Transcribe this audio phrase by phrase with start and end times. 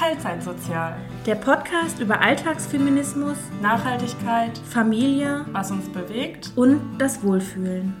[0.00, 0.96] Teilzeitsozial.
[1.26, 6.52] Der Podcast über Alltagsfeminismus, Nachhaltigkeit, Familie was uns bewegt.
[6.56, 7.94] und das Wohlfühlen.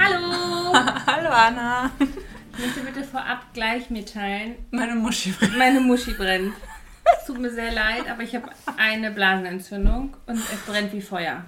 [0.00, 0.74] Hallo!
[1.06, 1.92] Hallo Anna.
[2.00, 5.56] Ich möchte bitte vorab gleich mitteilen, Meine Muschi brennt.
[5.56, 6.52] meine Muschi brennt.
[7.16, 11.44] Es tut mir sehr leid, aber ich habe eine Blasenentzündung und es brennt wie Feuer.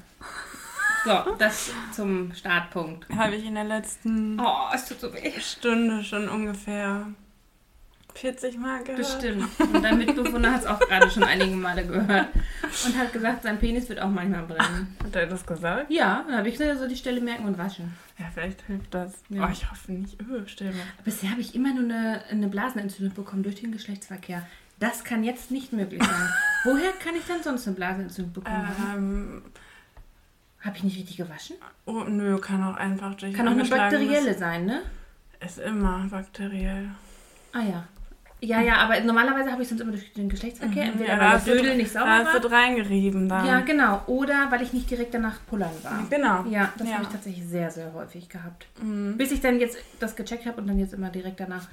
[1.05, 3.09] So, das zum Startpunkt.
[3.16, 5.10] Habe ich in der letzten Oh, es tut so.
[5.41, 7.09] Stunde schon ungefähr
[8.19, 8.99] 40 Mal gehört.
[8.99, 9.49] Bestimmt.
[9.61, 12.29] Und dein Mitbewohner hat es auch gerade schon einige Male gehört.
[12.85, 14.97] Und hat gesagt, sein Penis wird auch manchmal brennen.
[15.05, 15.91] Hat er das gesagt?
[15.91, 17.95] Ja, dann habe ich gesagt, so die Stelle merken und waschen.
[18.19, 19.23] Ja, vielleicht hilft das.
[19.29, 19.47] Ja.
[19.47, 20.17] Oh, ich hoffe nicht.
[20.23, 20.83] Oh, still mal.
[21.05, 24.47] Bisher habe ich immer nur eine, eine Blasenentzündung bekommen durch den Geschlechtsverkehr.
[24.80, 26.29] Das kann jetzt nicht möglich sein.
[26.65, 28.69] Woher kann ich dann sonst eine Blasenentzündung bekommen?
[28.95, 29.43] Ähm,
[30.61, 31.57] Habe ich nicht richtig gewaschen?
[31.85, 34.82] oh, nö, kann auch einfach durch Kann auch eine bakterielle sein, ne?
[35.41, 36.91] Ist immer bakteriell.
[37.53, 37.88] Ah ja.
[38.41, 40.85] Ja, ja, aber normalerweise habe ich sonst immer durch den Geschlechtsverkehr.
[40.85, 42.41] Entweder da weil du- Dödel nicht sauber Da war.
[42.41, 43.45] du reingerieben dann.
[43.47, 44.03] Ja, genau.
[44.07, 46.05] Oder weil ich nicht direkt danach pullern war.
[46.09, 46.45] Genau.
[46.49, 46.95] Ja, das Ja.
[46.95, 48.66] habe ich tatsächlich sehr, sehr häufig gehabt.
[48.81, 49.16] Mhm.
[49.16, 51.66] Bis ich dann jetzt das gecheckt habe und dann jetzt immer direkt danach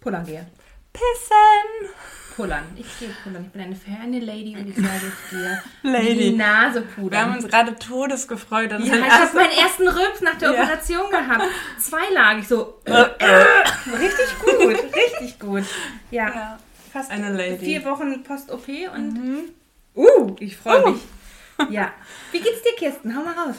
[0.00, 0.44] pullern gehe.
[0.92, 1.90] Pissen!
[2.36, 2.64] Pullern.
[2.76, 3.44] Ich gehe pullern.
[3.46, 5.62] Ich bin eine ferne Lady und ich sage es dir.
[5.82, 6.14] Lady.
[6.30, 7.20] Die Nase Wir pudern.
[7.20, 8.70] haben uns gerade todesgefreut.
[8.72, 10.62] Ja, ich habe meinen ersten Rülps nach der Ja.
[10.62, 11.44] Operation gehabt.
[11.78, 12.80] Zweilagig so.
[12.84, 13.44] Äh, äh.
[13.96, 15.64] Richtig gut, richtig gut.
[16.10, 16.58] Ja, ja.
[16.92, 17.64] fast eine Lady.
[17.64, 19.40] vier Wochen Post-OP und Mhm.
[19.94, 20.90] uh, ich freue Uh.
[20.90, 21.02] mich.
[21.70, 21.92] Ja.
[22.32, 23.16] Wie geht's dir, Kirsten?
[23.16, 23.56] Hau mal raus.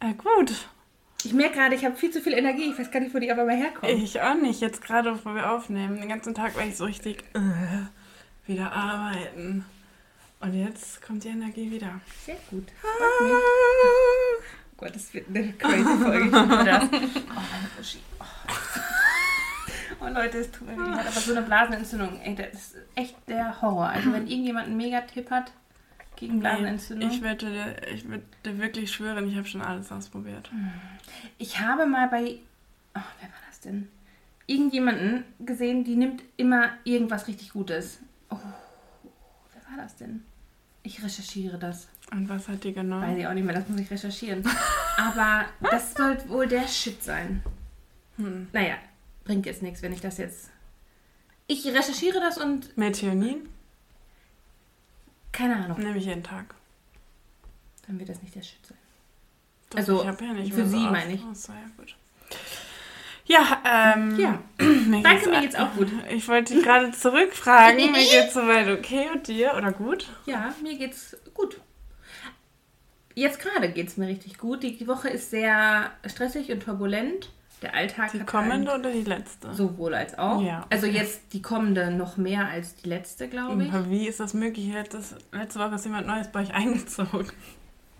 [0.00, 0.52] Äh, gut.
[1.26, 2.70] Ich merke gerade, ich habe viel zu viel Energie.
[2.70, 3.90] Ich weiß gar nicht, wo die auf einmal herkommt.
[3.90, 4.60] Ich auch nicht.
[4.60, 5.96] Jetzt gerade, wo wir aufnehmen.
[5.96, 9.64] Den ganzen Tag war ich so richtig äh, wieder arbeiten.
[10.38, 12.00] Und jetzt kommt die Energie wieder.
[12.24, 12.68] Sehr gut.
[12.80, 13.32] Freut mich.
[13.32, 16.30] Oh Gott, das wird eine crazy Folge.
[16.64, 16.84] Das.
[18.20, 18.24] Oh.
[19.98, 20.04] Oh.
[20.04, 21.06] oh Leute, es tut mir leid.
[21.08, 23.88] Aber so eine Blasenentzündung, ey, das ist echt der Horror.
[23.88, 25.50] Also wenn irgendjemand einen Megatipp hat
[26.16, 27.10] gegen Blasenentzündung.
[27.10, 30.50] Ich würde, dir- ich würde dir wirklich schwören, ich habe schon alles ausprobiert.
[31.38, 32.38] Ich habe mal bei,
[32.94, 33.88] oh, wer war das denn?
[34.46, 37.98] Irgendjemanden gesehen, die nimmt immer irgendwas richtig Gutes.
[38.30, 38.36] Oh,
[39.52, 40.22] wer war das denn?
[40.82, 41.88] Ich recherchiere das.
[42.12, 43.02] Und was hat die genommen?
[43.02, 44.44] Weiß ich auch nicht mehr, das muss ich recherchieren.
[44.96, 47.42] Aber das soll wohl der Shit sein.
[48.18, 48.46] Hm.
[48.52, 48.76] Naja,
[49.24, 50.50] bringt jetzt nichts, wenn ich das jetzt.
[51.48, 53.48] Ich recherchiere das und Methionin
[55.36, 56.54] keine Ahnung, nehme ich jeden Tag.
[57.86, 58.78] dann wird das nicht der Shit sein.
[59.70, 60.92] Doch, Also, ich ja nicht für so sie oft.
[60.92, 61.20] meine ich.
[61.34, 61.94] So, ja, gut.
[63.26, 63.62] Ja,
[63.94, 64.18] ähm.
[64.18, 65.88] Ja, mir danke, mir geht's auch gut.
[66.10, 67.76] Ich wollte dich gerade zurückfragen.
[67.92, 69.54] mir geht's soweit okay und dir?
[69.56, 70.08] Oder gut?
[70.24, 71.60] Ja, mir geht's gut.
[73.14, 74.62] Jetzt gerade geht's mir richtig gut.
[74.62, 77.30] Die Woche ist sehr stressig und turbulent.
[77.62, 79.52] Der Alltag Die kommende halt oder die letzte?
[79.54, 80.42] sowohl als auch.
[80.42, 83.72] Ja, Also jetzt die kommende noch mehr als die letzte, glaube ich.
[83.72, 84.70] Aber wie ist das möglich?
[84.72, 87.28] Letztes, letzte Woche ist jemand Neues bei euch eingezogen.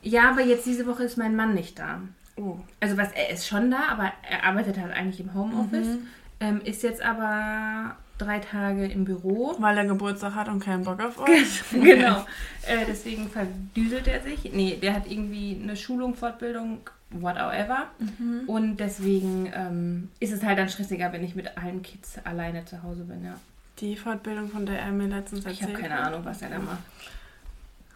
[0.02, 2.00] Ja, aber jetzt diese Woche ist mein Mann nicht da.
[2.36, 2.58] Oh.
[2.80, 5.86] Also was, er ist schon da, aber er arbeitet halt eigentlich im Homeoffice.
[5.86, 6.06] Mhm.
[6.38, 9.54] Ähm, ist jetzt aber drei Tage im Büro.
[9.58, 11.62] Weil er Geburtstag hat und keinen Bock auf euch.
[11.72, 12.26] genau.
[12.66, 14.52] Äh, deswegen verdüselt er sich.
[14.52, 16.80] Nee, der hat irgendwie eine Schulung, Fortbildung,
[17.10, 17.86] whatever.
[17.98, 18.42] Mhm.
[18.48, 22.82] Und deswegen ähm, ist es halt dann stressiger, wenn ich mit allen Kids alleine zu
[22.82, 23.34] Hause bin, ja.
[23.80, 26.00] Die Fortbildung, von der er mir letztens Ich erzählt habe keine.
[26.00, 26.78] Ahnung, was er da macht.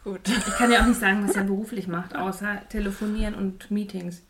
[0.05, 0.21] Gut.
[0.29, 4.23] Ich kann ja auch nicht sagen, was er beruflich macht, außer telefonieren und Meetings.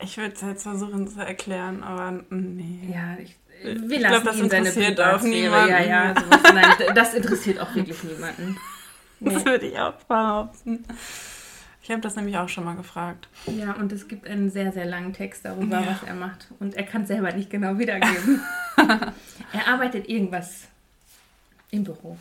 [0.00, 2.92] Ich würde es jetzt versuchen zu erklären, aber nee.
[2.94, 5.34] Ja, ich, Ich wir glaub, lassen das ihn seine interessiert auch Privatsphäre.
[5.42, 5.70] niemanden.
[5.70, 6.52] Ja, ja, sowas.
[6.54, 8.56] Nein, das interessiert auch wirklich niemanden.
[9.20, 9.44] Das Nee.
[9.46, 10.84] würde ich auch behaupten.
[11.88, 13.30] Ich habe das nämlich auch schon mal gefragt.
[13.46, 15.86] Ja, und es gibt einen sehr, sehr langen Text darüber, Ja.
[15.86, 16.46] was er macht.
[16.60, 18.42] Und er kann es selber nicht genau wiedergeben.
[18.76, 20.64] er arbeitet irgendwas
[21.70, 22.18] im Büro.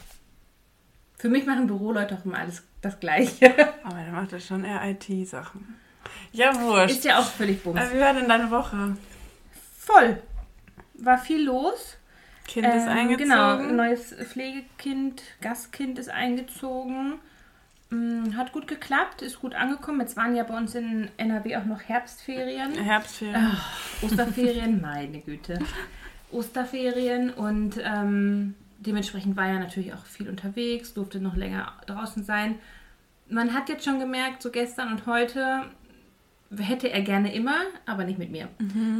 [1.17, 3.53] Für mich machen Büroleute auch immer alles das Gleiche.
[3.83, 5.75] Aber der macht ja schon eher IT-Sachen.
[6.31, 6.95] Ja, wurscht.
[6.95, 7.81] Ist ja auch völlig bums.
[7.81, 8.95] Äh, wie war denn deine Woche?
[9.79, 10.21] Voll.
[10.93, 11.97] War viel los.
[12.47, 13.29] Kind ist Ähm, eingezogen.
[13.29, 17.15] Genau, neues Pflegekind, Gastkind ist eingezogen.
[17.89, 20.01] Mm, Hat gut geklappt, ist gut angekommen.
[20.01, 22.73] Jetzt waren ja bei uns in NRW auch noch Herbstferien.
[22.73, 23.35] Herbstferien.
[23.53, 25.59] Ach, Osterferien, meine Güte.
[26.31, 32.55] Osterferien und ähm, dementsprechend war er natürlich auch viel unterwegs, durfte noch länger draußen sein.
[33.29, 35.63] Man hat jetzt schon gemerkt, so gestern und heute
[36.57, 37.55] hätte er gerne immer,
[37.85, 38.47] aber nicht mit mir.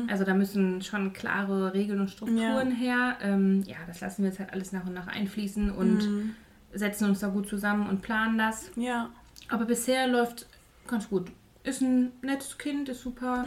[0.10, 3.16] Also da müssen schon klare Regeln und Strukturen her.
[3.22, 6.36] Ähm, ja, das lassen wir jetzt halt alles nach und nach einfließen und Mhm.
[6.78, 8.72] Setzen uns da gut zusammen und planen das.
[8.76, 9.10] Ja.
[9.50, 10.46] Aber bisher läuft
[10.88, 11.28] ganz gut.
[11.64, 13.46] Ist ein nettes Kind, ist super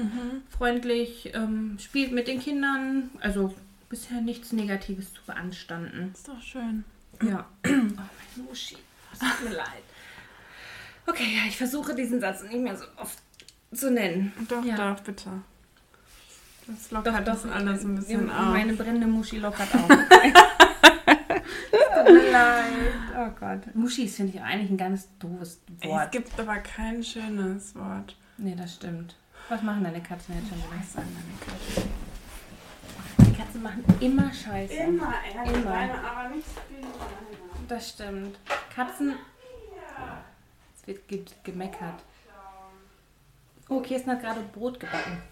[0.50, 3.10] freundlich, ähm, spielt mit den Kindern.
[3.20, 3.54] Also
[3.88, 6.10] bisher nichts Negatives zu beanstanden.
[6.14, 6.84] Ist doch schön.
[7.22, 7.46] Ja.
[7.66, 8.76] Oh, meine Muschi.
[9.12, 9.82] Es tut mir leid.
[11.06, 13.18] Okay, ja, ich versuche diesen Satz nicht mehr so oft
[13.72, 14.32] zu nennen.
[14.48, 14.94] Doch, Ja.
[14.94, 15.30] doch, bitte.
[16.66, 18.52] Das lockert das alles ein bisschen Ja, auf.
[18.52, 19.88] Meine brennende Muschi lockert auf.
[21.70, 22.64] Tut mir leid.
[23.16, 23.74] Oh Gott.
[23.74, 26.04] Muschis finde ich eigentlich ein ganz doofes Wort.
[26.06, 28.16] es gibt aber kein schönes Wort.
[28.38, 29.16] Nee, das stimmt.
[29.48, 30.78] Was machen deine Katzen jetzt schon wieder?
[30.80, 31.90] Was sagen deine Katzen?
[33.26, 34.74] Die Katzen machen immer Scheiße.
[34.74, 35.70] Immer, ehrlich, Immer.
[35.70, 36.86] meine, aber nicht so viel.
[37.68, 38.38] Das stimmt.
[38.74, 39.14] Katzen.
[40.76, 42.02] Es wird ge gemeckert.
[43.68, 45.22] Oh, Kirsten hat gerade Brot gebacken.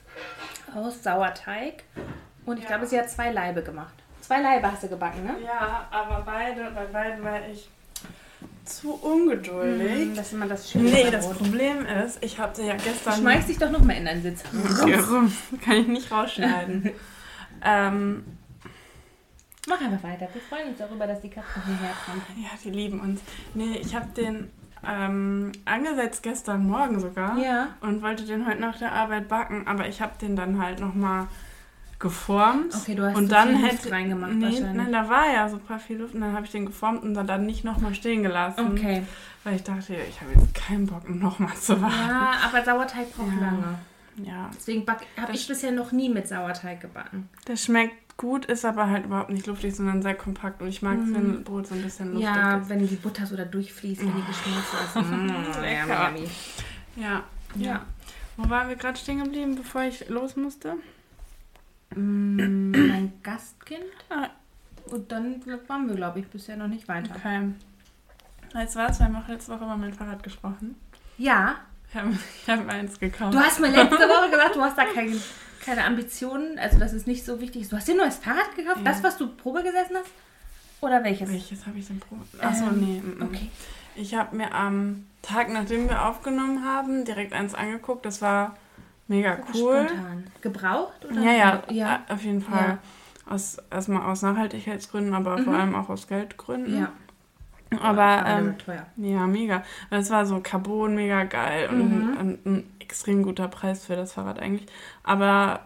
[0.74, 1.84] Aus Sauerteig.
[2.44, 3.94] Und ich glaube, sie hat zwei Laibe gemacht.
[4.28, 5.36] Zwei Laibe hast du gebacken, ne?
[5.42, 7.66] Ja, aber beide, bei beiden war ich
[8.62, 10.14] zu ungeduldig.
[10.14, 10.90] Das ist immer das Schöne.
[10.90, 11.38] Nee, das Brot.
[11.38, 13.14] Problem ist, ich hatte ja gestern.
[13.14, 14.42] Schmeiß dich doch noch mal in deinen Sitz.
[15.64, 16.90] Kann ich nicht rausschneiden.
[17.64, 18.25] ähm,
[19.66, 20.28] Mach einfach weiter.
[20.30, 22.20] Wir freuen uns darüber, dass die Katzen hierher kommen.
[22.36, 23.22] ja, die lieben uns.
[23.54, 24.50] Nee, ich habe den
[24.86, 27.38] ähm, angesetzt gestern Morgen sogar.
[27.38, 27.69] Ja.
[27.80, 31.28] Und wollte den heute nach der Arbeit backen, aber ich habe den dann halt nochmal
[31.98, 32.74] geformt.
[32.74, 34.72] Okay, du hast und dann viel hätte reingemacht nee, wahrscheinlich.
[34.74, 37.26] nein, da war ja super viel Luft und dann habe ich den geformt und dann,
[37.26, 38.72] dann nicht nochmal stehen gelassen.
[38.72, 39.02] Okay.
[39.44, 41.94] Weil ich dachte, ich habe jetzt keinen Bock, nochmal zu warten.
[42.08, 43.40] Ja, aber Sauerteig braucht Ja.
[43.46, 43.78] lange.
[44.22, 44.84] Ja, Deswegen
[45.16, 47.28] habe ich bisher noch nie mit Sauerteig gebacken.
[47.46, 50.60] der schmeckt gut, ist aber halt überhaupt nicht luftig, sondern sehr kompakt.
[50.60, 52.24] Und ich mag es, wenn Brot so ein bisschen luftig.
[52.24, 52.68] Ja, ist.
[52.68, 54.96] wenn die Butter so da durchfließt, wenn die geschmolzen ist.
[55.58, 56.12] Mm, Lecker.
[56.96, 57.22] Ja, ja.
[57.54, 57.86] Ja.
[58.36, 60.74] Wo waren wir gerade stehen geblieben, bevor ich los musste?
[61.94, 63.82] Mm, mein Gastkind.
[64.11, 64.29] Ah.
[64.90, 67.14] Und dann waren wir, glaube ich, bisher noch nicht weiter.
[67.17, 67.50] Okay.
[68.52, 68.99] Du was?
[68.99, 70.75] Wir haben auch letzte Woche über mein Fahrrad gesprochen.
[71.19, 71.56] Ja,
[71.90, 73.35] Ich habe ich eins gekauft.
[73.35, 75.20] du hast mir letzte Woche gesagt, du hast da kein,
[75.64, 77.69] keine Ambitionen, also das ist nicht so wichtig.
[77.69, 78.79] Du hast dir ein neues Fahrrad gekauft?
[78.79, 78.85] Ja.
[78.85, 80.11] Das, was du Probe gesessen hast?
[80.81, 81.29] Oder welches?
[81.31, 82.17] Welches habe ich denn Pro?
[82.40, 83.00] Achso, Ähm, nee.
[83.00, 83.23] mm, mm.
[83.23, 83.50] Okay.
[83.96, 88.06] Ich habe mir am Tag, nachdem wir aufgenommen haben, direkt eins angeguckt.
[88.06, 88.56] Das war
[89.08, 89.87] mega cool.
[89.88, 90.25] Spontan.
[90.40, 91.05] Gebraucht?
[91.10, 91.20] Oder?
[91.20, 92.00] Ja, ja, ja.
[92.08, 92.78] auf jeden Fall.
[93.28, 95.58] Aus, erstmal aus Nachhaltigkeitsgründen, aber vor Mhm.
[95.60, 96.78] allem auch aus Geldgründen.
[96.78, 96.93] ja.
[97.82, 98.55] Aber ähm,
[98.96, 99.62] ja, mega.
[99.90, 101.78] Das war so Carbon, mega geil und,
[102.12, 102.16] Mhm.
[102.16, 104.64] und ein extrem guter Preis für das Fahrrad eigentlich.
[105.05, 105.61] Aber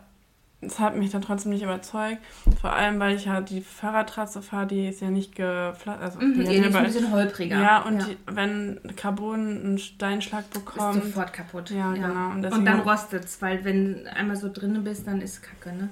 [0.62, 2.18] es hat mich dann trotzdem nicht überzeugt.
[2.60, 6.02] Vor allem, weil ich ja die Fahrradtrasse fahre, die ist ja nicht gepflastert.
[6.02, 7.60] Also, Mhm, die ist ja ein bisschen holpriger.
[7.60, 11.02] Ja, und Die, wenn Carbon einen Steinschlag ist bekommt.
[11.02, 11.70] sofort kaputt.
[11.70, 12.30] Ja, genau.
[12.30, 15.88] Und Und, dann rostet es, weil wenn einmal so drin bist, dann ist Kacke, ne?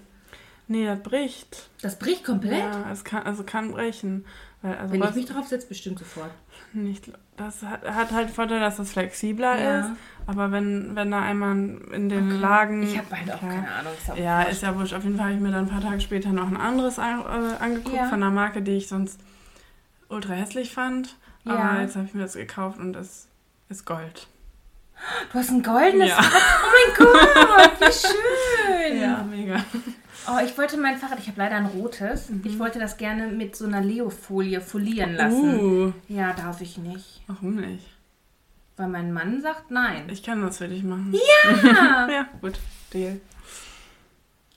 [0.68, 1.68] Nee, das bricht.
[1.82, 2.60] Das bricht komplett.
[2.60, 4.24] Ja, es kann, also kann brechen.
[4.62, 6.30] Weil, also Wenn ich was mich drauf setze, bestimmt sofort.
[6.72, 9.80] Nicht, das hat, hat halt Vorteil, dass es flexibler Ja.
[9.80, 9.90] ist.
[10.26, 11.52] Aber wenn, wenn da einmal
[11.92, 12.40] in den Okay.
[12.40, 12.82] Lagen.
[12.84, 13.48] Ich habe beide auch ja.
[13.48, 13.92] keine Ahnung.
[13.98, 14.94] Ist Ja, ist ja wurscht.
[14.94, 17.20] Auf jeden Fall habe ich mir dann ein paar Tage später noch ein anderes an,
[17.20, 18.04] äh, angeguckt Ja.
[18.08, 19.20] von einer Marke, die ich sonst
[20.08, 21.16] ultra hässlich fand.
[21.46, 23.26] Aber jetzt habe ich mir das gekauft und es
[23.68, 24.28] ist Gold.
[25.32, 26.16] Du hast ein goldenes Ja.
[26.22, 26.42] Fahrrad.
[26.64, 27.06] Oh mein
[27.78, 29.30] Gott, wie schön.
[29.30, 29.64] mega.
[30.28, 32.28] Oh, ich wollte mein Fahrrad, ich habe leider ein rotes.
[32.44, 35.60] Ich wollte das gerne mit so einer Leofolie folieren lassen.
[35.60, 37.22] Uh, Ja, darf ich nicht.
[37.26, 37.86] warum nicht?
[38.76, 40.08] Weil mein Mann sagt nein.
[40.10, 41.14] Ich kann das für dich machen.
[41.14, 42.58] Ja, Ja, gut.
[42.92, 43.20] Deal.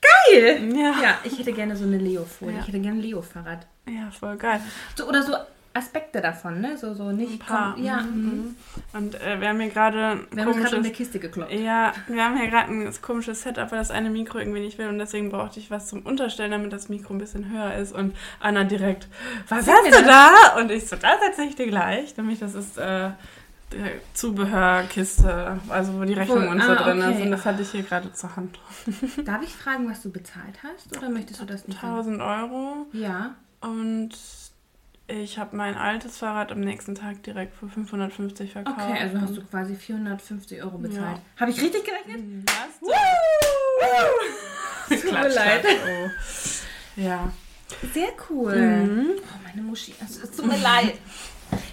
[0.01, 0.74] geil.
[0.75, 0.96] Ja.
[1.01, 2.53] Ja, ich hätte gerne so eine Leofolie.
[2.56, 2.62] Ja.
[2.62, 3.67] Ich hätte gerne ein Leo-Fahrrad.
[3.88, 4.62] Ja, voll geil.
[4.96, 5.34] So, oder so
[5.75, 6.77] Aspekte davon, ne?
[6.77, 7.34] So, so nicht.
[7.34, 7.77] Ein paar.
[7.77, 8.01] Ja.
[8.01, 8.25] Mhm.
[8.25, 8.56] mhm.
[8.94, 10.92] Und äh, wir haben hier gerade Wir haben gerade in der.
[10.92, 11.51] Kiste geklopft.
[11.51, 14.88] Ja, wir haben hier gerade ein komisches Setup, weil das eine Mikro irgendwie nicht will
[14.88, 18.15] und deswegen brauchte ich was zum Unterstellen, damit das Mikro ein bisschen höher ist und
[18.39, 19.08] Anna direkt,
[19.50, 20.06] was Sag hast du das.
[20.06, 20.60] da?
[20.60, 23.10] Und ich so, das erzähl ich dir gleich, nämlich das ist äh,
[24.13, 27.15] Zubehörkiste, also wo die Rechnung und so ah, drin okay.
[27.15, 28.60] ist und das hatte ich hier gerade zur Hand.
[29.25, 30.96] Darf ich fragen, was du bezahlt hast?
[30.96, 31.82] Oder möchtest du das nicht?
[31.82, 32.20] sagen?
[32.20, 33.36] 1000 Euro Ja.
[33.62, 34.12] und
[35.07, 38.77] ich habe mein altes Fahrrad am nächsten Tag direkt für 550 verkauft.
[38.79, 41.17] Okay, also hast du quasi 450 Euro bezahlt.
[41.17, 41.22] Ja.
[41.41, 42.45] Habe ich richtig gerechnet?
[42.48, 42.79] Was?
[45.01, 45.65] Tut mir leid.
[45.65, 46.10] Oh.
[47.01, 47.31] Ja.
[47.93, 48.55] Sehr cool.
[48.55, 49.10] Mhm.
[49.17, 49.93] Oh, meine Muschi.
[50.00, 50.93] Also, es tut mir leid.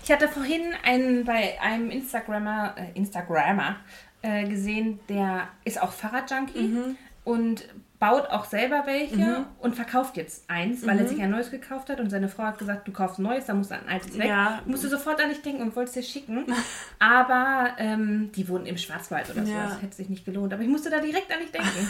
[0.04, 3.76] Ich hatte vorhin einen bei einem Instagrammer, äh, Instagrammer
[4.22, 6.96] äh, gesehen, der ist auch Fahrradjunkie Mhm.
[7.24, 7.68] und
[8.00, 11.08] baut auch selber welche und verkauft jetzt eins, weil er Mhm.
[11.08, 13.58] sich ein neues gekauft hat und seine Frau hat gesagt, du kaufst ein neues, dann
[13.58, 14.26] muss ein altes weg.
[14.26, 14.60] Ja.
[14.64, 16.46] Ich musste sofort an dich denken und wollte es dir schicken.
[16.98, 19.52] Aber ähm, die wohnen im Schwarzwald oder so.
[19.52, 19.66] Ja.
[19.66, 20.52] Das hätte sich nicht gelohnt.
[20.54, 21.88] Aber ich musste da direkt an dich denken.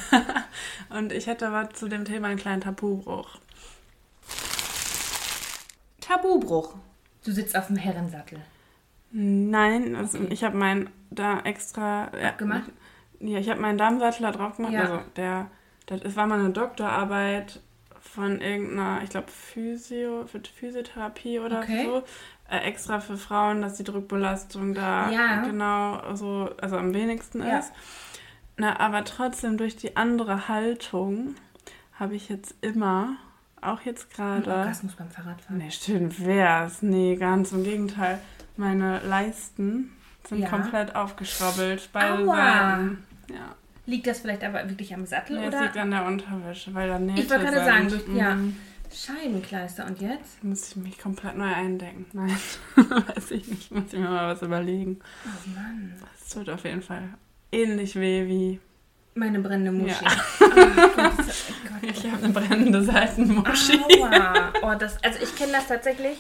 [0.99, 3.39] Und ich hätte aber zu dem Thema einen kleinen Tabubruch.
[6.01, 6.75] Tabubruch.
[7.25, 8.41] Du sitzt auf dem Herrensattel.
[9.13, 12.71] Nein, also ich habe meinen da extra ja, Abgemacht?
[13.21, 14.73] Ja, ich habe meinen Darmsattel da drauf gemacht.
[14.73, 14.81] Ja.
[14.81, 15.51] Also der,
[15.99, 17.61] das war mal eine Doktorarbeit
[18.01, 21.85] von irgendeiner, ich glaube, Physio, für Physiotherapie oder Okay.
[21.85, 22.03] so.
[22.49, 25.43] Äh, extra für Frauen, dass die Druckbelastung da Ja.
[25.43, 27.59] genau so, also am wenigsten Ja.
[27.59, 27.73] ist.
[28.57, 31.37] Na, aber trotzdem durch die andere Haltung
[31.99, 33.17] habe ich jetzt immer,
[33.61, 34.51] auch jetzt gerade.
[34.51, 35.59] Orgasmus beim Fahrradfahren.
[35.59, 36.83] Nee, stimmt, wär's.
[36.83, 38.19] Nee, ganz im Gegenteil.
[38.57, 39.93] Meine Leisten
[40.27, 40.49] sind Ja.
[40.49, 41.89] komplett aufgeschrabbelt.
[41.93, 42.37] Beide Aua.
[42.37, 43.05] Seiten.
[43.31, 43.55] Ja.
[43.87, 46.99] Liegt das vielleicht aber wirklich am Sattel Nee, oder liegt an der Unterwäsche, weil da
[46.99, 48.35] Nähte Ich wollte gerade sagen, durch- ja.
[48.35, 48.57] Mhm.
[48.93, 49.87] Scheibenkleister?
[49.87, 50.43] Und jetzt?
[50.43, 52.07] Muss ich mich komplett neu eindenken.
[52.13, 52.37] Nein,
[52.77, 53.71] weiß ich nicht.
[53.71, 54.99] Muss ich mir mal was überlegen.
[55.25, 55.95] Oh Mann.
[56.21, 57.03] Es tut auf jeden Fall
[57.53, 58.61] ähnlich weh wie...
[59.15, 60.05] Meine brennende Muschi.
[60.05, 60.11] Ja.
[60.41, 61.91] Oh Gott, oh Gott.
[61.91, 63.79] Ich habe eine brennende Seitenmuschi.
[64.01, 64.53] Aua.
[64.63, 66.19] Oh, das, also ich kenne das tatsächlich,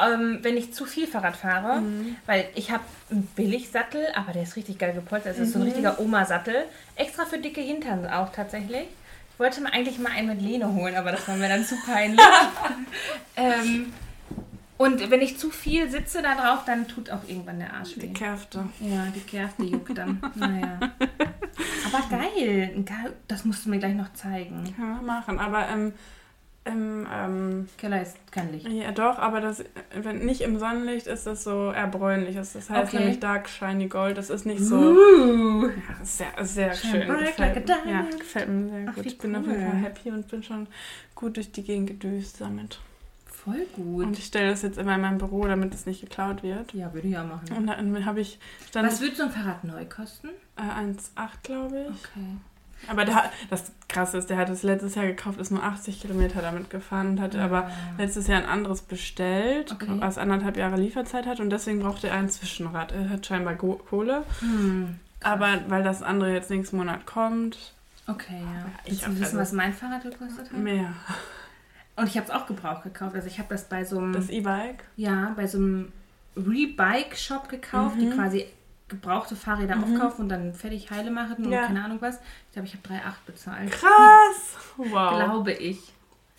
[0.00, 2.16] ähm, wenn ich zu viel Fahrrad fahre, Mhm.
[2.26, 5.34] weil ich habe einen Billigsattel, aber der ist richtig geil gepolstert.
[5.38, 5.64] Das ist so Mhm.
[5.64, 6.64] ein richtiger Oma-Sattel.
[6.96, 8.86] Extra für dicke Hintern auch tatsächlich.
[9.34, 11.74] Ich wollte mir eigentlich mal einen mit Lehne holen, aber das war mir dann zu
[11.84, 12.20] peinlich.
[13.36, 13.92] ähm,
[14.78, 18.06] und wenn ich zu viel sitze da drauf, dann tut auch irgendwann der Arsch weh.
[18.08, 18.64] Die Kräfte.
[18.80, 20.20] Ja, die Kerste juckt dann.
[20.34, 20.78] Naja.
[21.86, 22.84] Aber geil.
[23.28, 24.74] Das musst du mir gleich noch zeigen.
[24.76, 25.38] Man machen.
[25.38, 25.92] Aber im...
[26.64, 28.68] im ähm, Keller ist kein Licht.
[28.68, 29.64] ja, doch, aber das,
[29.94, 32.36] wenn nicht im Sonnenlicht ist das so eher bräunlich.
[32.36, 32.98] Das heißt Okay.
[32.98, 34.16] nämlich Dark Shiny Gold.
[34.16, 34.76] Das ist nicht so...
[34.76, 35.66] Uh.
[35.66, 37.06] Ja, das ist sehr, sehr schön.
[37.08, 39.06] bright Gefällt, like ja, gefällt mir sehr Ach, gut.
[39.06, 39.70] Ich bin auf jeden cool.
[39.70, 40.66] Fall happy und bin schon
[41.16, 42.78] gut durch die Gegend gedüst damit.
[43.26, 44.06] Voll gut.
[44.06, 46.72] Und ich stelle das jetzt immer in mein Büro, damit es nicht geklaut wird.
[46.74, 47.50] ja, würde ich ja machen.
[47.56, 48.38] Und dann habe ich
[48.70, 50.28] dann Was würde so ein Fahrrad neu kosten?
[50.56, 51.88] äh, 1,8 glaube ich.
[51.88, 52.36] Okay.
[52.88, 56.42] Aber der, das Krasse ist, der hat es letztes Jahr gekauft, ist nur 80 Kilometer
[56.42, 59.86] damit gefahren und hatte aber letztes Jahr ein anderes bestellt, Okay.
[59.98, 62.92] was anderthalb Jahre Lieferzeit hat und deswegen brauchte er ein Zwischenrad.
[62.92, 64.98] Er hat scheinbar Kohle, Hm.
[65.22, 67.72] aber weil das andere jetzt nächsten Monat kommt,
[68.08, 68.64] Okay, ja.
[68.84, 70.58] ich du wissen, also- was mein Fahrrad gekostet hat?
[70.58, 70.92] mehr.
[71.94, 73.14] Und ich habe es auch gebraucht gekauft.
[73.14, 74.82] Also ich habe das bei so einem, Das E-Bike.
[74.96, 75.92] ja, bei so einem
[76.36, 78.12] Rebike-Shop gekauft, die Mhm.
[78.14, 78.46] quasi
[78.92, 79.84] gebrauchte Fahrräder Mhm.
[79.94, 81.66] aufkaufen und dann fertig heile machen und Ja.
[81.66, 82.16] keine Ahnung was.
[82.46, 83.70] Ich glaube, ich habe 3,8 bezahlt.
[83.72, 84.56] Krass!
[84.78, 85.16] Wow.
[85.24, 85.78] Glaube ich.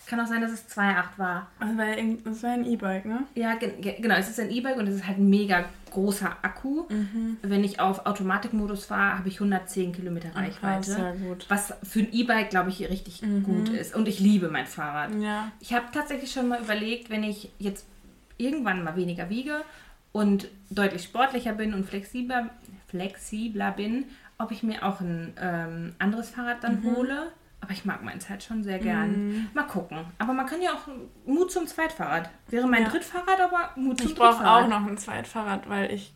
[0.05, 1.47] Kann auch sein, dass es 2,8 war.
[1.61, 3.23] Das war, ja irgend- das war ein E-Bike, ne?
[3.35, 4.15] Ja, ge ge genau.
[4.15, 6.83] Es ist ein E-Bike und es ist halt ein mega großer Akku.
[6.89, 7.37] Mhm.
[7.41, 10.91] Wenn ich auf Automatikmodus fahre, habe ich 110 Kilometer Krass, Reichweite.
[10.91, 11.45] sehr gut.
[11.47, 13.43] Was für ein E-Bike, glaube ich, richtig Mhm.
[13.43, 13.95] gut ist.
[13.95, 15.11] Und ich liebe mein Fahrrad.
[15.21, 15.51] Ja.
[15.61, 17.85] Ich habe tatsächlich schon mal überlegt, wenn ich jetzt
[18.37, 19.61] irgendwann mal weniger wiege
[20.13, 22.49] und deutlich sportlicher bin und flexibler,
[22.87, 24.05] flexibler bin,
[24.37, 26.95] ob ich mir auch ein ähm, anderes Fahrrad dann Mhm.
[26.95, 27.31] hole.
[27.61, 29.49] Aber ich mag meins halt schon sehr gern.
[29.53, 29.99] Mal gucken.
[30.19, 30.81] Aber man kann ja auch
[31.25, 32.29] Mut zum Zweitfahrrad.
[32.49, 32.89] Wäre mein Ja.
[32.89, 34.63] Drittfahrrad, aber Mut zum Ich brauche Drittfahrrad.
[34.65, 36.13] auch noch ein Zweitfahrrad, weil ich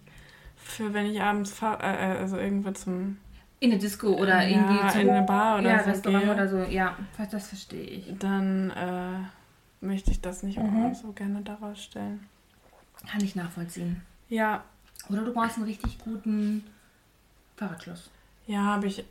[0.58, 3.18] für wenn ich abends fahre, äh, also irgendwo zum
[3.62, 6.34] In eine Disco oder Ja, irgendwie zum in eine Bar oder ja, so Restaurant gehe.
[6.34, 6.58] oder so.
[6.70, 6.98] Ja,
[7.32, 8.14] das verstehe ich.
[8.20, 10.88] dann äh, möchte ich das nicht Mhm.
[10.88, 12.28] auch so gerne daraus stellen.
[13.06, 14.02] Kann ich nachvollziehen.
[14.30, 14.64] Ja,
[15.10, 16.64] Oder du brauchst einen richtig guten
[17.56, 18.10] Fahrradschloss.
[18.48, 19.00] ja, habe ich.
[19.00, 19.04] äh,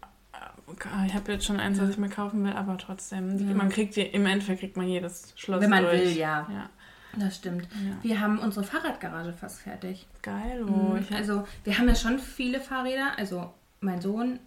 [1.06, 3.48] Ich habe jetzt schon eins, was ich mir kaufen will, aber trotzdem.
[3.48, 3.54] Ja.
[3.54, 6.00] Man kriegt im Endeffekt kriegt man jedes Schloss Wenn man durch.
[6.00, 6.46] will, ja.
[6.50, 6.68] Ja,
[7.16, 7.66] Das stimmt.
[7.72, 7.96] ja.
[8.02, 10.06] Wir haben unsere Fahrradgarage fast fertig.
[10.22, 11.06] Geil, wo Mhm.
[11.14, 13.12] also wir haben ja schon viele Fahrräder.
[13.16, 14.38] Also mein Sohn,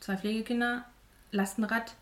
[0.00, 0.84] zwei Pflegekinder,
[1.32, 1.94] Lastenrad,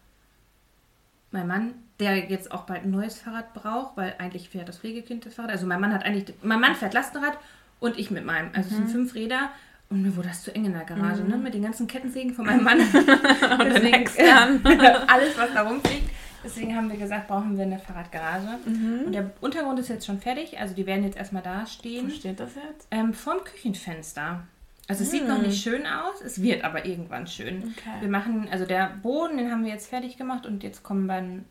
[1.30, 5.24] mein Mann, der jetzt auch bald ein neues Fahrrad braucht, weil eigentlich fährt das Pflegekind
[5.24, 5.50] das Fahrrad.
[5.52, 7.38] Also mein Mann hat eigentlich, mein Mann fährt Lastenrad
[7.80, 8.50] und ich mit meinem.
[8.54, 8.76] Also es Mhm.
[8.76, 9.50] sind fünf Räder.
[9.88, 11.36] Und mir wurde das zu eng in der Garage, ne?
[11.36, 12.78] Mit den ganzen Kettensägen von meinem Mann.
[13.60, 14.64] und externen.
[15.06, 16.08] alles, was da rumfliegt.
[16.44, 18.58] Deswegen haben wir gesagt, brauchen wir eine Fahrradgarage.
[18.64, 19.02] Mhm.
[19.06, 20.58] Und der Untergrund ist jetzt schon fertig.
[20.58, 22.10] Also die werden jetzt erstmal da Wo stehen.
[22.10, 22.88] steht das jetzt?
[22.90, 24.42] Ähm, vorm Küchenfenster.
[24.88, 27.58] Also es sieht noch nicht schön aus, es wird aber irgendwann schön.
[27.78, 28.00] Okay.
[28.00, 31.14] Wir machen, also der Boden, den haben wir jetzt fertig gemacht und jetzt kommen wir
[31.14, 31.44] dann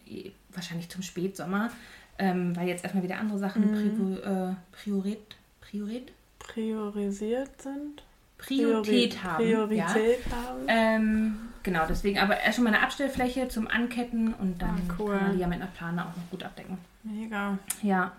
[0.50, 1.72] wahrscheinlich zum Spätsommer,
[2.20, 6.12] ähm, weil jetzt erstmal wieder andere Sachen Prior, äh, Priorit, Priorit?
[6.40, 8.04] Priorisiert sind?
[8.38, 9.38] Priorität Priori- haben.
[9.38, 10.36] Priorität Ja.
[10.48, 10.60] haben.
[10.68, 15.16] Ähm, genau, deswegen aber erst schon mal eine Abstellfläche zum Anketten und dann Ah, cool.
[15.16, 16.78] kann man die ja mit einer Plane auch noch gut abdecken.
[17.04, 17.58] Mega.
[17.82, 18.12] Ja,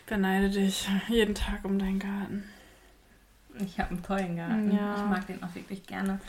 [0.00, 2.44] Ich beneide dich jeden Tag um deinen Garten.
[3.58, 4.70] Ich habe einen tollen Garten.
[4.74, 4.94] Ja.
[4.96, 6.20] Ich mag den auch wirklich gerne.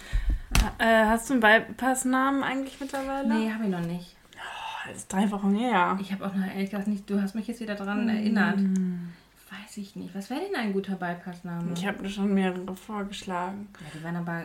[0.77, 3.27] Äh, hast du einen Bypassnamen eigentlich mittlerweile?
[3.27, 4.15] Nee, habe ich noch nicht.
[4.35, 5.97] Oh, das ist drei Wochen her.
[6.01, 8.09] Ich habe auch noch ehrlich gesagt nicht, du hast mich jetzt wieder daran Mm.
[8.09, 8.59] erinnert.
[8.59, 10.13] Weiß ich nicht.
[10.15, 11.73] Was wäre denn ein guter Bypassname?
[11.73, 13.67] Ich habe schon mehrere vorgeschlagen.
[13.79, 14.43] ja, die wären aber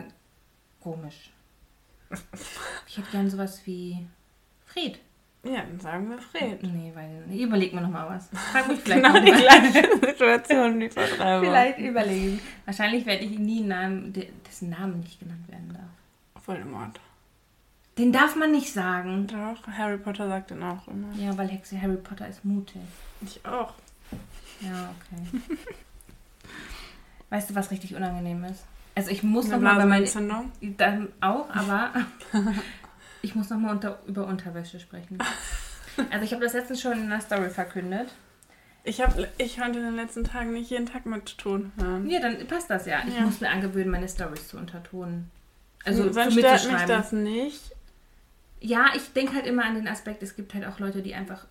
[0.81, 1.31] komisch.
[2.87, 4.05] Ich hätte gern sowas wie
[4.65, 4.99] Fred.
[5.43, 6.61] Ja, dann sagen wir Fred.
[6.63, 7.23] Nee, weil.
[7.27, 8.29] Nee, überleg mir noch mal was.
[8.51, 11.45] Frag mich vielleicht Genau die gleiche Situation wie vor drei Wochen.
[11.45, 12.39] Vielleicht überlegen.
[12.65, 16.45] Wahrscheinlich werde ich nie einen Namen, de- dessen Namen nicht genannt werden darf.
[16.45, 16.99] Voldemort.
[17.97, 19.27] Den darf man nicht sagen.
[19.27, 21.13] Doch, Harry Potter sagt den auch immer.
[21.15, 22.81] Ja, weil Hexe Harry Potter ist mutig.
[23.21, 23.73] Ich auch.
[24.61, 25.41] Ja, okay.
[27.29, 28.65] weißt du, was richtig unangenehm ist?
[28.95, 30.51] Also ich muss Eine noch mal bei meinen.
[30.77, 31.91] Dann auch, aber
[33.21, 35.17] ich muss nochmal unter, über Unterwäsche sprechen.
[36.11, 38.09] Also ich habe das letztens schon in einer Story verkündet.
[38.83, 42.07] Ich, hab, ich konnte in den letzten Tagen nicht jeden Tag mit Ton hören.
[42.07, 42.99] Ja, dann passt das ja.
[43.07, 43.21] Ich Ja.
[43.21, 45.31] muss mir angewöhnen, meine Stories zu untertonen.
[45.83, 47.61] Also Also, zu Sonst stört mich das nicht.
[48.59, 51.47] Ja, ich denke halt immer an den Aspekt, es gibt halt auch Leute, die einfach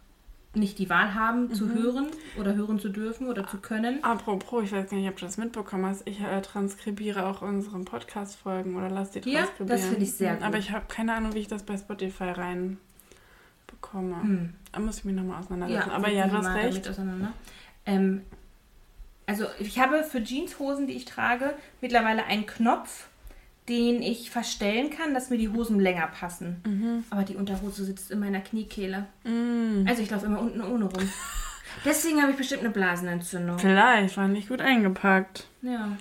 [0.56, 1.74] nicht die Wahl haben, zu Mhm.
[1.74, 2.06] hören
[2.38, 4.02] oder hören zu dürfen oder zu können.
[4.02, 6.06] Apropos, ich weiß gar nicht, ob du das mitbekommen hast.
[6.08, 9.68] Ich äh, transkribiere auch unsere Podcast-Folgen oder lass die Ja, transkribieren.
[9.68, 10.64] das finde ich sehr Mhm, Aber gut.
[10.64, 12.78] ich habe keine Ahnung, wie ich das bei Spotify rein
[13.66, 14.20] bekomme.
[14.22, 14.54] Hm.
[14.72, 15.90] Da muss ich mich nochmal auseinandersetzen.
[15.90, 16.90] Ja, Aber ja, du hast recht.
[17.84, 18.22] Ähm,
[19.26, 23.08] also ich habe für Jeanshosen, die ich trage, mittlerweile einen Knopf,
[23.68, 26.62] den ich verstellen kann, dass mir die Hosen länger passen.
[26.64, 27.04] Mhm.
[27.10, 29.06] Aber die Unterhose sitzt in meiner Kniekehle.
[29.24, 29.86] Mm.
[29.86, 31.08] Also ich laufe immer unten ohne rum.
[31.84, 33.58] Deswegen habe ich bestimmt eine Blasenentzündung.
[33.58, 35.46] Vielleicht war nicht gut eingepackt.
[35.62, 35.96] Ja.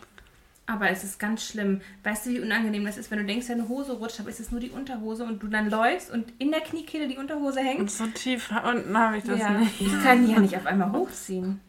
[0.68, 1.82] Aber es ist ganz schlimm.
[2.04, 4.52] Weißt du, wie unangenehm das ist, wenn du denkst, deine Hose rutscht, aber es ist
[4.52, 7.82] nur die Unterhose und du dann läufst und in der Kniekehle die Unterhose hängt?
[7.82, 9.52] Und so tief unten habe ich das ja.
[9.52, 9.80] nicht.
[9.80, 11.62] Ich kann die ja nicht auf einmal hochziehen.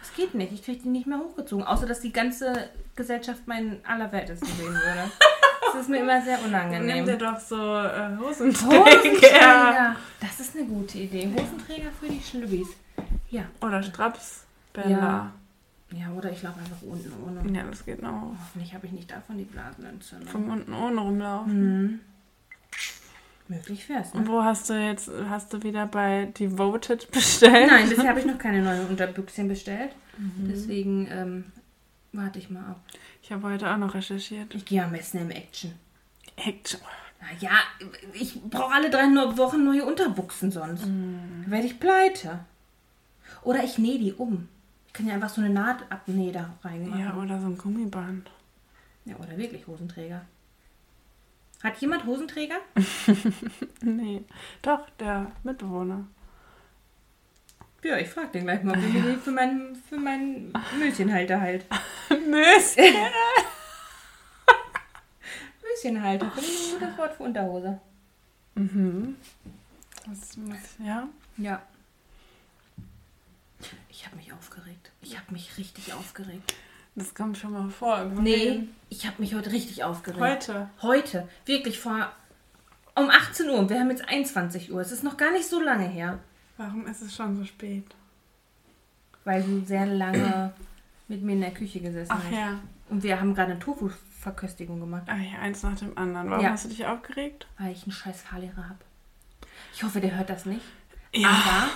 [0.00, 0.52] Das geht nicht.
[0.52, 1.64] Ich kriege die nicht mehr hochgezogen.
[1.64, 5.10] Außer, dass die ganze Gesellschaft meinen Allerwertesten sehen würde.
[5.74, 7.04] Das ist mir immer sehr Nimm unangenehm.
[7.06, 8.84] dir doch so äh, Hosenträger.
[8.84, 9.96] Hosenträger.
[10.20, 11.28] Das ist eine gute Idee.
[11.34, 12.68] Hosenträger für die Schlübbis.
[13.30, 13.42] Ja.
[13.60, 14.90] Oder Strapsbänder.
[14.90, 15.32] Ja.
[15.92, 17.56] Ja, oder ich laufe einfach unten ohne.
[17.56, 17.64] Ja.
[17.64, 18.34] das geht noch.
[18.40, 20.28] Hoffentlich habe ich nicht davon die Blasenentzündung.
[20.28, 21.82] Vom unten ohne rumlaufen.
[21.82, 22.00] Mhm.
[23.48, 24.30] Möglich wär's, Und ne?
[24.30, 27.68] wo hast du jetzt, hast du wieder bei Devoted bestellt?
[27.70, 29.90] Nein, bisher habe ich noch keine neuen Unterbüchschen bestellt.
[30.16, 30.48] Mhm.
[30.48, 31.44] Deswegen ähm,
[32.12, 32.80] warte ich mal ab.
[33.24, 34.54] Ich habe heute auch noch recherchiert.
[34.54, 35.72] Ich gehe am besten im Action.
[36.36, 36.78] Action.
[37.22, 37.52] Na ja,
[38.12, 39.04] ich brauche alle drei
[39.38, 40.82] Wochen neue Unterbuchsen sonst.
[40.82, 42.40] Dann werde ich pleite.
[43.42, 44.46] Oder ich nähe die um.
[44.88, 47.00] Ich kann ja einfach so eine Nahtabnähe da reinmachen.
[47.00, 48.30] Ja, oder so ein Gummiband.
[49.06, 50.26] ja, oder wirklich Hosenträger.
[51.62, 52.56] Hat jemand Hosenträger?
[53.80, 54.22] Nee.
[54.60, 56.06] Doch, der Mitbewohner.
[57.84, 61.66] Ja, ich frage den gleich mal, er mir die für meinen für meinen Müschenhalter halt.
[62.08, 62.78] Mist.
[65.62, 67.78] Müschenhalter, finde ich ein gutes Wort für Unterhose.
[68.54, 69.16] mhm.
[70.06, 71.08] Das muss, ja.
[71.36, 71.62] Ja.
[73.90, 74.90] Ich habe mich aufgeregt.
[75.02, 76.54] Ich habe mich richtig aufgeregt.
[76.94, 78.04] Das kommt schon mal vor.
[78.04, 80.20] Nee, ich habe mich heute richtig aufgeregt.
[80.20, 80.70] Heute.
[80.80, 82.10] Heute, wirklich vor
[82.94, 83.68] um 18 Uhr.
[83.68, 84.80] Wir haben jetzt 21 Uhr.
[84.80, 86.18] Es ist noch gar nicht so lange her,
[86.56, 87.84] Warum ist es schon so spät?
[89.26, 90.52] weil du sehr lange
[91.08, 92.30] mit mir in der Küche gesessen Ach hast.
[92.32, 92.60] ja.
[92.90, 96.28] Und wir haben gerade eine Tofu-Verköstigung gemacht, Ach ja, eins nach dem anderen.
[96.28, 96.50] Warum Ja.
[96.50, 97.46] hast du dich aufgeregt?
[97.58, 98.78] weil ich einen scheiß Fahrlehrer habe.
[99.72, 100.60] Ich hoffe, der hört das nicht.
[101.14, 101.28] Ja.
[101.30, 101.70] Aber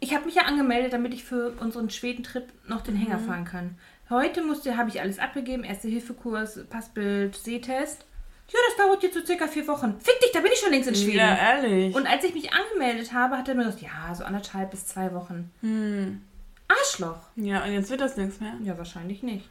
[0.00, 2.98] ich habe mich ja angemeldet, damit ich für unseren Schwedentrip noch den Mhm.
[3.06, 3.78] Hänger fahren kann.
[4.10, 5.64] Heute musste, habe ich alles abgegeben.
[5.64, 8.04] Erste-Hilfe-Kurs, Passbild, Sehtest.
[8.50, 9.98] Ja, das dauert jetzt so circa vier Wochen.
[10.00, 11.18] Fick dich, da bin ich schon längst in Schweden.
[11.18, 11.94] Ja, ehrlich.
[11.94, 15.12] Und als ich mich angemeldet habe, hat er mir gesagt, ja, so anderthalb bis zwei
[15.14, 15.50] Wochen.
[15.60, 16.22] hm.
[16.68, 17.20] Arschloch.
[17.36, 18.52] Ja, und jetzt wird das nichts mehr.
[18.62, 19.48] Ja, wahrscheinlich nicht.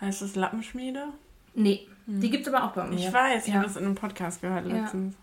[0.00, 1.04] Heißt das Lappenschmiede?
[1.54, 2.96] Nee, die gibt es aber auch bei mir.
[2.98, 3.60] Ich weiß, ich ja.
[3.60, 4.80] habe das in einem Podcast gehört Ja.
[4.82, 5.14] letztens.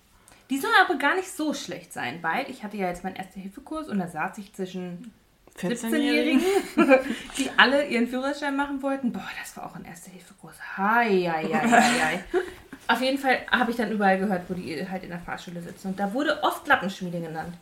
[0.50, 3.90] Die soll aber gar nicht so schlecht sein, weil ich hatte ja jetzt meinen Erste-Hilfe-Kurs
[3.90, 5.12] und da saß ich zwischen
[5.58, 6.42] 14-Jährigen?
[6.78, 7.00] 17-Jährigen,
[7.38, 9.12] die alle ihren Führerschein machen wollten.
[9.12, 10.56] Boah, das war auch ein Erste-Hilfe-Kurs.
[10.78, 12.24] Hei, hei, hei, hei.
[12.88, 15.90] Auf jeden Fall habe ich dann überall gehört, wo die halt in der Fahrschule sitzen.
[15.90, 17.54] Und da wurde oft Lappenschmiede genannt.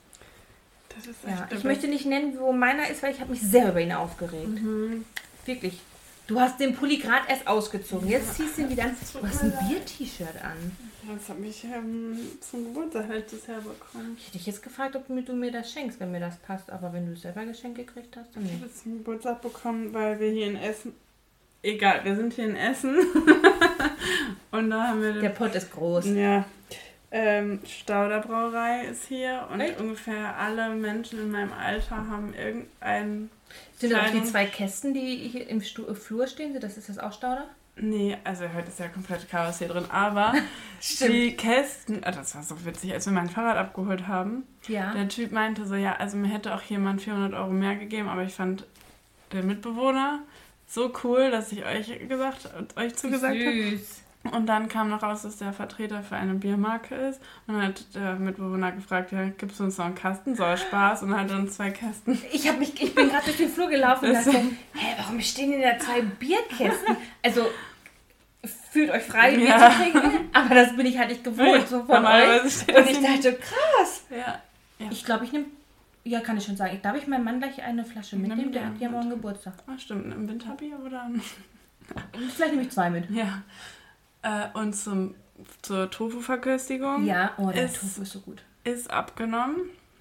[0.96, 3.42] Das ist Ja, echt ich möchte nicht nennen, wo meiner ist, weil ich habe mich
[3.42, 4.48] sehr über ihn aufgeregt.
[4.48, 5.06] Mhm.
[5.46, 5.80] Wirklich.
[6.28, 8.08] Du hast den Pulli gerade erst ausgezogen.
[8.08, 8.96] Jetzt ziehst du ihn wieder an.
[9.14, 10.78] Du hast ein Bier-T-Shirt an.
[11.18, 14.16] Das habe ich ähm, zum Geburtstag letztes Jahr bekommen.
[14.18, 16.70] Ich hätte dich jetzt gefragt, ob du mir das schenkst, wenn mir das passt.
[16.72, 18.62] Aber wenn du es selber geschenkt gekriegt hast, dann Ich nicht.
[18.62, 20.94] habe es zum Geburtstag bekommen, weil wir hier in Essen.
[21.64, 22.96] Egal, wir sind hier in Essen.
[24.52, 26.08] und da haben wir den Der Pott ist groß.
[26.08, 26.46] Ja.
[27.12, 29.80] Ähm, Stauderbrauerei ist hier und Echt?
[29.80, 33.30] ungefähr alle Menschen in meinem Alter haben irgendein.
[33.78, 36.58] Sind das auch die zwei Kästen, die hier im Stu äh, Flur stehen?
[36.60, 37.48] Das, ist das auch Stauder?
[37.76, 40.34] Nee, also heute ist ja komplett Chaos hier drin, aber
[41.02, 42.04] die Kästen.
[42.04, 44.44] Ah, das war so witzig, als wir mein Fahrrad abgeholt haben.
[44.68, 44.94] Ja.
[44.94, 48.24] Der Typ meinte so: Ja, also mir hätte auch jemand 400 Euro mehr gegeben, aber
[48.24, 48.66] ich fand
[49.34, 50.20] den Mitbewohner
[50.74, 53.80] so cool, dass ich euch gesagt euch zugesagt habe.
[54.32, 57.20] Und dann kam noch raus, dass der Vertreter für eine Biermarke ist.
[57.48, 60.36] Und dann hat der Mitbewohner gefragt, ja, gibst du uns noch einen Kasten?
[60.36, 61.02] Soll Spaß?
[61.04, 62.22] Und hat dann zwei Kästen.
[62.32, 65.52] Ich, hab mich, ich bin gerade durch den Flur gelaufen und dachte, hä, warum stehen
[65.52, 66.98] denn da zwei Bierkästen?
[67.24, 67.48] Also
[68.72, 69.72] fühlt euch frei, Bier Ja.
[69.72, 70.30] zu trinken.
[70.34, 72.44] Aber das bin ich halt nicht gewohnt, so von euch.
[72.68, 74.04] Und ich dachte, krass.
[74.12, 74.40] Ja.
[74.78, 74.88] Ja.
[74.92, 75.46] Ich glaube, ich nehme,
[76.04, 78.66] ja, kann ich schon sagen, ich darf ich meinem Mann gleich eine Flasche mitnehmen, der
[78.68, 79.54] hat ja morgen Geburtstag.
[79.68, 80.14] Ah, stimmt.
[80.14, 81.10] Im Winterbier oder?
[82.36, 83.10] Vielleicht nehme ich zwei mit.
[83.10, 83.44] Ja.
[84.24, 85.16] Äh, und zum,
[85.62, 88.44] zur Tofu-Verköstigung Ja, oh, der Ist- Tofu ist so gut.
[88.64, 89.58] ist abgenommen.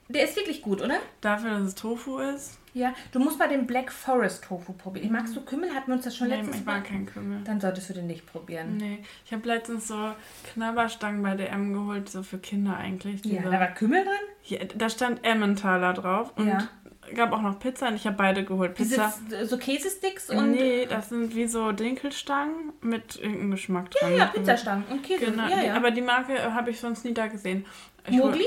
[0.08, 0.98] Der ist wirklich gut, oder?
[1.20, 2.58] Dafür, dass es Tofu ist.
[2.74, 5.12] Ja, du musst mal den Black Forest Tofu probieren.
[5.12, 5.72] Magst du Kümmel?
[5.74, 7.40] Hatten wir uns das schon Nee, letztes ich mag keinen Kümmel.
[7.44, 8.76] Dann solltest du den nicht probieren.
[8.76, 10.12] Nee, ich habe letztens so
[10.52, 13.24] Knabberstangen bei DM geholt, so für Kinder eigentlich.
[13.24, 14.14] Ja, diese- da war Kümmel dran?
[14.42, 16.68] Hier, da stand Emmentaler drauf und Ja.
[17.14, 18.79] gab auch noch Pizza und ich habe beide geholt.
[18.79, 19.46] Diese Pizza.
[19.46, 24.18] so Käsesticks und nee, das sind wie so Dinkelstangen mit irgendeinem Geschmack ja, dran.
[24.18, 25.26] ja, Pizzastangen und Käse.
[25.26, 25.74] Genau, ja, ja.
[25.74, 27.64] aber die Marke äh, habe ich sonst nie da gesehen.
[28.09, 28.46] Ich hol- Mogli?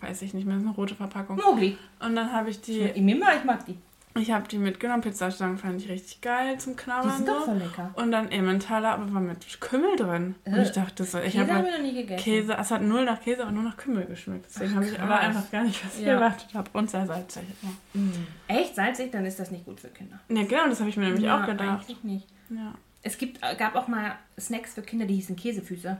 [0.00, 1.36] Weiß ich nicht mehr, das ist eine rote Verpackung.
[1.36, 1.76] Mogli.
[2.00, 3.76] Und dann habe ich die, Ich ich mag die.
[4.16, 5.02] Ich habe die mitgenommen.
[5.02, 7.16] Pizzastangen fand ich richtig geil zum Die Knabbern.
[7.16, 7.52] sind doch So.
[7.52, 7.90] lecker.
[7.96, 10.34] Und dann Emmentaler, aber war mit Kümmel drin.
[10.44, 12.22] Und Äh, ich dachte so, ich habe haben halt wir noch nie gegessen.
[12.22, 14.46] Käse, es hat null nach Käse, aber nur nach Kümmel geschmeckt.
[14.48, 16.12] Deswegen habe ich aber einfach gar nicht, was ich Ja.
[16.14, 16.70] erwartet habe.
[16.72, 17.42] Und sehr salzig.
[17.62, 18.00] Ja.
[18.00, 18.26] Mm.
[18.48, 19.10] Echt salzig?
[19.12, 20.20] Dann ist das nicht gut für Kinder.
[20.28, 21.84] ja, genau, das habe ich mir nämlich Ja, auch gedacht.
[21.88, 22.28] Eigentlich nicht.
[22.50, 22.74] Ja.
[23.02, 25.96] Es gibt, gab auch mal Snacks für Kinder, die hießen Käsefüße.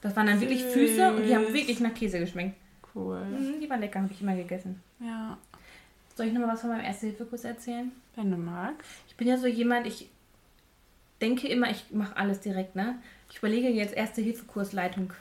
[0.00, 2.54] Das waren dann wirklich Füße und die haben wirklich nach Käse geschmeckt.
[2.94, 3.20] Cool.
[3.20, 4.80] Mm, die waren lecker, habe ich immer gegessen.
[5.00, 5.36] Ja,
[6.18, 7.92] Soll ich nochmal was von meinem Erste-Hilfe-Kurs erzählen?
[8.16, 8.84] wenn du magst.
[9.06, 10.10] Ich bin ja so jemand, ich
[11.20, 12.98] denke immer, ich mache alles direkt, ne?
[13.30, 15.12] Ich überlege jetzt Erste-Hilfe-Kursleitung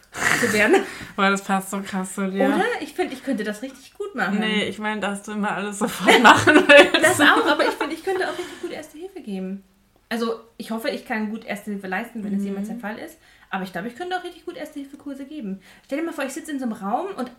[0.41, 0.77] zu werden.
[1.15, 2.47] Boah, das passt so krass zu dir.
[2.47, 2.63] Oder?
[2.81, 4.39] Ich finde, ich könnte das richtig gut machen.
[4.39, 7.05] Nee, ich meine, dass du immer alles sofort machen willst.
[7.05, 9.63] Das auch, aber ich finde, ich könnte auch richtig gut Erste Hilfe geben.
[10.09, 13.19] Also, ich hoffe, ich kann gut Erste Hilfe leisten, wenn es jemals der Fall ist.
[13.51, 15.61] Aber ich glaube, ich könnte auch richtig gut Erste Hilfe Kurse geben.
[15.85, 17.29] Stell dir mal vor, ich sitze in so einem Raum und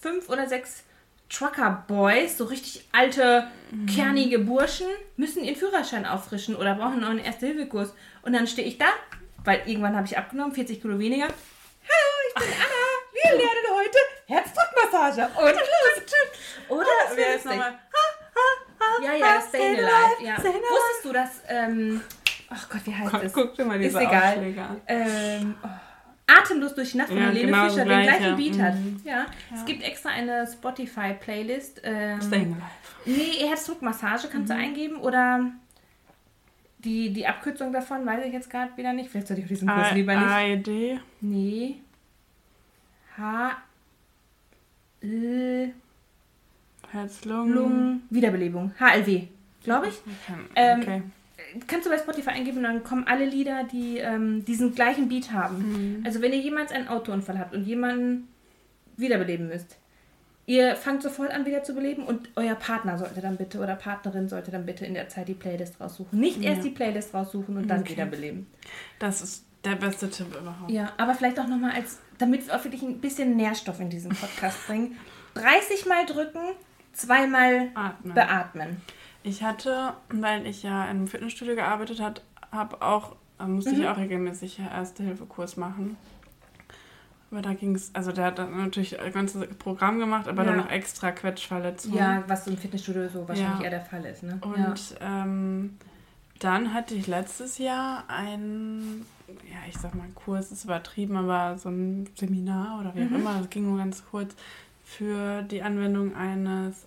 [0.00, 0.82] fünf oder sechs
[1.32, 3.48] Trucker Boys, so richtig alte,
[3.92, 7.94] kernige Burschen, müssen ihren Führerschein auffrischen oder brauchen einen neuen Erste Hilfe Kurs.
[8.22, 8.86] Und dann stehe ich da,
[9.44, 11.26] weil irgendwann habe ich abgenommen, 40 Kilo weniger.
[11.26, 12.92] Hallo, ich bin Anna.
[13.12, 15.30] Wir lernen heute Herzdruckmassage.
[15.38, 16.12] Und los.
[16.68, 16.86] Oder?
[17.08, 17.78] Das Wer ist nochmal?
[19.02, 20.24] ja, ja, Stay Alive.
[20.24, 20.36] Ja.
[20.36, 22.00] Wusstest du, dass, ähm,
[22.50, 23.32] ach Gott, wie heißt Guck, das?
[23.32, 24.34] guck dir mal diese Ist egal.
[24.34, 24.80] Aufschläge an.
[24.86, 25.68] Ähm, oh,
[26.40, 28.18] Atemlos durch die Nacht von Ja, Helene genau Fischer, das den Gleiche.
[28.18, 28.74] gleichen Beat hat.
[28.74, 29.00] Mhm.
[29.04, 29.26] Ja.
[29.54, 31.80] Es gibt extra eine Spotify-Playlist.
[31.84, 33.18] Ähm, Staying alive.
[33.18, 34.54] nee, Herzdruckmassage kannst Mhm.
[34.56, 35.50] du eingeben oder
[36.78, 39.10] die, die Abkürzung davon weiß ich jetzt gerade wieder nicht.
[39.10, 40.28] Vielleicht sollte ich auf diesen Kurs lieber nicht.
[40.28, 41.00] AED.
[41.20, 41.76] Nee.
[43.18, 43.56] H.
[45.02, 45.72] L.
[46.90, 47.52] Herz-Lungen.
[47.54, 48.02] Lungen.
[48.10, 48.72] Wiederbelebung.
[48.78, 49.28] HLW.
[49.64, 49.94] Glaube ich.
[49.94, 50.38] Okay.
[50.56, 51.02] Ähm, okay.
[51.66, 55.32] Kannst du bei Spotify eingeben und dann kommen alle Lieder, die ähm, diesen gleichen Beat
[55.32, 55.98] haben.
[55.98, 56.06] Mhm.
[56.06, 58.28] Also wenn ihr jemals einen Autounfall habt und jemanden
[58.96, 59.76] wiederbeleben müsst,
[60.46, 64.28] ihr fangt sofort an wieder zu beleben und euer Partner sollte dann bitte oder Partnerin
[64.28, 66.18] sollte dann bitte in der Zeit die Playlist raussuchen.
[66.18, 66.64] Nicht erst Ja.
[66.64, 67.92] die Playlist raussuchen und dann Okay.
[67.92, 68.46] wiederbeleben.
[68.98, 70.70] Das ist der beste Tipp überhaupt.
[70.70, 74.10] Ja, aber vielleicht auch nochmal als, damit wir auch wirklich ein bisschen Nährstoff in diesen
[74.10, 74.96] Podcast bringen.
[75.34, 76.40] 30 Mal drücken,
[76.92, 78.12] zweimal Atmen.
[78.14, 78.80] beatmen.
[79.22, 84.58] Ich hatte, weil ich ja im Fitnessstudio gearbeitet hat, habe auch, musste ich auch regelmäßig
[84.58, 85.96] Erste-Hilfe-Kurs machen.
[87.30, 90.48] Aber da ging es, also der hat dann natürlich ein ganzes Programm gemacht, aber Ja.
[90.50, 91.96] dann noch extra Quetschverletzungen.
[91.96, 93.64] Ja, was im Fitnessstudio so wahrscheinlich Ja.
[93.64, 94.22] eher der Fall ist.
[94.22, 94.38] Ne?
[94.42, 94.74] Und ja.
[95.22, 95.78] ähm,
[96.40, 99.06] dann hatte ich letztes Jahr ein,
[99.50, 103.16] ja, ich sag mal, Kurs ist übertrieben, aber so ein Seminar oder wie auch Mhm.
[103.16, 104.34] immer, das ging nur ganz kurz,
[104.84, 106.84] für die Anwendung eines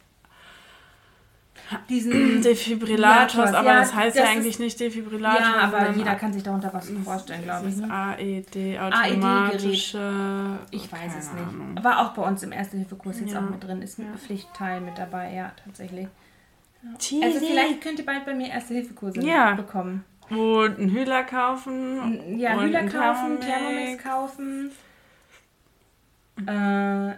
[1.89, 5.39] Diesen Defibrillators, aber Ja, das heißt ja das eigentlich nicht Defibrillator.
[5.41, 7.77] Ja, aber jeder kann sich darunter was vorstellen, glaube ich.
[7.77, 7.91] Ne?
[7.91, 10.59] AED, automatische.
[10.71, 11.41] Ich weiß es nicht.
[11.47, 11.79] Ahnung.
[11.81, 13.39] War auch bei uns im Erste-Hilfe-Kurs jetzt Ja.
[13.39, 13.81] auch mit drin.
[13.81, 14.17] Ist ein Ja.
[14.17, 16.07] Pflichtteil mit dabei, ja, tatsächlich.
[17.23, 19.53] Also vielleicht könnt ihr bald bei mir Erste-Hilfe-Kurse Ja.
[19.53, 20.03] bekommen.
[20.29, 22.37] Und einen Hühler kaufen.
[22.37, 23.45] Ja, Hühler kaufen, Thermomix.
[23.45, 24.71] Thermomix kaufen.
[26.47, 27.13] Äh,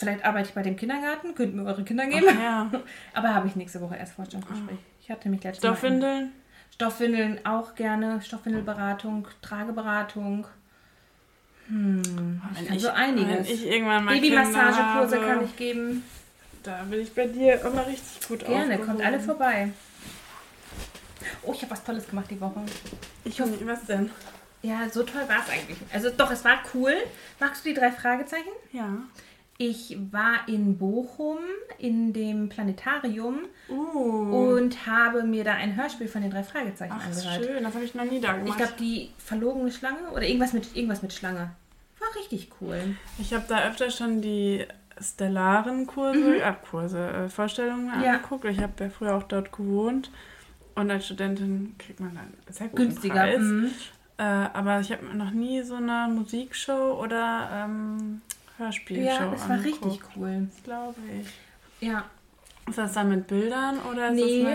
[0.00, 2.26] vielleicht arbeite ich bei dem Kindergarten, könnt mir eure Kinder geben.
[2.28, 2.70] Ach, ja.
[3.14, 4.78] Aber habe ich nächste Woche erst Vorstellungsgespräch.
[5.02, 5.70] Ich hatte mich letztes Mal...
[5.76, 6.32] Stoffwindeln.
[6.72, 8.20] Stoffwindeln auch gerne.
[8.22, 10.46] Stoffwindelberatung, Trageberatung.
[11.68, 13.48] Hm, ich kann so einiges.
[13.48, 16.02] ich irgendwann mal Babymassagekurse kann ich geben.
[16.62, 19.02] Da bin ich bei dir immer richtig gut Gerne, kommt aufgehoben.
[19.02, 19.68] alle vorbei.
[21.42, 22.60] Oh, ich habe was Tolles gemacht die Woche.
[23.24, 24.10] Ich hoffe, was denn?
[24.62, 25.78] Ja, so toll war es eigentlich.
[25.92, 26.94] Also doch, es war cool.
[27.38, 28.50] Magst du die drei Fragezeichen?
[28.72, 28.98] Ja.
[29.62, 31.36] Ich war in Bochum
[31.76, 34.54] in dem Planetarium Uh.
[34.56, 37.44] und habe mir da ein Hörspiel von den drei Fragezeichen Ach, angehört.
[37.44, 37.62] schön.
[37.62, 38.56] Das habe ich noch nie da Ich gemacht.
[38.56, 41.50] glaube, die verlogene Schlange oder irgendwas mit irgendwas mit Schlange.
[41.98, 42.96] War richtig cool.
[43.18, 44.64] Ich habe da öfter schon die
[44.98, 48.12] stellaren Kurse, äh, Kurse, äh, Vorstellungen Ja.
[48.14, 48.46] angeguckt.
[48.46, 50.10] Ich habe ja früher auch dort gewohnt.
[50.74, 53.14] Und als Studentin kriegt man dann sehr guten Günstiger.
[53.14, 53.40] Preis.
[53.40, 53.70] Mhm.
[54.16, 58.22] Äh, aber ich habe noch nie so eine Musikshow oder ähm,
[58.60, 60.46] Hörspielshow Ja, das war richtig cool.
[60.54, 61.86] Das glaube ich.
[61.88, 62.04] Ja,
[62.68, 64.46] Ist das dann mit Bildern oder Nee,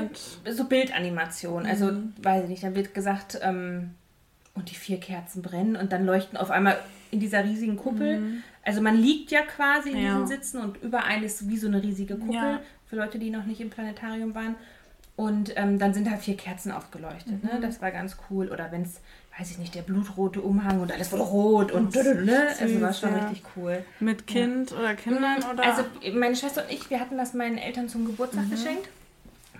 [0.51, 1.65] so Bildanimation.
[1.65, 2.13] Also, Mhm.
[2.21, 3.91] weiß ich nicht, da wird gesagt, ähm,
[4.53, 6.77] und die vier Kerzen brennen und dann leuchten auf einmal
[7.11, 8.41] in dieser riesigen Kuppel.
[8.63, 10.03] Also man liegt ja quasi in Mhm.
[10.05, 10.11] Ja.
[10.13, 12.59] diesen Sitzen und überall ist wie so eine riesige Kuppel Ja.
[12.85, 14.55] für Leute, die noch nicht im Planetarium waren.
[15.17, 17.43] Und ähm, dann sind da vier Kerzen aufgeleuchtet.
[17.43, 17.49] Mhm.
[17.49, 17.59] Ne?
[17.61, 18.49] Das war ganz cool.
[18.49, 19.01] Oder wenn es,
[19.38, 22.48] weiß ich nicht, der blutrote Umhang und alles wurde rot und ne?
[22.60, 23.26] Also war schon ja.
[23.28, 23.84] richtig cool.
[24.00, 25.63] Mit Kind oder Kindern oder...
[25.63, 28.50] Also meine Schwester und ich, wir hatten das meinen Eltern zum Geburtstag Mhm.
[28.52, 28.88] geschenkt,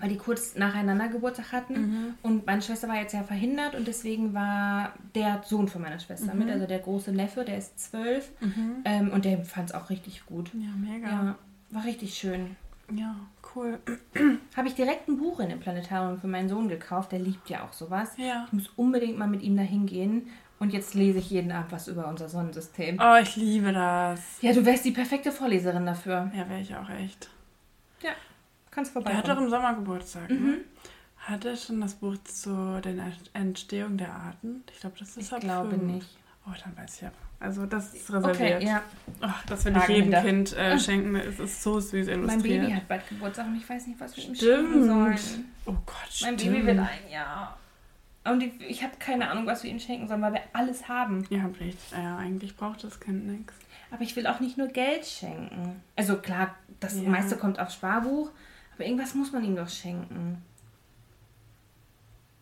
[0.00, 1.74] weil die kurz nacheinander Geburtstag hatten.
[1.74, 2.14] Mhm.
[2.22, 6.32] Und meine Schwester war jetzt ja verhindert und deswegen war der Sohn von meiner Schwester
[6.32, 6.38] Mhm.
[6.40, 8.30] mit, also der große Neffe, der ist zwölf
[8.86, 10.50] ähm, und der fand es auch richtig gut.
[10.54, 11.06] ja, mega.
[11.08, 11.38] Ja,
[11.70, 12.56] war richtig schön.
[12.94, 13.16] Ja,
[13.56, 13.80] cool.
[14.56, 17.64] Habe ich direkt ein Buch in dem Planetarium für meinen Sohn gekauft, der liebt ja
[17.64, 18.12] auch sowas.
[18.16, 18.44] Ja.
[18.46, 21.88] Ich muss unbedingt mal mit ihm dahin gehen und jetzt lese ich jeden Abend was
[21.88, 22.98] über unser Sonnensystem.
[23.00, 24.20] Oh, ich liebe das.
[24.40, 26.30] Ja, du wärst die perfekte Vorleserin dafür.
[26.34, 27.30] Ja, wäre ich auch echt.
[28.02, 28.12] Ja,
[28.70, 29.14] kannst vorbei.
[29.14, 30.30] hat doch im Sommer Geburtstag.
[30.30, 30.46] Mhm.
[30.46, 30.58] Ne?
[31.18, 32.94] Hat er schon das Buch zu der
[33.32, 34.62] Entstehung der Arten?
[34.72, 36.08] Ich glaube, das ist Ich glaube nicht.
[36.46, 37.10] Oh, dann weiß ich ja.
[37.38, 38.56] Also das ist reserviert.
[38.56, 38.82] Okay, ja.
[39.20, 40.22] Ach, das will ich jedem.
[40.22, 41.16] Kind äh, schenken.
[41.16, 42.26] Es ist so süß illustriert.
[42.26, 45.18] Mein Baby hat bald Geburtstag und ich weiß nicht, was wir ihm schenken sollen.
[45.66, 46.54] Oh Gott, Mein stimmt.
[46.54, 47.58] Baby wird ein Jahr.
[48.24, 51.24] Und ich, ich habe keine Ahnung, was wir ihm schenken sollen, weil wir alles haben.
[51.30, 51.78] Ihr habt recht.
[51.92, 53.52] Ja, eigentlich braucht das Kind nichts.
[53.90, 55.80] Aber ich will auch nicht nur Geld schenken.
[55.94, 57.08] Also klar, das Ja.
[57.08, 58.30] meiste kommt aufs Sparbuch,
[58.74, 60.42] aber irgendwas muss man ihm doch schenken.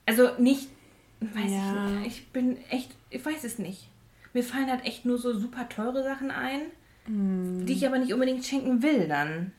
[0.07, 0.69] Also nicht,
[1.21, 1.87] weiß Ja.
[1.87, 2.07] ich nicht.
[2.07, 3.89] Ich bin echt, ich weiß es nicht.
[4.35, 6.61] Mir fallen halt echt nur so super teure Sachen ein,
[7.07, 7.65] Hm.
[7.67, 9.53] die ich aber nicht unbedingt schenken will dann.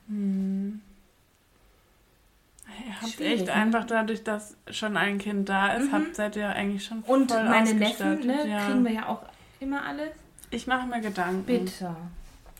[2.87, 3.53] Ihr habt Schwierig, echt ne?
[3.53, 7.43] einfach dadurch, dass schon ein Kind da ist, habt, seid ihr eigentlich schon Und voll
[7.43, 8.65] meine Neffen, ne, ja.
[8.65, 9.23] kriegen wir ja auch
[9.59, 10.11] immer alles.
[10.51, 11.43] Ich mache mir Gedanken.
[11.45, 11.95] Bitte.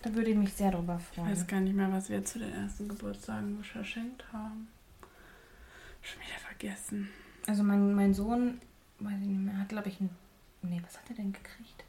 [0.03, 1.31] Da würde ich mich sehr drüber Ich freuen.
[1.31, 4.67] weiß gar nicht mehr, was wir zu den ersten Geburtstagen verschenkt haben.
[6.01, 7.09] Schon wieder vergessen.
[7.47, 8.59] Also mein, mein Sohn,
[8.99, 10.09] weiß ich nicht mehr, hat glaube ich ein.
[10.61, 11.83] Nee, was hat er denn gekriegt?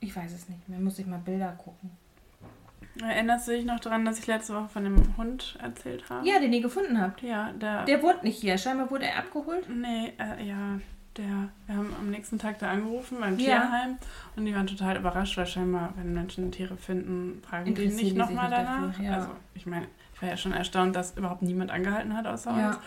[0.00, 0.78] Ich weiß es nicht mehr.
[0.78, 1.90] Muss ich mal Bilder gucken.
[3.00, 6.26] Erinnerst du dich noch daran, dass ich letzte Woche von dem Hund erzählt habe?
[6.28, 7.22] Ja, den ihr gefunden habt.
[7.22, 7.84] Ja, der.
[7.84, 8.58] Der wohnt nicht hier.
[8.58, 9.68] Scheinbar wurde er abgeholt.
[9.68, 10.80] nee, äh, ja,
[11.16, 11.48] der.
[11.66, 13.60] Wir haben am nächsten Tag da angerufen beim Ja.
[13.60, 13.98] Tierheim
[14.34, 18.50] und die waren total überrascht, weil scheinbar, wenn Menschen Tiere finden, fragen die nicht nochmal
[18.50, 18.86] danach.
[18.88, 19.14] dafür, ja.
[19.14, 22.68] Also, ich meine, ich war ja schon erstaunt, dass überhaupt niemand angehalten hat außer Ja.
[22.70, 22.78] uns.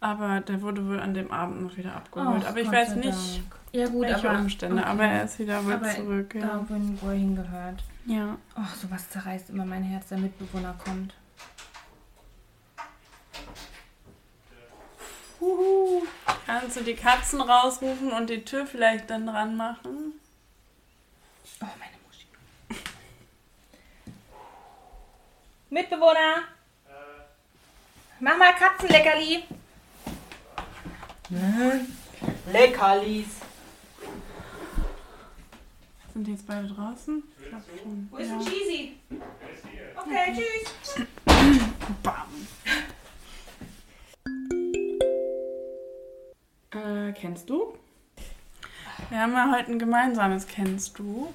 [0.00, 2.42] Aber der wurde wohl an dem Abend noch wieder abgeholt.
[2.44, 3.42] Ach, aber ich Gott weiß nicht.
[3.72, 4.38] Ja, gut, welche aber.
[4.38, 4.80] Umstände.
[4.80, 4.90] okay.
[4.90, 6.34] Aber er ist wieder wohl Aber zurück.
[6.34, 6.40] Ja.
[6.40, 7.82] Da, wo wo er hingehört.
[8.06, 8.36] ja.
[8.54, 11.14] Ach, sowas zerreißt immer mein Herz, der Mitbewohner kommt.
[15.40, 16.02] Huhu.
[16.46, 20.14] Kannst du die Katzen rausrufen und die Tür vielleicht dann dran machen?
[21.60, 22.26] Oh, meine Muschi.
[25.70, 26.44] Mitbewohner!
[28.20, 29.44] Mach mal Katzenleckerli!
[32.50, 33.26] Leckerlis.
[36.14, 37.22] Sind die jetzt beide draußen?
[37.40, 38.08] Ich glaube schon.
[38.10, 38.38] Wo ist ja.
[38.38, 38.96] denn Cheesy?
[39.96, 41.06] Okay, tschüss.
[42.02, 42.24] Bam.
[46.70, 47.74] Äh, kennst du?
[49.10, 51.32] Wir haben ja heute ein gemeinsames Kennst du?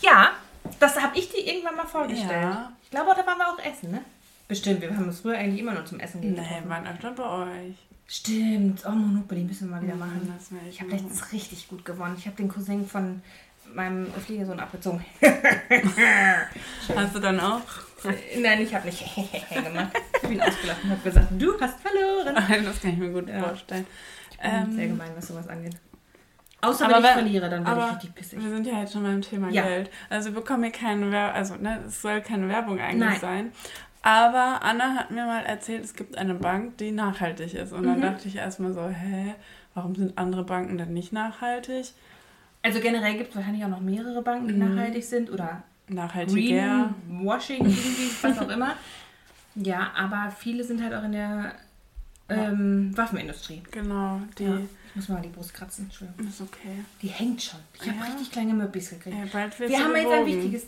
[0.00, 0.30] Ja,
[0.78, 2.30] das habe ich dir irgendwann mal vorgestellt.
[2.30, 2.72] Ja.
[2.82, 4.02] Ich glaube, da waren wir auch essen, ne?
[4.48, 6.64] Bestimmt, wir haben uns früher eigentlich immer nur zum Essen Nee, getroffen.
[6.64, 7.24] wir waren öfter bei
[7.68, 7.76] euch.
[8.12, 8.82] Stimmt.
[8.84, 10.20] Oh, Monopoly müssen wir mal wieder machen.
[10.50, 12.16] Will ich habe letztens richtig gut gewonnen.
[12.18, 13.22] Ich habe den Cousin von
[13.72, 15.04] meinem Fliegersohn abgezogen.
[16.96, 17.60] Hast du dann auch?
[18.36, 19.92] Nein, ich habe nicht gemacht.
[20.22, 22.34] Ich bin ausgelacht und habe gesagt, du hast verloren.
[22.64, 23.44] das kann ich mir gut Ja.
[23.44, 23.86] vorstellen.
[24.32, 25.76] Ich bin sehr Ähm, gemein, was sowas angeht.
[26.62, 28.42] Außer aber wenn ich verliere, dann werde ich richtig pissig.
[28.42, 29.62] Wir sind ja jetzt schon beim Thema Ja.
[29.62, 29.88] Geld.
[30.10, 33.20] Also wir bekommen hier keine Werbung, also ne, es soll keine Werbung eigentlich Nein.
[33.20, 33.52] sein.
[34.02, 37.72] Aber Anna hat mir mal erzählt, es gibt eine Bank, die nachhaltig ist.
[37.72, 38.02] Und dann Mhm.
[38.02, 39.34] dachte ich erstmal so, hä,
[39.74, 41.92] warum sind andere Banken denn nicht nachhaltig?
[42.62, 44.74] Also generell gibt es wahrscheinlich auch noch mehrere Banken, die Mhm.
[44.74, 46.94] nachhaltig sind oder Nachhaltiger.
[47.08, 48.74] Greenwashing, irgendwie, was auch immer.
[49.56, 51.52] Ja, aber viele sind halt auch in der
[52.28, 53.60] ähm, Waffenindustrie.
[53.72, 54.58] Genau, die Ja.
[54.90, 56.26] Ich muss mal die Brust kratzen, Entschuldigung.
[56.28, 56.84] ist okay.
[57.02, 57.58] Die hängt schon.
[57.74, 58.04] Ich habe Ja.
[58.04, 59.16] richtig kleine Möppis gekriegt.
[59.16, 60.66] Ja, bald Wir haben jetzt ein wichtiges...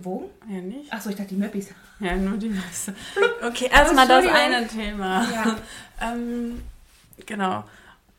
[0.00, 0.30] Gewogen?
[0.48, 0.92] Ja, nicht?
[0.92, 1.70] Achso, ich dachte die Möppis.
[2.00, 2.94] Ja, nur die Masse.
[3.42, 4.54] Okay, erstmal das Entschuldigung.
[4.56, 5.26] eine Thema.
[5.32, 5.56] Ja.
[6.02, 6.60] Ähm,
[7.24, 7.64] genau.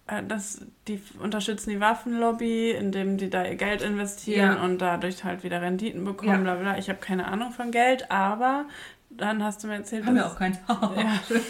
[0.07, 4.63] Äh, Das, die unterstützen die Waffenlobby, indem die da ihr Geld investieren Ja.
[4.63, 6.37] und dadurch halt wieder Renditen bekommen, Ja.
[6.37, 6.77] bla bla.
[6.79, 8.65] Ich habe keine Ahnung von Geld, aber
[9.11, 10.57] dann hast du mir erzählt, Haben wir auch keins.
[10.67, 11.19] Ja,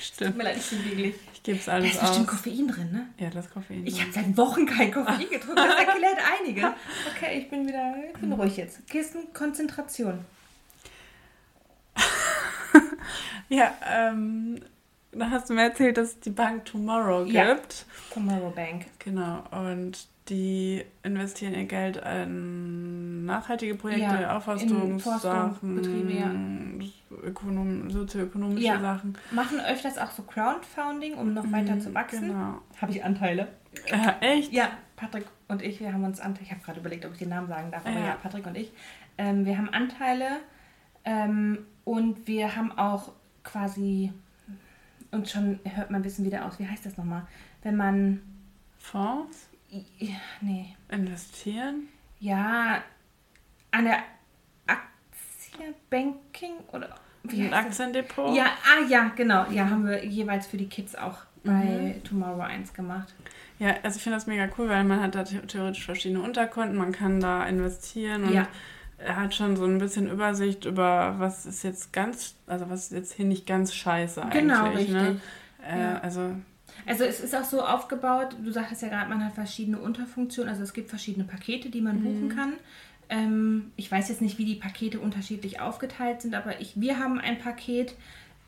[0.00, 0.36] stimmt.
[0.36, 1.14] mir leid, ich bin wirklich.
[1.42, 2.36] Ich gebe es Da alles ist bestimmt aus.
[2.36, 3.06] Koffein drin, ne?
[3.18, 3.86] Ja, das Koffein.
[3.86, 5.56] Ich habe seit Wochen kein Koffein getrunken.
[5.56, 6.74] Das erklärt einige.
[7.16, 8.86] Okay, ich bin wieder ich bin ruhig jetzt.
[8.88, 10.24] Kirsten, Konzentration.
[13.48, 14.60] Ja, ähm,
[15.10, 17.54] da hast du mir erzählt, dass es die Bank Tomorrow Ja.
[17.54, 17.84] gibt.
[18.14, 18.86] Tomorrow Bank.
[19.00, 26.30] Genau, und die investieren ihr Geld in nachhaltige Projekte, Ja, Aufforstungssachen, Forstungsbetriebe, ja.
[27.22, 28.80] Ökonom sozioökonomische Ja.
[28.80, 29.16] Sachen.
[29.32, 32.28] Machen öfters auch so Crowdfunding, um noch weiter zu wachsen.
[32.28, 32.60] Genau.
[32.80, 33.48] Habe ich Anteile?
[33.86, 34.52] Äh, echt?
[34.52, 36.44] Ja, Patrick und ich, wir haben uns Anteile.
[36.46, 38.06] Ich habe gerade überlegt, ob ich den Namen sagen darf, aber Ja.
[38.06, 38.72] ja, Patrick und ich.
[39.18, 40.38] Ähm, wir haben Anteile
[41.04, 43.12] ähm, und wir haben auch
[43.44, 44.12] quasi
[45.10, 46.58] und schon hört man ein bisschen wieder aus.
[46.58, 47.26] Wie heißt das nochmal?
[47.62, 48.22] Wenn man.
[48.78, 49.49] Fonds?
[49.70, 50.74] Ja, nee.
[50.90, 51.88] Investieren?
[52.18, 52.82] Ja,
[53.70, 53.98] an der
[54.66, 56.88] Aktie Banking oder
[57.22, 57.54] wie Ein?
[57.54, 58.34] Aktiendepot?
[58.34, 59.46] Ja, ah ja, genau.
[59.50, 62.04] Ja, haben wir jeweils für die Kids auch bei Mhm.
[62.04, 63.14] Tomorrow 1 gemacht.
[63.58, 66.76] Ja, also ich finde das mega cool, weil man hat da the- theoretisch verschiedene Unterkonten,
[66.76, 68.48] man kann da investieren und Ja.
[68.98, 72.92] er hat schon so ein bisschen Übersicht über, was ist jetzt ganz, also was ist
[72.92, 74.42] jetzt hier nicht ganz scheiße eigentlich.
[74.42, 74.90] Genau, richtig.
[74.94, 75.20] Ne?
[75.66, 75.98] Äh, Ja.
[76.00, 76.34] Also,
[76.86, 80.62] Also es ist auch so aufgebaut, du sagtest ja gerade, man hat verschiedene Unterfunktionen, also
[80.62, 82.54] es gibt verschiedene Pakete, die man buchen kann.
[83.08, 87.18] Ähm, ich weiß jetzt nicht, wie die Pakete unterschiedlich aufgeteilt sind, aber ich, wir haben
[87.18, 87.94] ein Paket,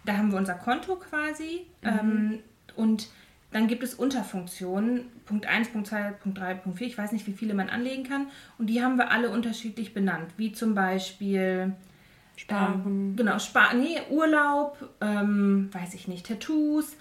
[0.04, 2.38] da haben wir unser Konto quasi ähm,
[2.76, 3.08] und
[3.50, 7.26] dann gibt es Unterfunktionen, Punkt 1, Punkt 2, Punkt 3, Punkt 4, ich weiß nicht,
[7.26, 11.74] wie viele man anlegen kann und die haben wir alle unterschiedlich benannt, wie zum Beispiel
[12.36, 12.82] Sparen.
[12.86, 16.96] ähm, genau, Spar nee, Urlaub, ähm, weiß ich nicht, Tattoos.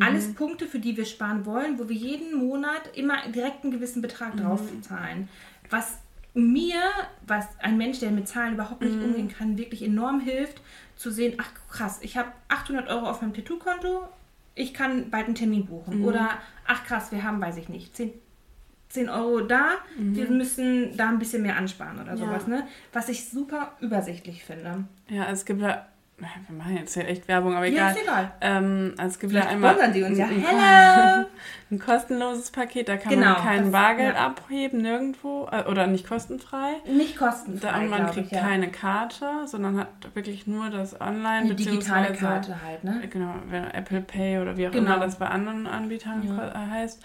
[0.00, 4.02] Alles Punkte, für die wir sparen wollen, wo wir jeden Monat immer direkt einen gewissen
[4.02, 5.28] Betrag drauf zahlen.
[5.70, 5.98] Was
[6.34, 6.80] mir,
[7.26, 10.60] was ein Mensch, der mit Zahlen überhaupt nicht umgehen kann, wirklich enorm hilft,
[10.96, 14.08] zu sehen, ach krass, ich habe 800 Euro auf meinem Tattoo-Konto,
[14.56, 16.04] ich kann bald einen Termin buchen.
[16.04, 16.30] Oder,
[16.66, 18.12] ach krass, wir haben, weiß ich nicht, 10,
[18.88, 22.16] 10 Euro da, wir müssen da ein bisschen mehr ansparen oder Ja.
[22.16, 22.46] sowas.
[22.48, 22.66] Ne?
[22.92, 24.84] Was ich super übersichtlich finde.
[25.08, 27.92] ja, es gibt ja, na, wir machen jetzt hier echt Werbung, aber Ja, egal.
[27.92, 28.32] ist egal.
[28.40, 30.26] Ähm, also es gibt Vielleicht ja einmal die uns ja.
[30.26, 31.26] ein, Hello!
[31.72, 34.26] ein kostenloses Paket, da kann Genau, man kein das- Bargeld ja.
[34.26, 36.74] abheben, nirgendwo, äh, oder nicht kostenfrei.
[36.86, 38.42] Nicht kostenfrei, Da, und man kriegt ich, ja.
[38.42, 43.02] keine Karte, sondern hat wirklich nur das Online, Eine digitale Karte halt, ne?
[43.10, 44.94] Genau, wenn Apple Pay oder wie auch Genau.
[44.94, 46.68] immer das bei anderen Anbietern Ja.
[46.70, 47.02] heißt.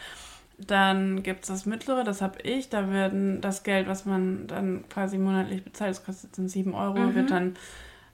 [0.60, 2.70] Dann gibt es das mittlere, das habe ich.
[2.70, 7.00] Da werden das Geld, was man dann quasi monatlich bezahlt, das kostet dann 7 Euro,
[7.00, 7.16] Mhm.
[7.16, 7.56] wird dann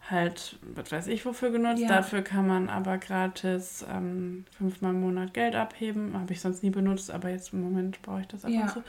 [0.09, 1.81] halt, was weiß ich, wofür genutzt.
[1.81, 1.87] Ja.
[1.87, 6.13] Dafür kann man aber gratis ähm, fünfmal im Monat Geld abheben.
[6.19, 8.61] Habe ich sonst nie benutzt, aber jetzt im Moment brauche ich das ab Ja.
[8.61, 8.83] und zu.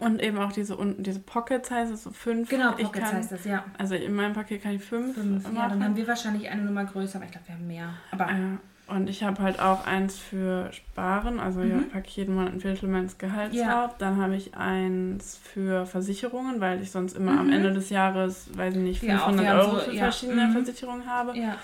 [0.00, 2.48] Und eben auch diese unten, diese Pockets heißt es so fünf.
[2.48, 3.62] Genau, Ich Pockets kann- heißt das, ja.
[3.76, 5.44] Also in meinem Paket kann ich fünf, Fünf.
[5.54, 7.94] Ja, dann haben wir wahrscheinlich eine Nummer größer, aber ich glaube, wir haben mehr.
[8.10, 11.88] Aber Ja, und ich habe halt auch eins für Sparen, also ja, Mhm.
[11.90, 13.86] packe ich jeden Monat ein Viertel meines Gehalts Ja.
[13.86, 13.94] drauf.
[13.98, 17.38] Dann habe ich eins für Versicherungen, weil ich sonst immer Mhm.
[17.38, 19.94] am Ende des Jahres, weiß ich nicht, Ja, auch, 500 wir haben Euro so- für
[19.94, 20.02] ja.
[20.04, 20.52] verschiedene Mhm.
[20.52, 21.38] Versicherungen habe.
[21.38, 21.56] ja,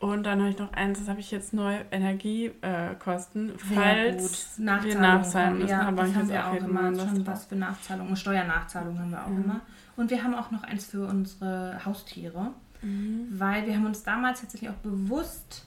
[0.00, 4.98] Und dann habe ich noch eins, das habe ich jetzt neu, Energiekosten, äh, falls wir
[5.00, 5.70] nachzahlen müssen.
[5.70, 6.94] Ja, aber das haben wir auch immer.
[6.94, 8.14] Schon was für Nachzahlungen.
[8.16, 9.60] Steuernachzahlungen haben wir auch immer.
[9.96, 12.50] Und wir haben auch noch eins für unsere Haustiere,
[12.82, 13.28] Mhm.
[13.30, 15.64] weil wir haben uns damals tatsächlich auch bewusst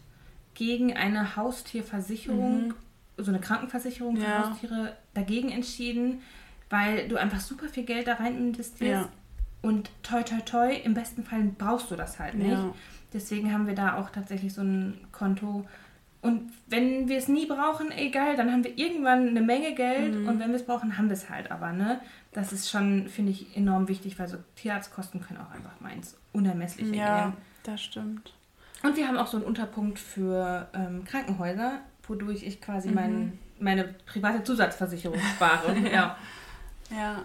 [0.57, 2.73] gegen eine Haustierversicherung,
[3.17, 4.27] so eine Krankenversicherung für Mhm.
[4.27, 4.49] Ja.
[4.49, 6.21] Haustiere dagegen entschieden,
[6.71, 9.05] weil du einfach super viel Geld da rein investierst.
[9.05, 9.09] Ja.
[9.61, 12.49] Und toi toi toi, im besten Fall brauchst du das halt nicht.
[12.49, 12.73] Ja.
[13.13, 15.63] Deswegen haben wir da auch tatsächlich so ein Konto.
[16.21, 20.27] Und wenn wir es nie brauchen, egal, dann haben wir irgendwann eine Menge Geld Mhm.
[20.27, 21.51] und wenn wir es brauchen, haben wir es halt.
[21.51, 22.01] Aber ne,
[22.33, 26.17] das ist schon, finde ich, enorm wichtig, weil so Tierarztkosten können auch einfach mal ins
[26.33, 27.33] Unermessliche ja, gehen.
[27.63, 28.33] das stimmt.
[28.83, 32.93] Und wir haben auch so einen Unterpunkt für ähm, Krankenhäuser, wodurch ich quasi Mhm.
[32.95, 35.75] mein, meine private Zusatzversicherung spare.
[35.93, 36.15] ja.
[36.91, 37.21] Ja,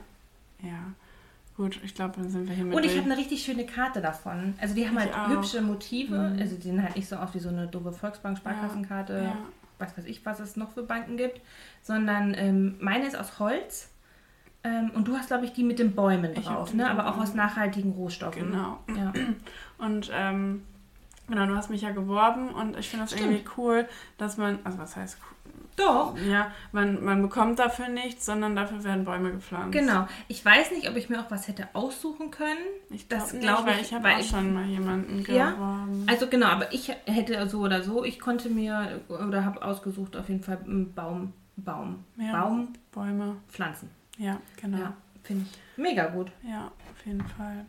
[0.63, 0.93] ja.
[1.57, 4.01] Gut, ich glaube, dann sind wir hier mit Und ich habe eine richtig schöne Karte
[4.01, 4.55] davon.
[4.61, 5.29] Also die haben Ich halt auch.
[5.29, 6.17] hübsche Motive.
[6.31, 6.39] Mhm.
[6.41, 9.23] Also die sehen halt nicht so aus wie so eine doofe Volksbank-Sparkassenkarte.
[9.25, 9.37] Ja.
[9.79, 11.41] Was weiß ich, was es noch für Banken gibt.
[11.83, 13.91] Sondern ähm, meine ist aus Holz.
[14.65, 16.73] Ähm, und du hast, glaube ich, die mit den Bäumen Ich drauf.
[16.73, 16.89] Ne?
[16.89, 18.51] Aber auch aus nachhaltigen Rohstoffen.
[18.53, 18.79] Genau.
[18.97, 19.13] Ja.
[19.79, 20.63] Und ähm,
[21.33, 23.31] genau, du hast mich ja geworben und ich finde das Stimmt.
[23.33, 25.29] irgendwie cool, dass man, also was heißt cool?
[25.77, 26.15] Doch.
[26.29, 29.73] Ja, man, man bekommt dafür nichts, sondern dafür werden Bäume gepflanzt.
[29.73, 30.07] Genau.
[30.29, 32.59] Ich weiß nicht, ob ich mir auch was hätte aussuchen können.
[32.91, 35.53] Ich Das glaube glaub nicht, weil ich, ich habe auch ich- schon mal jemanden Ja?
[35.53, 36.07] geworben.
[36.11, 40.29] Also genau, aber ich hätte so oder so, ich konnte mir oder habe ausgesucht auf
[40.29, 42.33] jeden Fall einen Baum, Baum, Ja.
[42.43, 43.89] Baum Bäume, pflanzen.
[44.19, 44.77] ja, genau.
[44.79, 46.31] Ja, finde ich mega gut.
[46.43, 47.65] Ja, auf jeden Fall.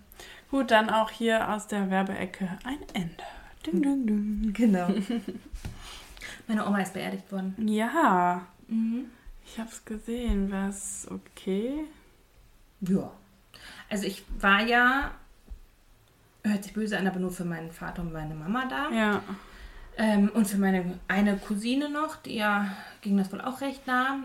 [0.52, 3.24] Gut, dann auch hier aus der Werbeecke ein Ende.
[3.66, 4.54] Ding, ding, ding.
[4.54, 4.90] Genau.
[6.48, 7.56] Meine Oma ist beerdigt worden.
[7.68, 9.06] Ja, Mhm.
[9.46, 10.50] ich hab's gesehen.
[10.52, 11.86] Wär's okay?
[12.82, 13.12] Ja.
[13.90, 15.12] Also ich war ja,
[16.44, 18.90] hört sich böse an, aber nur für meinen Vater und meine Mama da.
[18.92, 19.24] Ja.
[19.98, 24.24] Ähm, und für meine eine Cousine noch, die ja ging das wohl auch recht nah.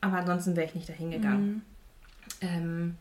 [0.00, 1.46] Aber ansonsten wäre ich nicht dahin gegangen.
[1.46, 1.62] Mhm.
[2.42, 2.96] Ähm,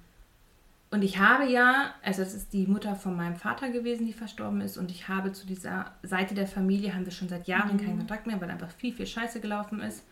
[0.91, 4.61] und ich habe ja, also es ist die Mutter von meinem Vater gewesen, die verstorben
[4.61, 4.77] ist.
[4.77, 7.85] Und ich habe zu dieser Seite der Familie, haben wir schon seit Jahren Mhm.
[7.85, 10.03] keinen Kontakt mehr, weil einfach viel, viel Scheiße gelaufen ist.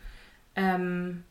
[0.55, 1.23] Ähm,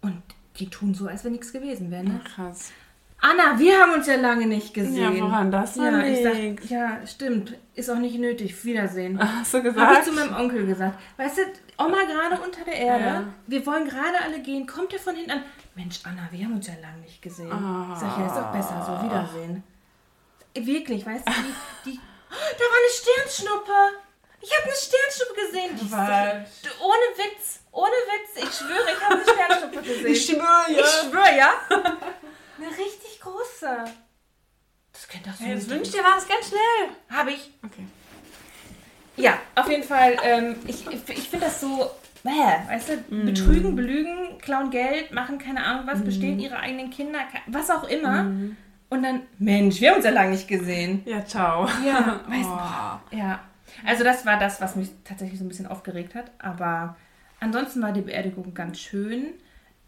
[0.00, 0.20] und
[0.58, 2.04] die tun so, als wenn nichts gewesen wäre.
[2.04, 2.20] Ne?
[2.24, 2.72] Krass.
[3.20, 5.16] Anna, wir haben uns ja lange nicht gesehen.
[5.16, 7.54] Ja, woran das ja, ich sag, ja, stimmt.
[7.74, 8.64] Ist auch nicht nötig.
[8.64, 9.18] Wiedersehen.
[9.18, 10.04] Hast du Habe ich gesagt?
[10.04, 10.98] zu meinem Onkel gesagt.
[11.16, 11.42] Weißt du,
[11.82, 13.04] Oma gerade unter der Erde.
[13.04, 13.24] Ja.
[13.46, 14.66] Wir wollen gerade alle gehen.
[14.66, 15.42] Kommt er von hinten an?
[15.74, 17.50] Mensch, Anna, wir haben uns ja lange nicht gesehen.
[17.50, 17.90] Ah.
[17.94, 19.04] Ich sag, ja, ist doch besser so.
[19.06, 19.62] Wiedersehen.
[20.54, 22.00] Wirklich, weißt du, die, die
[22.30, 23.72] da war eine Sternschnuppe.
[24.40, 25.76] Ich habe eine Sternschnuppe gesehen.
[25.80, 28.44] Die so- ohne Witz, ohne Witz.
[28.44, 30.14] Ich schwöre, ich habe eine Sternschnuppe gesehen.
[30.36, 31.52] schwöre, Ich schwöre, ja.
[31.70, 33.84] Eine richtig große.
[34.92, 36.90] Das könnte doch so Jetzt nicht- wünsch dir was ganz schnell.
[37.10, 37.50] Habe ich.
[37.64, 37.86] Okay.
[39.16, 40.16] Ja, auf jeden Fall.
[40.22, 41.90] Ähm, ich ich finde das so,
[42.24, 43.26] weißt du, Mm.
[43.26, 46.04] betrügen, belügen, klauen Geld, machen keine Ahnung was, Mm.
[46.04, 48.26] bestehlen ihre eigenen Kinder, was auch immer.
[48.90, 51.02] Und dann, Mensch, wir haben uns ja lange nicht gesehen.
[51.04, 51.66] Ja, ciao.
[51.86, 52.48] Ja, weißt
[53.12, 53.16] Oh.
[53.16, 53.40] Ja.
[53.84, 56.30] Also das war das, was mich tatsächlich so ein bisschen aufgeregt hat.
[56.38, 56.96] Aber
[57.40, 59.32] ansonsten war die Beerdigung ganz schön.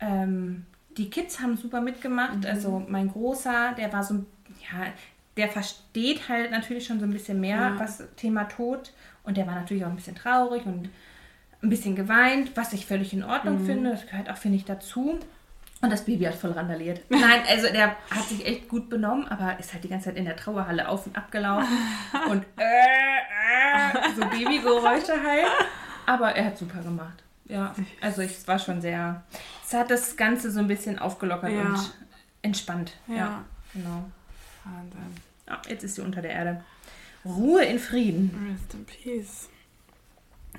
[0.00, 0.66] Ähm,
[0.96, 2.44] die Kids haben super mitgemacht.
[2.46, 4.26] Also mein Großer, der war so, ein-
[4.62, 4.86] ja,
[5.36, 7.74] der versteht halt natürlich schon so ein bisschen mehr, Ja.
[7.78, 8.92] was Thema Tod.
[9.22, 10.88] Und der war natürlich auch ein bisschen traurig und
[11.62, 13.90] ein bisschen geweint, was ich völlig in Ordnung finde.
[13.90, 15.18] Das gehört auch, finde ich, dazu.
[15.82, 17.00] Und das Baby hat voll randaliert.
[17.10, 20.24] Nein, also der hat sich echt gut benommen, aber ist halt die ganze Zeit in
[20.24, 21.68] der Trauerhalle auf und ab gelaufen.
[22.30, 25.46] und äh, äh, so Babygeräusche halt.
[26.06, 27.22] Aber er hat super gemacht.
[27.46, 29.22] Ja, also ich, es war schon sehr.
[29.64, 31.62] Es hat das Ganze so ein bisschen aufgelockert Ja.
[31.66, 31.92] und
[32.42, 32.92] entspannt.
[33.06, 33.44] Ja, Ja.
[33.72, 34.04] genau.
[34.64, 35.14] Wahnsinn.
[35.48, 36.64] Ja, jetzt ist sie unter der Erde.
[37.24, 38.50] Ruhe in Frieden.
[38.50, 39.48] Rest in peace.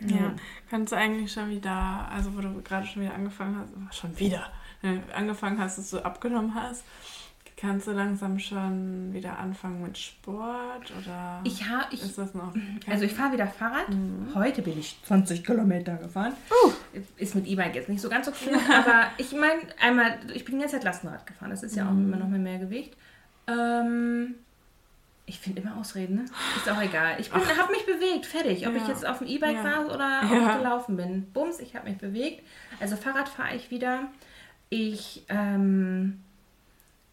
[0.05, 0.33] Ja.
[0.69, 4.51] Kannst du eigentlich schon wieder, also wo du gerade schon wieder angefangen hast, schon wieder,
[4.81, 6.83] ne, angefangen hast, dass du abgenommen hast,
[7.57, 12.53] kannst du langsam schon wieder anfangen mit Sport oder Ich habe, ich, ist das noch?
[12.87, 13.87] also ich fahre wieder Fahrrad.
[14.35, 16.33] Heute bin ich 20 Kilometer gefahren.
[17.17, 20.55] Ist mit E-Bike jetzt nicht so ganz so cool, aber ich meine, einmal, ich bin
[20.55, 21.49] die ganze Zeit Lastenrad gefahren.
[21.49, 22.95] Das ist ja auch immer noch mal mehr Gewicht.
[23.47, 24.35] Ähm,
[25.29, 26.25] ich finde immer Ausreden, ne?
[26.55, 27.17] Ist auch egal.
[27.19, 28.65] Ich habe mich bewegt, fertig.
[28.67, 28.81] Ob Ja.
[28.81, 29.63] ich jetzt auf dem E-Bike Ja.
[29.63, 30.51] war oder ob Ja.
[30.53, 31.23] ich gelaufen bin.
[31.33, 32.43] Bums, ich habe mich bewegt.
[32.79, 34.07] Also Fahrrad fahre ich wieder.
[34.69, 36.21] Ich, ähm,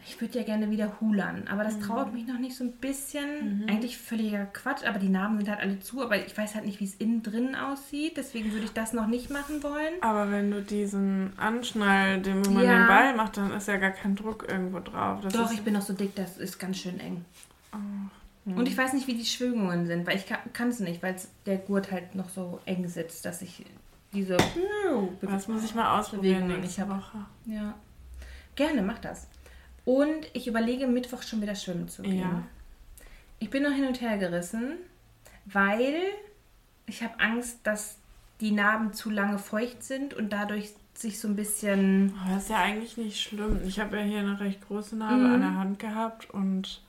[0.07, 3.65] ich würde ja gerne wieder hulern, aber das traut mich noch nicht so ein bisschen.
[3.69, 6.79] Eigentlich völliger Quatsch, aber die Narben sind halt alle zu, aber ich weiß halt nicht,
[6.81, 8.17] wie es innen drin aussieht.
[8.17, 9.95] Deswegen würde ich das noch nicht machen wollen.
[10.03, 12.79] Aber wenn du diesen Anschnall, den man Ja.
[12.81, 15.21] den Ball macht, dann ist ja gar kein Druck irgendwo drauf.
[15.23, 17.25] Das Doch, ich bin noch so dick, das ist ganz schön eng.
[18.47, 18.51] Oh.
[18.51, 21.16] Und ich weiß nicht, wie die Schwingungen sind, weil ich kann es nicht, weil
[21.47, 23.64] der Gurt halt noch so eng sitzt, dass ich
[24.12, 24.37] diese
[25.22, 26.91] Das muss ich mal ausprobieren nächste hab.
[26.91, 27.18] Woche.
[27.47, 27.75] Ja.
[28.55, 29.29] Gerne, mach das.
[29.87, 32.20] Und ich überlege, Mittwoch schon wieder schwimmen zu gehen.
[32.20, 32.43] Ja.
[33.39, 34.77] Ich bin noch hin und her gerissen,
[35.47, 35.95] weil
[36.87, 37.97] ich habe Angst, dass
[38.41, 42.14] die Narben zu lange feucht sind und dadurch sich so ein bisschen.
[42.22, 43.61] Aber das ist ja eigentlich nicht schlimm.
[43.66, 45.35] Ich habe ja hier eine recht große Narbe Mhm.
[45.35, 46.83] an der Hand gehabt und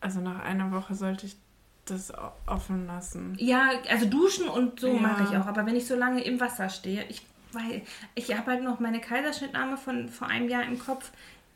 [0.00, 1.36] also nach einer Woche sollte ich
[1.84, 2.12] das
[2.46, 3.34] offen lassen.
[3.38, 5.00] Ja, also duschen und so Ja.
[5.00, 5.46] mache ich auch.
[5.46, 7.22] Aber wenn ich so lange im Wasser stehe, ich,
[7.52, 7.82] weil
[8.14, 11.10] ich habe halt noch meine Kaiserschnittnarme von vor einem Jahr im Kopf,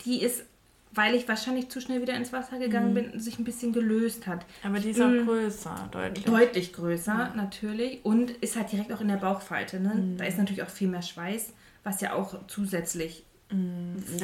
[0.05, 0.45] die ist,
[0.93, 2.95] weil ich wahrscheinlich zu schnell wieder ins Wasser gegangen Mhm.
[3.13, 4.45] bin, sich ein bisschen gelöst hat.
[4.63, 5.25] Aber die ist auch Mm.
[5.27, 6.25] größer, deutlich.
[6.25, 8.05] Deutlich größer, natürlich.
[8.05, 9.81] Und ist halt direkt auch in der Bauchfalte.
[9.81, 9.95] Ne?
[9.95, 10.17] Mhm.
[10.17, 11.53] Da ist natürlich auch viel mehr Schweiß,
[11.85, 13.25] was ja auch zusätzlich Ja,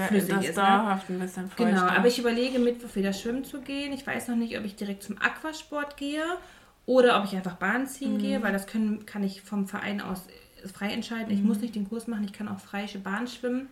[0.08, 0.62] flüssig das ist, ne?
[0.62, 1.64] dauerhaft ein bisschen feuchter.
[1.70, 3.92] Genau, aber ich überlege, Mittwoch wieder schwimmen zu gehen.
[3.92, 6.24] Ich weiß noch nicht, ob ich direkt zum Aquasport gehe
[6.86, 8.18] oder ob ich einfach Bahn ziehen Mhm.
[8.18, 10.24] gehe, weil das können, kann ich vom Verein aus
[10.64, 11.30] äh, frei entscheiden.
[11.32, 11.46] Ich Mhm.
[11.48, 13.68] muss nicht den Kurs machen, ich kann auch freie Bahn schwimmen.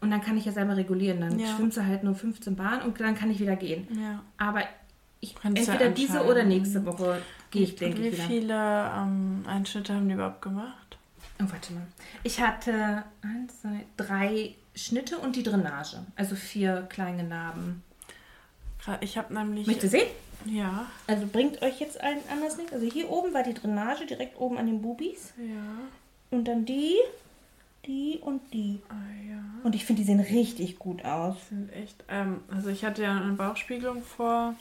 [0.00, 1.20] Und dann kann ich ja selber regulieren.
[1.20, 1.46] Dann Ja.
[1.56, 3.88] schwimmst du halt nur 15 Bahnen und dann kann ich wieder gehen.
[4.00, 4.22] Ja.
[4.36, 4.60] Aber
[5.20, 6.28] ich, entweder diese entscheiden.
[6.30, 8.24] oder nächste Woche gehe ich, denke Wie ich, wieder.
[8.24, 10.98] viele ähm, Einschnitte haben die überhaupt gemacht?
[11.40, 11.86] Oh, warte mal.
[12.22, 16.04] Ich hatte eins, zwei, drei Schnitte und die Drainage.
[16.16, 17.82] Also vier kleine Narben.
[19.00, 19.66] Ich habe nämlich.
[19.66, 20.08] Möchtest du sehen?
[20.44, 20.86] Ja.
[21.06, 22.66] Also bringt euch jetzt ein anderes Ding.
[22.72, 25.32] Also hier oben war die Drainage, direkt oben an den Bubis.
[25.38, 25.88] Ja.
[26.30, 26.96] Und dann die,
[27.86, 28.80] die und die.
[28.88, 28.94] Ah,
[29.28, 29.42] ja.
[29.62, 31.36] Und ich finde, die sehen richtig gut aus.
[31.48, 32.04] sind echt.
[32.08, 34.54] Ähm, also ich hatte ja eine Bauchspiegelung vor,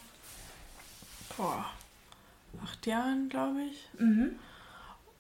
[1.36, 1.66] vor
[2.64, 4.00] acht Jahren, glaube ich.
[4.00, 4.36] Mhm.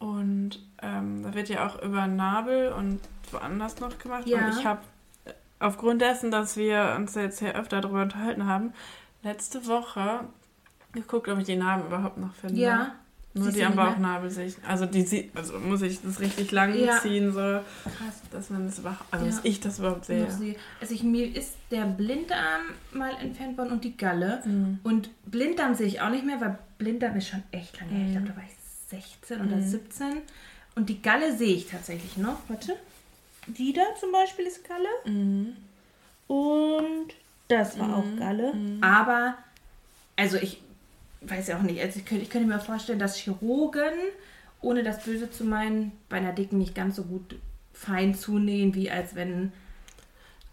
[0.04, 3.00] Und ähm, da wird ja auch über Nabel und
[3.32, 4.28] woanders noch gemacht.
[4.28, 4.46] Ja.
[4.48, 4.82] Und ich habe
[5.60, 8.74] aufgrund dessen, dass wir uns jetzt hier öfter darüber unterhalten haben,
[9.24, 10.22] letzte Woche
[10.92, 12.60] geguckt, ob ich die Narben überhaupt noch finde.
[12.60, 12.92] Ja.
[13.36, 13.76] Nur die am?
[13.76, 14.56] Bauchnabel sehe ich.
[14.68, 17.00] Also die sieht, also muss ich das richtig lang Ja.
[17.00, 18.22] ziehen, so, Krass.
[18.30, 19.32] dass man das überhaupt, also Ja.
[19.32, 20.28] dass ich das überhaupt sehe.
[20.82, 24.44] Also ich, mir ist der Blinddarm mal entfernt worden und die Galle.
[24.46, 24.80] Mhm.
[24.84, 28.02] Und Blinddarm sehe ich auch nicht mehr, weil Blinddarm ist schon echt lange her.
[28.02, 28.12] Ich Mhm.
[28.12, 28.63] glaube, da war ich
[29.02, 30.22] 16 oder 17.
[30.76, 32.38] Und die Galle sehe ich tatsächlich noch.
[32.48, 32.76] Warte.
[33.48, 34.88] Die da zum Beispiel ist Galle.
[35.06, 35.56] Mhm.
[36.28, 37.08] Und
[37.48, 38.54] das war auch Galle.
[38.82, 39.36] Aber,
[40.16, 40.62] also ich
[41.22, 43.94] weiß ja auch nicht, also ich könnte, ich könnte mir vorstellen, dass Chirurgen,
[44.62, 47.36] ohne das Böse zu meinen, bei einer Dicken nicht ganz so gut
[47.74, 49.52] fein zunähen, wie als wenn.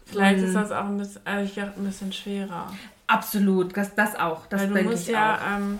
[0.05, 0.45] Vielleicht Mhm.
[0.47, 2.71] ist das auch ein bisschen, ehrlich gesagt, ein bisschen schwerer.
[3.07, 4.45] Absolut, das, das auch.
[4.47, 5.57] Das Weil du musst ich ja, auch.
[5.57, 5.79] ähm,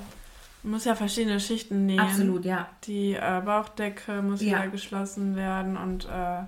[0.64, 1.99] du musst ja verschiedene Schichten nähen.
[1.99, 2.68] Absolut, ja.
[2.84, 4.59] Die äh, Bauchdecke muss Ja.
[4.59, 6.43] wieder geschlossen werden und äh,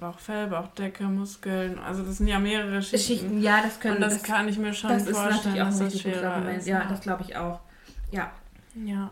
[0.00, 1.78] Bauchfell, Bauchdecke, Muskeln.
[1.78, 2.98] Also das sind ja mehrere Schichten.
[2.98, 5.66] Schichten, ja, das können und das, kann ich mir schon das ist vorstellen, natürlich auch
[5.66, 6.66] dass das schwerer ist.
[6.66, 7.60] Ja, das glaube ich auch.
[8.10, 8.30] Ja.
[8.74, 9.10] Ja.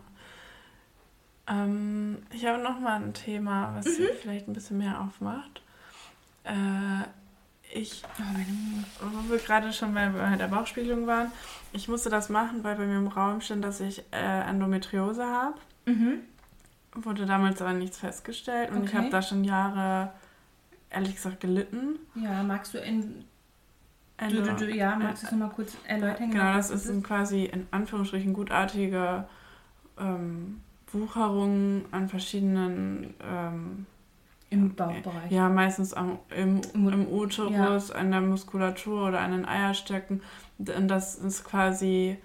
[1.48, 4.04] Ähm, ich habe noch mal ein Thema, was Mhm.
[4.22, 5.62] vielleicht ein bisschen mehr aufmacht.
[6.44, 6.52] Äh,
[7.72, 8.02] ich,
[9.00, 11.30] wo wir gerade schon bei, der Bauchspiegelung waren,
[11.72, 15.54] ich musste das machen, weil bei mir im Raum stand, dass ich äh, Endometriose habe.
[15.86, 16.20] Mhm.
[16.94, 18.98] Wurde damals aber nichts festgestellt und ich Okay.
[18.98, 20.12] habe da schon Jahre,
[20.90, 21.98] ehrlich gesagt, gelitten.
[22.16, 23.24] Ja, magst du in.
[24.18, 26.30] Du, Endo- du, du, ja, magst du es nochmal kurz erläutern?
[26.30, 29.24] Genau, das was ist ein quasi in Anführungsstrichen gutartige
[29.98, 30.60] ähm,
[30.92, 33.86] Wucherung an verschiedenen, ähm,
[34.50, 35.30] Im Bauchbereich.
[35.30, 40.22] ja, meistens am, im, Im- Uterus, an der Muskulatur oder an den Eierstöcken.
[40.58, 42.18] Und das ist quasi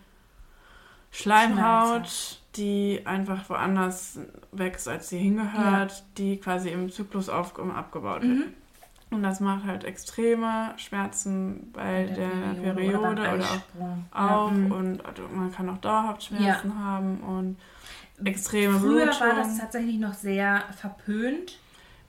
[1.11, 4.19] Schleimhaut, die einfach woanders
[4.51, 8.37] wächst, als sie hingehört, die quasi im Zyklus auf, abgebaut wird.
[8.39, 8.53] Mhm.
[9.11, 14.71] Und das macht halt extreme Schmerzen bei der, Periode, beim oder, auch auch Ja, mhm.
[14.71, 17.57] und also man kann auch dauerhaft Schmerzen haben und
[18.25, 19.19] extreme Früher Blutung.
[19.27, 21.59] war das tatsächlich noch sehr verpönt.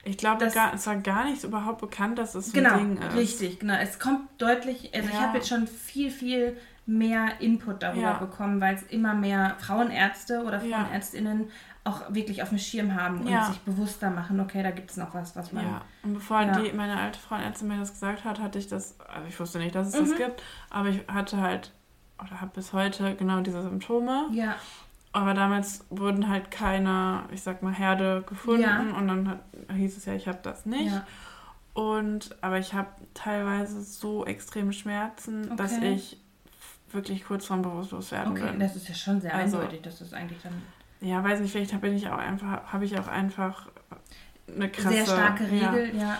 [0.09, 3.07] Ich glaube, das- es war gar nicht überhaupt bekannt, dass es so Genau, ein Ding
[3.07, 3.15] ist.
[3.15, 3.75] richtig, genau.
[3.75, 5.21] Es kommt deutlich, also ich Ja.
[5.21, 8.13] habe jetzt schon viel, viel mehr Input darüber Ja.
[8.13, 10.59] bekommen, weil es immer mehr Frauenärzte oder.
[10.59, 11.49] Frauenärztinnen
[11.83, 15.13] auch wirklich auf dem Schirm haben und sich bewusster machen, okay, da gibt es noch
[15.13, 15.65] was, was man.
[15.65, 19.25] Ja, und bevor die, meine alte Frauenärztin mir das gesagt hat, hatte ich das, also
[19.27, 20.15] ich wusste nicht, dass es das Mhm.
[20.17, 21.71] gibt, aber ich hatte halt,
[22.21, 24.25] oder habe bis heute genau diese Symptome.
[24.31, 24.55] Ja,
[25.13, 28.79] Aber damals wurden halt keine, ich sag mal, Herde gefunden Ja.
[28.97, 29.39] und dann hat,
[29.75, 30.91] hieß es ja, ich habe das nicht.
[30.91, 31.05] ja.
[31.73, 35.93] Und aber ich habe teilweise so extreme Schmerzen, dass Okay.
[35.93, 36.17] ich
[36.91, 38.59] wirklich kurz vorm Bewusstlooswerden Okay, bin.
[38.59, 40.61] das ist ja schon sehr Also- eindeutig, dass das eigentlich dann
[41.01, 43.67] Ja, weiß nicht, vielleicht bin ich auch einfach, habe ich auch einfach
[44.53, 44.89] eine krasse.
[44.95, 45.69] sehr starke Ja.
[45.71, 46.17] Regel, ja.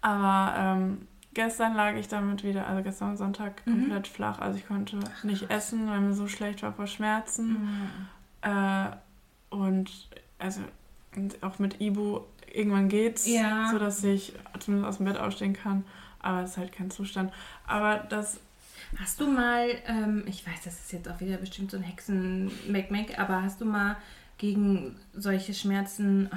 [0.00, 3.72] Aber ähm, gestern lag ich damit wieder, also gestern Sonntag Mhm.
[3.72, 4.38] komplett flach.
[4.40, 7.48] Also ich konnte nicht essen, weil mir so schlecht war vor Schmerzen.
[8.42, 8.50] Mhm.
[8.50, 8.86] Äh,
[9.50, 9.90] und
[10.38, 10.60] also
[11.14, 12.20] und auch mit Ibu
[12.52, 13.68] irgendwann geht's, Ja.
[13.70, 15.84] so dass ich zumindest aus dem Bett aufstehen kann.
[16.20, 17.32] Aber es ist halt kein Zustand.
[17.66, 18.38] Aber das,
[19.00, 23.18] Hast du mal, ähm, ich weiß, das ist jetzt auch wieder bestimmt so ein Hexen-Mac-Mac,
[23.18, 23.96] aber hast du mal
[24.42, 26.28] gegen solche Schmerzen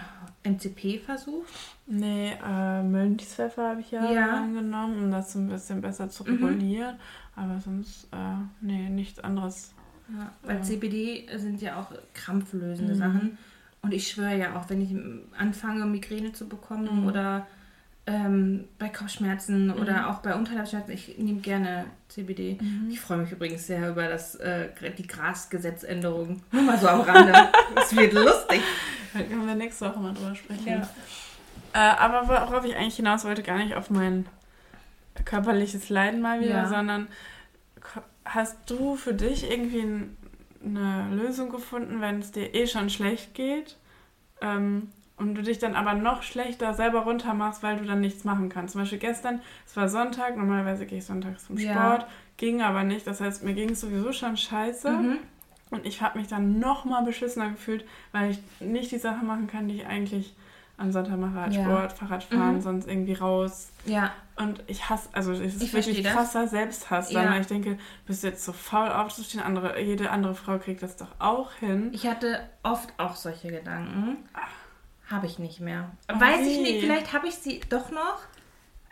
[0.44, 1.48] äh, MCP versucht?
[1.88, 4.42] nee, äh, Mönchspfeffer habe ich ja, Ja.
[4.46, 6.30] genommen, um das ein bisschen besser zu Mhm.
[6.46, 6.96] regulieren.
[7.36, 8.18] Aber sonst, äh,
[8.62, 9.74] nee, nichts anderes.
[10.08, 10.62] Ja, weil Ja.
[10.62, 12.98] CBD sind ja auch krampflösende Mhm.
[12.98, 13.38] Sachen.
[13.82, 14.96] Und ich schwöre ja auch, wenn ich
[15.38, 17.08] anfange, Migräne zu bekommen Mhm.
[17.08, 17.48] oder
[18.08, 19.74] ähm, bei Kopfschmerzen Mhm.
[19.74, 22.58] oder auch bei Unterleibsschmerzen, ich nehme gerne CBD.
[22.62, 22.90] Mhm.
[22.92, 26.42] Ich freue mich übrigens sehr über das, äh, die Grasgesetzänderung.
[26.52, 27.34] Nur mal so am Rande.
[27.76, 28.62] Es wird lustig.
[29.14, 30.68] Da können wir nächste Woche mal drüber sprechen.
[30.68, 30.90] Ja.
[31.74, 34.26] Äh, aber worauf ich eigentlich hinaus wollte, gar nicht auf mein
[35.26, 36.68] körperliches Leiden mal wieder, Ja.
[36.70, 37.08] sondern
[38.24, 40.04] hast du für dich irgendwie
[40.64, 43.78] eine Lösung gefunden, wenn es dir eh schon schlecht geht
[44.42, 48.24] ähm, und du dich dann aber noch schlechter selber runter machst, weil du dann nichts
[48.24, 48.74] machen kannst?
[48.74, 51.72] Zum Beispiel gestern, es war Sonntag, normalerweise gehe ich sonntags zum Ja.
[51.74, 52.08] Sport,
[52.38, 53.08] ging aber nicht.
[53.08, 54.90] Das heißt, mir ging es sowieso schon scheiße.
[54.92, 55.18] Mhm.
[55.72, 59.48] Und ich habe mich dann noch mal beschissener gefühlt, weil ich nicht die Sachen machen
[59.48, 60.36] kann, die ich eigentlich
[60.78, 61.34] am Sonntag mache.
[61.40, 61.64] Halt Ja.
[61.64, 62.62] Sport, Fahrradfahren, Mhm.
[62.62, 63.70] sonst irgendwie raus.
[63.86, 66.12] Ja, Und ich hasse, also es ist Ich wirklich verstehe das.
[66.14, 67.10] krasser Selbsthass.
[67.10, 67.32] Dann, Ja.
[67.32, 70.98] weil ich denke, bist du jetzt so faul aufzustehen, andere, jede andere Frau kriegt das
[70.98, 71.90] doch auch hin.
[71.94, 74.18] ich hatte oft auch solche Gedanken.
[75.10, 75.92] Habe ich nicht mehr.
[76.12, 78.20] Oh, Weiß ich nicht, vielleicht habe ich sie doch noch,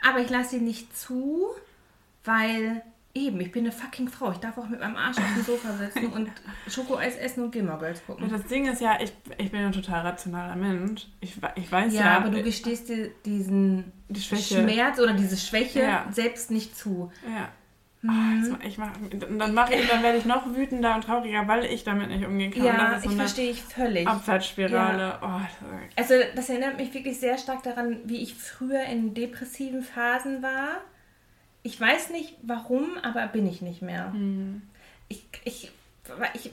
[0.08, 1.48] aber ich lasse sie nicht zu,
[2.24, 2.84] weil
[3.16, 4.32] Eben, ich bin eine fucking Frau.
[4.32, 6.32] Ich darf auch mit meinem Arsch auf dem Sofa sitzen und
[6.68, 8.28] Schokoeis essen und Gilmore Girls gucken.
[8.28, 11.06] das Ding ist ja, ich, ich bin ein total rationaler Mensch.
[11.22, 14.20] Ich, ich weiß Ja, ja, aber du gestehst dir diesen die.
[14.20, 16.08] Schmerz oder diese Schwäche Ja.
[16.12, 17.12] selbst nicht zu.
[17.32, 17.50] Ja.
[18.06, 18.92] Ah, jetzt mach- ich mach,
[19.40, 22.52] dann mache ich, dann werde ich noch wütender und trauriger, weil ich damit nicht umgehen
[22.52, 22.64] kann.
[22.66, 24.06] Ja, so ich verstehe ich völlig.
[24.08, 25.20] Abwärtsspirale.
[25.22, 25.40] Oh,
[25.96, 30.42] das- Also das erinnert mich wirklich sehr stark daran, wie ich früher in depressiven Phasen
[30.44, 30.82] war.
[31.62, 34.12] Ich weiß nicht warum, aber bin ich nicht mehr.
[34.12, 34.62] hm.
[35.08, 35.72] Ich, ich,
[36.34, 36.52] ich,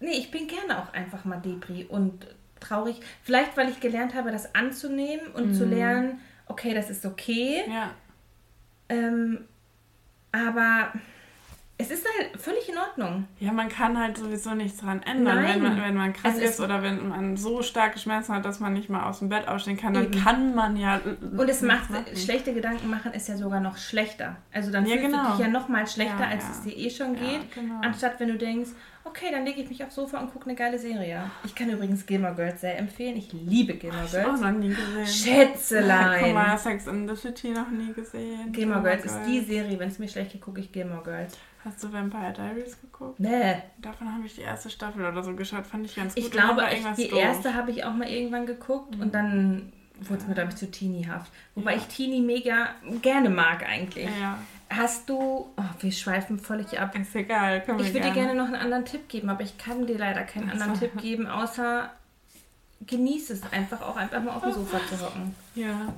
[0.00, 2.26] nee, ich bin gerne auch einfach mal Depri und
[2.60, 3.00] traurig.
[3.22, 7.62] Vielleicht, weil ich gelernt habe, das anzunehmen und zu lernen, okay, das ist okay.
[7.68, 7.90] ja.
[8.88, 9.38] Ähm,
[10.48, 10.92] aber
[11.78, 13.28] es ist halt völlig in Ordnung.
[13.38, 15.42] ja, man kann halt sowieso nichts dran ändern.
[15.42, 15.54] Nein.
[15.56, 18.60] Wenn man, wenn man krank ist, ist- oder wenn man so starke Schmerzen hat, dass
[18.60, 20.24] man nicht mal aus dem Bett aufstehen kann, dann Eben.
[20.24, 21.00] kann man ja.
[21.20, 22.04] Und es macht, machen.
[22.16, 24.36] schlechte Gedanken machen ist ja sogar noch schlechter.
[24.54, 25.24] Also dann Ja, fühlst genau.
[25.24, 26.50] du dich ja noch mal schlechter, Ja, als ja.
[26.52, 27.52] es dir eh schon geht.
[27.54, 27.80] genau.
[27.82, 28.70] Anstatt wenn du denkst,
[29.06, 31.30] okay, dann lege ich mich aufs Sofa und gucke eine geile Serie.
[31.44, 33.16] Ich kann übrigens Gilmore Girls sehr empfehlen.
[33.16, 34.40] Ich liebe Gilmore Ich auch Girls.
[34.40, 35.06] noch nie gesehen.
[35.06, 36.20] Schätzelein.
[36.24, 38.52] Guck mal, Sex in the City noch nie gesehen.
[38.52, 41.36] Gilmore Girls ist die Serie, wenn es mir schlecht geht, gucke ich Gilmore Girls.
[41.64, 43.18] Hast du Vampire Diaries geguckt?
[43.18, 43.56] Nee.
[43.78, 46.22] Davon habe ich die erste Staffel oder so geschaut, fand ich ganz gut.
[46.24, 47.18] Ich glaube, ich, die doof.
[47.18, 47.26] Mhm.
[47.26, 50.70] erste habe ich auch mal irgendwann geguckt und dann wurde es mir, glaube ich, zu
[50.70, 51.32] teenie-haft.
[51.54, 51.78] Wobei Ja.
[51.78, 52.68] ich Teenie mega
[53.02, 54.04] gerne mag eigentlich.
[54.20, 54.38] Ja,
[54.68, 55.48] Hast du...
[55.56, 56.96] Oh, wir schweifen völlig ab.
[56.98, 57.62] ist egal.
[57.62, 60.50] Ich würde dir gerne noch einen anderen Tipp geben, aber ich kann dir leider keinen
[60.50, 60.80] anderen so.
[60.80, 61.90] Tipp geben, außer
[62.86, 65.34] genieß es einfach auch einfach mal auf dem Sofa zu hocken.
[65.54, 65.92] Ja,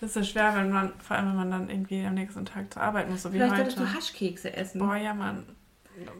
[0.00, 2.72] das ist so schwer, wenn man, vor allem wenn man dann irgendwie am nächsten Tag
[2.72, 3.70] zur Arbeit muss, so wie Vielleicht heute.
[3.70, 4.78] solltest du Haschkekse essen.
[4.80, 5.44] Boah, ja, Mann.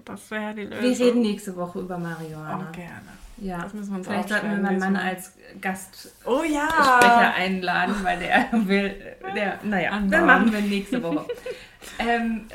[0.05, 0.83] Das wäre die Lösung.
[0.83, 2.71] wir reden nächste Woche über Marihuana.
[2.71, 3.03] gerne.
[3.39, 3.59] Ja.
[3.63, 7.35] Das müssen wir uns Vielleicht sollten wir meinen Mann als Gastsprecher Oh ja!
[7.37, 8.95] einladen, weil der will,
[9.35, 10.11] der, naja, Anbauen.
[10.11, 11.27] dann machen wir nächste Woche.
[11.99, 12.49] ähm,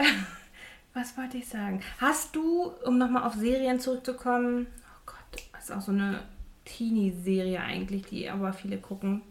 [0.93, 1.82] was wollte ich sagen?
[1.99, 6.21] Hast du, um nochmal auf Serien zurückzukommen, oh Gott, das ist auch so eine
[6.65, 9.21] Teenie-Serie eigentlich, die aber viele gucken.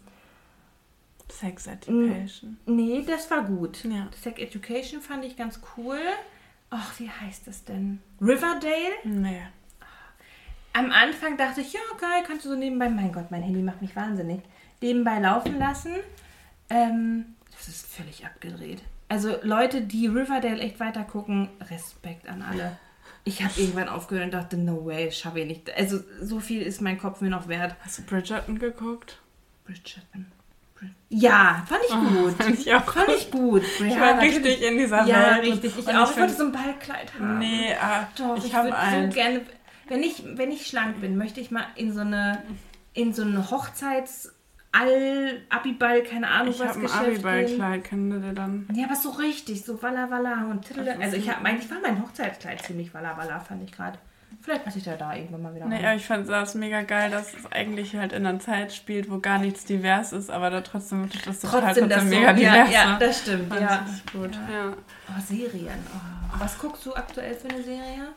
[1.31, 2.57] Sex Education.
[2.67, 3.85] Nee, das war gut.
[3.85, 4.09] Ja.
[4.21, 6.01] Sex Education fand ich ganz cool.
[6.71, 8.01] Ach, wie heißt das denn?
[8.21, 8.95] Riverdale?
[9.05, 9.43] Nee.
[10.73, 13.83] Am Anfang dachte ich, ja, geil, kannst du so nebenbei, mein Gott, mein Handy macht
[13.83, 14.41] mich wahnsinnig,
[14.81, 15.95] nebenbei laufen lassen.
[16.71, 18.83] Ähm, das ist völlig abgedreht.
[19.09, 22.77] Also Leute, die Riverdale echt weiter gucken, Respekt an alle.
[23.25, 25.77] Ich habe irgendwann aufgehört und dachte, no way, schaffe ich nicht.
[25.77, 27.75] Also so viel ist mein Kopf mir noch wert.
[27.85, 29.19] Hast du Bridgerton geguckt?
[29.67, 30.27] Bridgerton.
[30.75, 32.33] Brid- Ja, fand ich gut.
[32.43, 33.63] fand ich auch Fand ich gut.
[33.65, 34.37] Ich Ja, war natürlich.
[34.37, 35.53] richtig in dieser Ja, Welt.
[35.53, 35.79] richtig.
[35.79, 36.11] Ich Und auch.
[36.11, 37.39] Ich wollte so ein Ballkleid haben.
[37.39, 39.41] Nee, ah, Doch, ich, ich, habe so gerne,
[39.89, 42.43] wenn ich, wenn ich schlank bin, möchte ich mal in so eine,
[42.95, 44.33] in so eine Hochzeits
[44.71, 46.91] All Abiball, keine Ahnung ich was habe ein.
[46.91, 48.69] Abiballkleid, du dir dann...
[48.75, 50.69] Ja, aber so richtig, so Walla Walla und.
[50.71, 53.99] Das ist Also ich habe eigentlich war mein Hochzeitskleid ziemlich Walla Walla, fand ich gerade.
[54.41, 57.11] Vielleicht passe ich da da irgendwann mal wieder Nee, aber ich fand das mega geil,
[57.11, 60.61] dass es eigentlich halt in einer Zeit spielt, wo gar nichts divers ist, aber da
[60.61, 62.73] trotzdem das ist total Trotzdem das so, mega ja, divers.
[62.73, 62.97] ja, ne?
[63.01, 63.87] das stimmt, Fand ja.
[63.87, 64.35] ich gut.
[64.35, 64.73] Ja.
[65.09, 65.79] Oh, Serien.
[65.95, 66.41] Oh.
[66.41, 68.09] Was guckst du aktuell für eine Serie?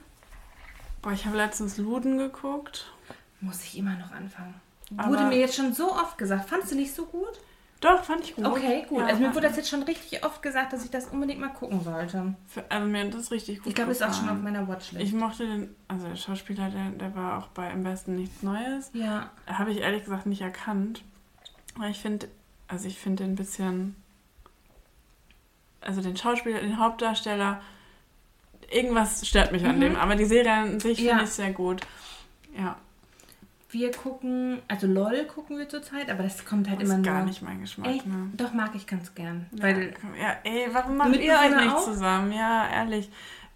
[1.02, 2.92] Boah, ich habe letztens Luden geguckt.
[3.40, 4.54] Muss ich immer noch anfangen.
[4.92, 6.50] Wurde mir jetzt schon so oft gesagt.
[6.50, 7.40] Fandst du nicht so gut?
[7.80, 8.46] Doch, fand ich gut.
[8.46, 9.00] Okay, gut.
[9.00, 11.48] Ja, also mir wurde das jetzt schon richtig oft gesagt, dass ich das unbedingt mal
[11.50, 12.36] gucken sollte.
[12.48, 15.04] für- Also mir hat das richtig gut Ich glaube, ist auch schon auf meiner Watchlist.
[15.04, 18.92] Ich mochte den, also der Schauspieler, der, der war auch bei Im Besten nichts Neues.
[18.94, 21.04] ja, Habe ich ehrlich gesagt nicht erkannt.
[21.76, 22.28] Aber ich finde,
[22.68, 23.96] also ich finde den ein bisschen,
[25.80, 27.62] also den Schauspieler, den Hauptdarsteller,
[28.70, 29.82] irgendwas stört mich an Mhm.
[29.82, 29.96] dem.
[29.96, 31.12] Aber die Serie an sich Ja.
[31.14, 31.82] finde ich sehr gut.
[32.56, 32.76] Ja,
[33.72, 37.18] wir gucken, also LOL gucken wir zurzeit, aber das kommt halt das immer ist gar
[37.20, 37.28] nur.
[37.28, 37.90] nicht mein Geschmack.
[37.90, 38.06] Echt?
[38.06, 38.30] Ne?
[38.34, 39.46] Doch, mag ich ganz gern.
[39.54, 41.84] Ja, Weil, ja, ey, warum macht ihr euch nicht auch?
[41.86, 42.32] zusammen?
[42.34, 43.10] Ja, ehrlich.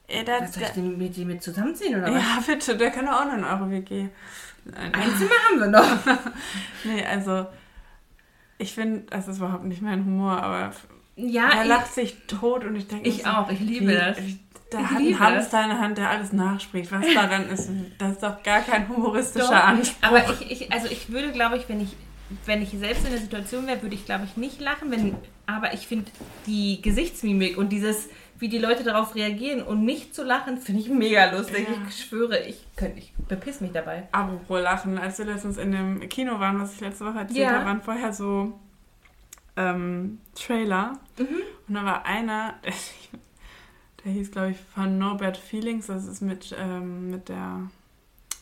[0.08, 2.22] Ey, der, was soll ich denn mit die mit zusammenziehen oder was?
[2.22, 4.08] ja, bitte, der kann doch auch noch in eure WG.
[4.66, 4.94] Nein.
[4.94, 5.98] Ein Zimmer haben wir noch.
[6.86, 7.48] Nee, also,
[8.58, 10.72] ich finde, das ist überhaupt nicht mein Humor, aber
[11.16, 13.50] Ja, er lacht sich tot und ich denke, ich auch.
[13.50, 14.18] Ich liebe wie- das.
[14.22, 14.40] wie-
[14.78, 16.92] Der Ich hat einen Hamster in der Hand, der alles nachspricht.
[16.92, 20.08] Was daran ist, das ist doch gar kein humoristischer Doch, Anspruch.
[20.10, 21.96] Aber ich, ich, also ich würde, glaube ich, wenn ich,
[22.46, 24.92] wenn ich selbst in der Situation wäre, würde ich, glaube ich, nicht lachen.
[24.92, 25.16] Wenn,
[25.46, 26.12] aber ich finde
[26.48, 28.10] die Gesichtsmimik und dieses,
[28.40, 31.68] wie die Leute darauf reagieren und nicht zu lachen, finde ich mega lustig.
[31.70, 31.76] Ja.
[31.88, 34.08] Ich schwöre, ich könnte, ich bepiss mich dabei.
[34.12, 37.52] Apropos Lachen, als wir letztens in dem Kino waren, was ich letzte Woche erzählt Ja.
[37.54, 38.60] habe, waren vorher so
[39.56, 41.00] ähm, Trailer.
[41.18, 41.28] Mhm.
[41.68, 42.56] Und da war einer,
[44.06, 45.88] der hieß, glaube ich, von No Bad Feelings.
[45.88, 47.62] Das ist mit, ähm, mit der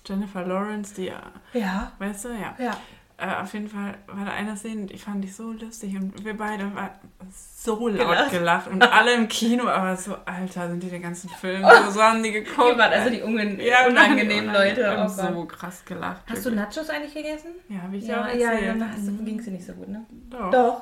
[0.06, 1.12] Jennifer Lawrence, die,
[1.54, 1.92] Ja.
[1.98, 2.56] weißt du, ja.
[2.60, 2.78] Ja.
[3.18, 6.36] äh, auf jeden Fall war da eine Szene, die fand ich so lustig und wir
[6.36, 6.90] beide waren
[7.32, 8.32] so laut Gelacht.
[8.32, 12.02] gelacht, und alle im Kino, aber so, Alter, sind die den ganzen Film, so, so
[12.04, 12.72] haben die geguckt.
[12.74, 14.76] Ihr wart also die ungen Ja, unangenehmen unangenehm.
[14.76, 14.98] Leute.
[14.98, 16.24] Haben Oh so krass gelacht.
[16.28, 16.76] Hast du wirklich.
[16.76, 17.52] Nachos eigentlich gegessen?
[17.70, 18.82] Ja, habe ich Ja, ja, ja, erzählt.
[18.82, 20.06] dann ging es dir nicht so gut, ne?
[20.30, 20.52] Doch.
[20.52, 20.82] Doch.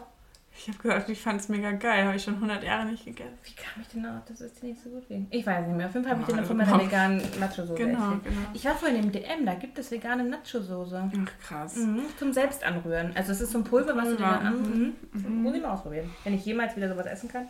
[0.63, 2.05] Ich habe gesagt, ich fand es mega geil.
[2.05, 3.33] Habe ich schon 100 Jahre nicht gegessen.
[3.43, 5.25] Wie kam ich denn auf, dass es dir nicht so gut ging?
[5.31, 5.87] Ich weiß nicht mehr.
[5.87, 8.23] Auf jeden Fall habe ich Ja, noch von also- meiner veganen Nacho-Soße Genau, erzählt.
[8.25, 8.35] genau.
[8.53, 11.11] Ich war vorhin im DM, da gibt es vegane Nacho-Soße.
[11.11, 11.77] Ach, krass.
[11.77, 13.11] Mhm, zum selbst anrühren.
[13.15, 14.61] Also es ist so ein Pulver, was du dir Pulver, dann an...
[14.61, 14.93] mhm.
[15.13, 15.41] Mhm.
[15.41, 16.11] Muss ich mal ausprobieren.
[16.23, 17.47] Wenn ich jemals wieder sowas essen kann.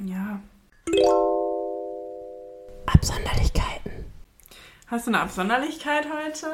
[0.00, 0.38] Ja.
[2.86, 4.04] Absonderlichkeiten.
[4.88, 6.46] Hast du eine Absonderlichkeit heute?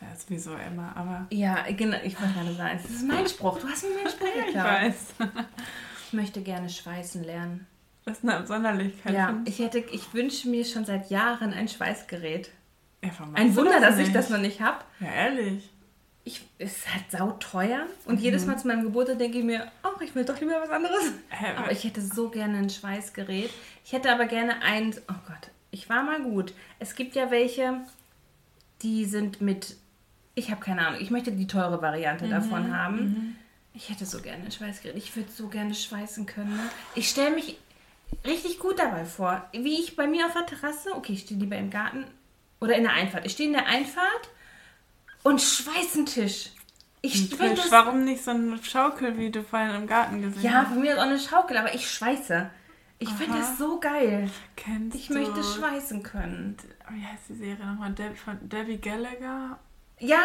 [0.00, 1.96] Ja, ist wie so immer, aber Ja, genau.
[2.04, 3.58] Ich wollte gerade sagen, das ist mein Spruch.
[3.58, 4.64] Du hast mir meinen Spruch ich geklaut.
[4.66, 4.94] weiß.
[6.06, 7.66] Ich möchte gerne schweißen lernen.
[8.04, 9.12] Das ist eine Absonderlichkeit.
[9.12, 12.50] Ja, ich hätte, ich wünsche mir schon seit Jahren ein Schweißgerät.
[13.02, 14.78] Ja, Ein Wunder, dass ich das noch nicht habe.
[15.00, 15.68] Ja, ehrlich.
[16.24, 17.86] Ich, es ist halt sauteuer.
[18.04, 20.68] Und jedes Mal zu meinem Geburtstag denke ich mir, ach, ich will doch lieber was
[20.70, 21.12] anderes.
[21.30, 23.50] Hä, Aber ich hätte so gerne ein Schweißgerät.
[23.84, 26.52] Ich hätte aber gerne eins, oh Gott, ich war mal gut.
[26.78, 27.80] Es gibt ja welche,
[28.82, 29.76] die sind mit,
[30.38, 33.38] ich habe keine Ahnung, ich möchte die teure Variante Mhm, davon haben.
[33.74, 34.96] Ich hätte so gerne ein Schweißgerät.
[34.96, 36.56] Ich würde so gerne schweißen können.
[36.56, 36.62] Ne?
[36.94, 37.58] Ich stelle mich
[38.24, 39.46] richtig gut dabei vor.
[39.52, 42.04] Wie ich bei mir auf der Terrasse, okay, ich stehe lieber im Garten
[42.60, 43.26] oder in der Einfahrt.
[43.26, 44.30] Ich stehe in der Einfahrt
[45.22, 46.50] und schweiß einen Tisch.
[47.00, 50.62] Ich Tisch, das warum nicht so eine Schaukel, wie du vorhin im Garten gesehen ja,
[50.62, 50.68] hast?
[50.68, 52.50] von mir ist auch eine Schaukel, aber ich schweiße.
[52.98, 54.28] Ich finde das so geil.
[54.56, 56.56] Kennst Ich du, möchte schweißen können.
[56.90, 57.92] Wie heißt die Serie nochmal?
[57.92, 59.60] Deb, von Debbie Gallagher?
[60.00, 60.18] Ja,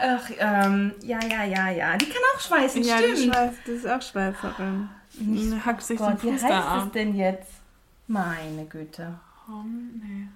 [0.00, 1.96] ach, ähm, ja, ja, ja, ja.
[1.96, 3.34] Die kann auch schweißen, die, stimmt.
[3.34, 4.88] schweißt, die ist auch Schweißerin.
[5.18, 6.92] Die hackt sich Gott, den wie Fuß da heißt es ab.
[6.92, 7.50] denn jetzt?
[8.06, 9.18] Meine Güte.
[9.48, 10.00] Hom?
[10.02, 10.28] Nee.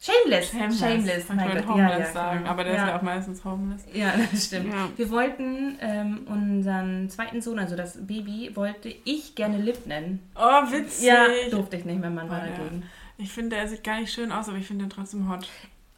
[0.00, 0.50] Shameless.
[0.50, 0.78] Shameless.
[0.80, 1.28] Shameless.
[1.30, 1.68] Wollte Gott.
[1.68, 2.50] homeless ja, ja, sagen, genau.
[2.50, 3.84] aber der ist ja ja auch meistens homeless.
[3.94, 4.70] Ja, das stimmt.
[4.72, 4.88] Ja.
[4.96, 10.20] Wir wollten ähm, unseren zweiten Sohn, also das Baby, wollte ich gerne Lip nennen.
[10.34, 11.06] Oh, witzig.
[11.06, 12.50] Ja, durfte ich nicht, Mann war Oh, ja.
[12.54, 12.82] dagegen.
[13.16, 15.48] Ich finde, er sieht gar nicht schön aus, aber ich finde ihn trotzdem hot.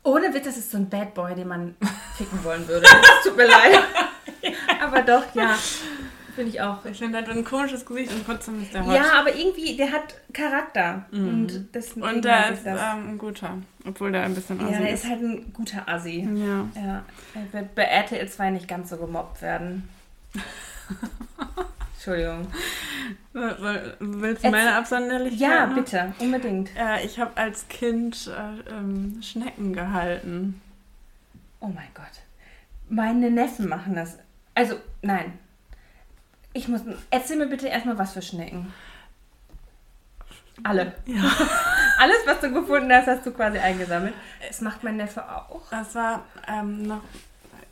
[0.07, 1.75] Ohne Witz, das ist so ein Bad Boy, den man
[2.17, 2.87] ficken wollen würde.
[2.87, 3.81] Es tut mir leid.
[4.81, 5.59] Aber doch, ja.
[6.35, 6.85] Finde ich auch.
[6.85, 8.95] Ich finde, er hat ein komisches Gesicht und trotzdem ist er hot.
[8.95, 11.07] Ja, aber irgendwie, der hat Charakter.
[11.11, 12.77] Und, das und er ist ähm,
[13.11, 15.05] ein guter, obwohl der ein bisschen Ja, assi der ist.
[15.05, 16.29] ist halt ein guter Assi.
[16.35, 16.69] Ja.
[16.81, 17.03] Ja,
[17.35, 19.89] er wird bei RTL 2 nicht ganz so gemobbt werden.
[21.97, 22.47] Entschuldigung.
[23.33, 25.75] Willst du meine Absonderlichkeit Ja, noch?
[25.75, 26.71] bitte, unbedingt.
[26.77, 30.61] Äh, ich habe als Kind äh, ähm, Schnecken gehalten.
[31.61, 32.05] Oh mein Gott.
[32.89, 34.19] Meine Neffen machen das.
[34.55, 35.39] Also, nein.
[36.53, 36.83] Ich muss.
[37.11, 38.73] Erzähl mir bitte erstmal, was für Schnecken.
[40.63, 40.95] Alle.
[41.07, 41.23] Ja.
[41.99, 44.15] Alles, was du gefunden hast, hast du quasi eingesammelt.
[44.47, 45.63] Das macht mein Neffe auch.
[45.71, 47.03] Das war ähm, noch,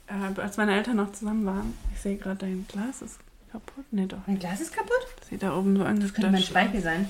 [0.08, 1.78] äh, als meine Eltern noch zusammen waren.
[1.94, 3.18] Ich sehe gerade, dein Glas ist
[3.54, 3.84] kaputt.
[3.92, 4.18] Nee, doch.
[4.26, 4.90] Mein Glas ist kaputt?
[5.20, 7.08] Das sieht da oben so Das könnte mein Speichel sein.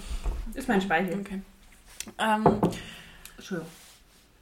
[0.54, 1.18] Ist mein Speichel.
[1.20, 1.40] Okay.
[2.18, 2.44] Ähm,
[3.36, 3.70] Entschuldigung.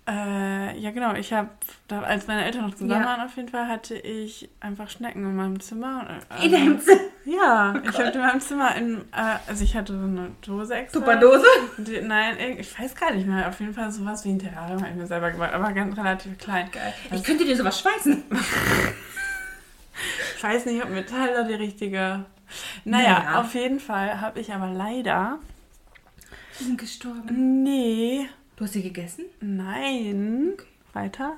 [0.09, 1.14] äh, ja, genau.
[1.14, 1.48] Ich habe,
[1.88, 3.05] als meine Eltern noch zusammen Ja.
[3.07, 6.18] waren, auf jeden Fall, hatte ich einfach Schnecken in meinem Zimmer.
[6.40, 7.00] Äh, In deinem Zimmer.
[7.24, 10.98] Ja, ich hatte in meinem Zimmer, in, äh, also ich hatte so eine Dose extra.
[10.98, 11.46] Superdose?
[11.78, 13.48] Die, nein, ich weiß gar nicht mehr.
[13.48, 16.36] Auf jeden Fall sowas wie ein Terrarium habe ich mir selber gebaut, aber ganz relativ
[16.38, 16.68] klein.
[16.72, 16.92] Geil.
[17.12, 18.24] Ich könnte dir sowas schweißen.
[20.43, 22.24] Ich weiß nicht, ob Metall da die richtige.
[22.84, 23.40] Naja, Naja.
[23.40, 25.38] auf jeden Fall habe ich aber leider.
[26.59, 27.62] Die sind gestorben.
[27.62, 28.26] Nee,
[28.57, 29.26] Du hast sie gegessen?
[29.40, 30.55] nein.
[30.95, 31.34] Weiter?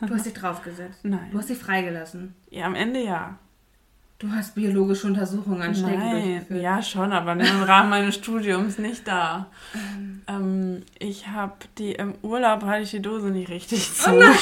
[0.00, 0.98] Du hast sie draufgesetzt.
[1.04, 1.28] Nein.
[1.30, 2.34] Du hast sie freigelassen.
[2.50, 3.38] Ja, am Ende ja.
[4.18, 6.60] Du hast biologische Untersuchungen an Schnecken Nein, durchgeführt.
[6.62, 9.46] ja schon, aber im Rahmen meines Studiums nicht da.
[10.26, 14.10] Ähm, ich habe die im Urlaub hatte ich die Dose nicht richtig zu.
[14.10, 14.36] Oh nein.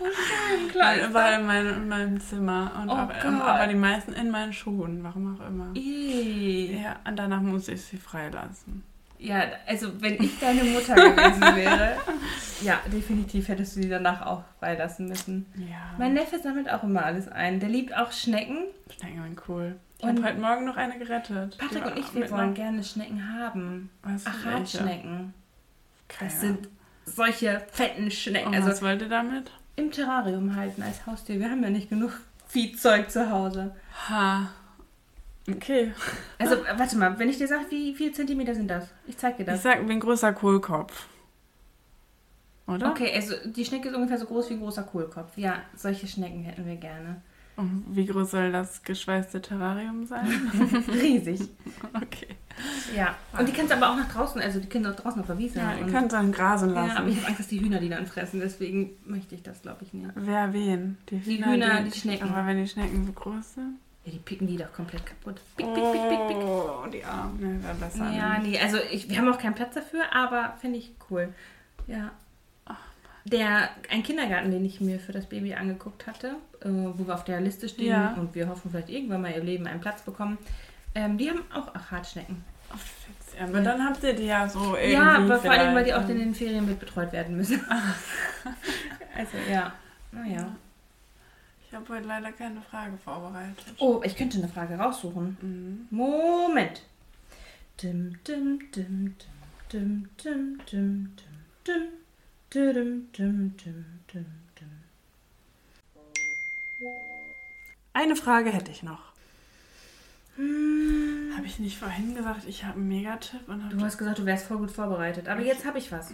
[0.00, 3.40] Oh Weil, war in, meinem, in meinem Zimmer und Oh aber, Gott.
[3.42, 5.74] aber die meisten in meinen Schuhen, warum auch immer.
[5.74, 6.80] Ih.
[6.82, 8.84] Ja, und danach musste ich sie freilassen.
[9.18, 11.96] Ja, also wenn ich deine Mutter gewesen wäre,
[12.62, 15.46] ja, definitiv hättest du sie danach auch freilassen müssen.
[15.56, 15.94] Ja.
[15.98, 17.58] Mein Neffe sammelt auch immer alles ein.
[17.58, 18.66] Der liebt auch Schnecken.
[18.96, 19.74] Schnecken sind cool.
[19.98, 21.58] Ich habe heute Morgen noch eine gerettet.
[21.58, 23.90] Patrick und ich, wir wollen gerne Schnecken haben.
[24.04, 24.24] Was?
[24.24, 25.34] Achatschnecken.
[26.06, 26.68] Keine Das sind
[27.04, 28.48] solche fetten Schnecken.
[28.48, 29.50] Und Also was wollt ihr damit?
[29.78, 31.38] Im Terrarium halten als Haustier.
[31.40, 32.12] Wir haben ja nicht genug
[32.48, 33.74] Viehzeug zu Hause.
[34.08, 34.48] Ha.
[35.50, 35.92] Okay.
[36.38, 38.88] Also, warte mal, wenn ich dir sage, wie viele Zentimeter sind das?
[39.06, 39.62] Ich zeig dir Ich das.
[39.62, 41.06] sag, wie ein großer Kohlkopf.
[42.66, 42.90] Oder?
[42.90, 45.38] Okay, also die Schnecke ist ungefähr so groß wie ein großer Kohlkopf.
[45.38, 47.22] Ja, solche Schnecken hätten wir gerne.
[47.58, 50.28] Und wie groß soll das geschweißte Terrarium sein?
[50.88, 51.40] Riesig.
[51.92, 52.36] okay.
[52.94, 53.16] Ja.
[53.36, 55.38] Und die kannst du aber auch nach draußen, also die können auch draußen auf der
[55.38, 55.58] Wiese.
[55.58, 56.96] Ja, ihr und, könnt dann grasen ja, lassen.
[56.98, 59.82] aber ich habe Angst, dass die Hühner die dann fressen, deswegen möchte ich das, glaube
[59.82, 60.08] ich, nicht.
[60.14, 60.98] Wer wen?
[61.10, 62.28] Die Die Hühner, die Schnecken.
[62.28, 63.78] Aber wenn die Schnecken so groß sind.
[64.04, 65.40] Ja, die picken die doch komplett kaputt.
[65.56, 66.36] Pick, pick, pick, pick, pick.
[66.36, 67.38] Oh, die Arme.
[67.40, 68.08] Ne, wäre besser.
[68.12, 68.44] Ja, ne?
[68.44, 71.34] nee, also ich, wir haben auch keinen Platz dafür, aber finde ich cool.
[71.88, 72.12] Ja.
[73.30, 77.24] Der, ein Kindergarten, den ich mir für das Baby angeguckt hatte, äh, wo wir auf
[77.24, 78.14] der Liste stehen Ja.
[78.14, 80.38] und wir hoffen vielleicht irgendwann mal ihr Leben einen Platz bekommen,
[80.94, 82.42] ähm, die haben auch Hartschnecken.
[82.72, 82.76] Oh.
[83.38, 84.92] Ja, aber dann habt ihr die ja so irgendwie.
[84.92, 87.60] Ja, aber vor allem, weil die auch in den Ferien mit betreut werden müssen.
[89.16, 89.72] also ja,
[90.10, 90.56] naja.
[91.68, 93.74] Ich habe heute leider keine Frage vorbereitet.
[93.78, 95.36] Oh, ich könnte eine Frage raussuchen.
[95.40, 95.86] Mhm.
[95.96, 96.82] Moment.
[97.82, 99.14] Dim, dim, dim, dim,
[99.72, 101.16] dim, dim, dim, dim,
[101.66, 101.82] dim,
[107.92, 109.12] Eine Frage hätte ich noch.
[110.36, 111.32] Hm.
[111.36, 114.46] Habe ich nicht vorhin gesagt, ich habe einen Megatipp und Du hast gesagt, du wärst
[114.46, 115.28] voll gut vorbereitet.
[115.28, 116.12] Aber jetzt habe ich was.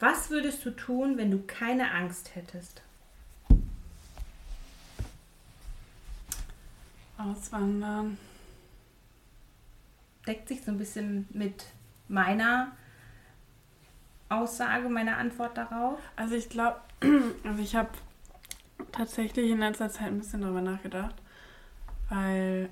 [0.00, 2.82] Was würdest du tun, wenn du keine Angst hättest?
[7.18, 8.18] auswandern.
[10.26, 11.66] Deckt sich so ein bisschen mit
[12.08, 12.72] meiner
[14.28, 15.98] Aussage, meiner Antwort darauf.
[16.16, 16.76] Also ich glaube,
[17.44, 17.90] also ich habe
[18.92, 21.14] tatsächlich in letzter Zeit ein bisschen darüber nachgedacht,
[22.08, 22.68] weil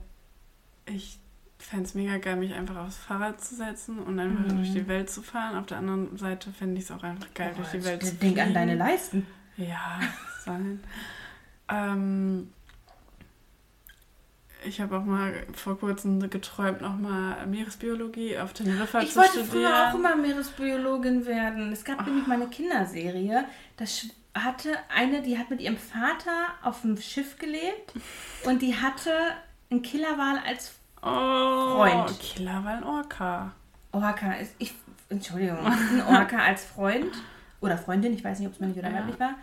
[0.86, 1.18] ich
[1.58, 4.56] fände es mega geil, mich einfach aufs Fahrrad zu setzen und einfach Mhm.
[4.56, 5.56] durch die Welt zu fahren.
[5.56, 8.38] Auf der anderen Seite fände ich es auch einfach geil, durch die Welt zu Denk
[8.38, 9.26] an deine Leisten.
[9.56, 10.00] Ja,
[10.44, 10.80] sein.
[11.68, 12.52] ähm,
[14.66, 19.50] ich habe auch mal vor kurzem geträumt, nochmal Meeresbiologie auf Teneriffa Ich zu wollte studieren.
[19.50, 21.72] früher auch immer Meeresbiologin werden.
[21.72, 23.44] Es gab nämlich mal eine Kinderserie,
[23.76, 27.92] da sch- hatte eine, die hat mit ihrem Vater auf dem Schiff gelebt
[28.44, 29.12] und die hatte
[29.70, 32.18] einen Killerwal als oh, Freund.
[32.20, 33.52] Killer war ein Orca.
[33.92, 34.32] Orca.
[34.34, 34.74] Ist, ich,
[35.08, 37.12] Entschuldigung, ein Orca als Freund
[37.60, 38.96] oder Freundin, ich weiß nicht, ob es männlich oder Ja.
[38.98, 39.34] weiblich war.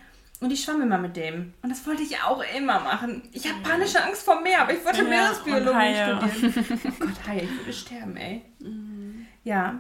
[0.42, 1.54] Und ich schwamm immer mit dem.
[1.62, 3.22] Und das wollte ich auch immer machen.
[3.32, 6.84] Ich habe panische Angst vor Meer, aber ich wollte Ja, Meeresbiologie studieren.
[7.00, 8.42] Oh Gott, Haie, ich würde sterben, ey.
[8.60, 9.28] Mhm.
[9.44, 9.80] Ja.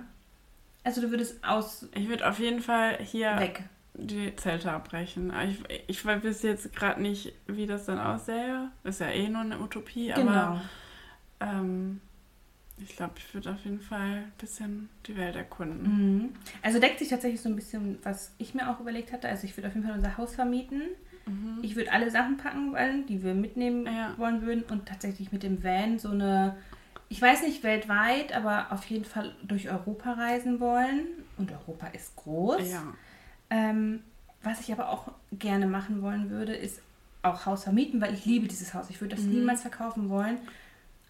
[0.83, 3.63] Also du würdest aus Ich würde auf jeden Fall hier weg.
[3.95, 5.33] die Zelte abbrechen.
[5.49, 8.69] Ich, ich weiß bis jetzt gerade nicht, wie das dann aussähe.
[8.83, 10.31] Ist ja eh nur eine Utopie, Genau.
[10.31, 10.61] aber
[11.39, 12.01] ähm,
[12.83, 15.83] ich glaube, ich würde auf jeden Fall ein bisschen die Welt erkunden.
[16.17, 16.29] Mhm.
[16.61, 19.27] Also deckt sich tatsächlich so ein bisschen, was ich mir auch überlegt hatte.
[19.27, 20.81] Also ich würde auf jeden Fall unser Haus vermieten.
[21.25, 21.59] Mhm.
[21.61, 24.13] Ich würde alle Sachen packen wollen, die wir mitnehmen Ja.
[24.17, 26.57] wollen würden und tatsächlich mit dem Van so eine,
[27.09, 31.07] ich weiß nicht weltweit, aber auf jeden Fall durch Europa reisen wollen.
[31.37, 32.69] Und Europa ist groß.
[32.71, 32.83] Ja.
[33.49, 34.01] Ähm,
[34.43, 36.81] was ich aber auch gerne machen wollen würde, ist
[37.21, 38.89] auch Haus vermieten, weil ich liebe dieses Haus.
[38.89, 39.31] Ich würde das Mhm.
[39.35, 40.39] niemals verkaufen wollen.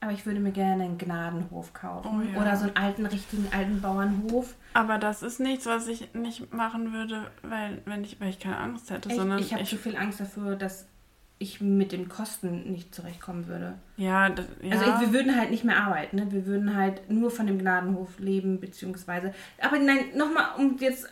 [0.01, 2.09] Aber ich würde mir gerne einen Gnadenhof kaufen.
[2.11, 2.41] Oh ja.
[2.41, 4.55] Oder so einen alten, richtigen alten Bauernhof.
[4.73, 8.57] Aber das ist nichts, was ich nicht machen würde, weil, wenn ich, weil ich keine
[8.57, 10.87] Angst hätte, Ich, sondern ich habe zu viel Angst dafür, dass
[11.37, 13.73] ich mit den Kosten nicht zurechtkommen würde.
[13.97, 14.71] ja, das, ja.
[14.73, 16.31] Also ich, wir würden halt nicht mehr arbeiten, ne?
[16.31, 19.33] wir würden halt nur von dem Gnadenhof leben, beziehungsweise...
[19.59, 21.09] Aber nein, nochmal, um jetzt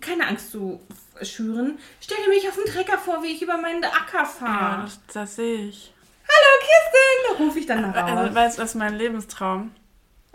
[0.00, 0.80] keine Angst zu
[1.22, 4.82] schüren, stell dir mich auf den Trecker vor, wie ich über meinen Acker ja, fahre.
[4.82, 5.92] das, das sehe ich.
[6.34, 7.44] Hallo Kirsten!
[7.44, 8.34] Rufe ich dann nach Also, Hause.
[8.34, 9.72] weißt du, was mein Lebenstraum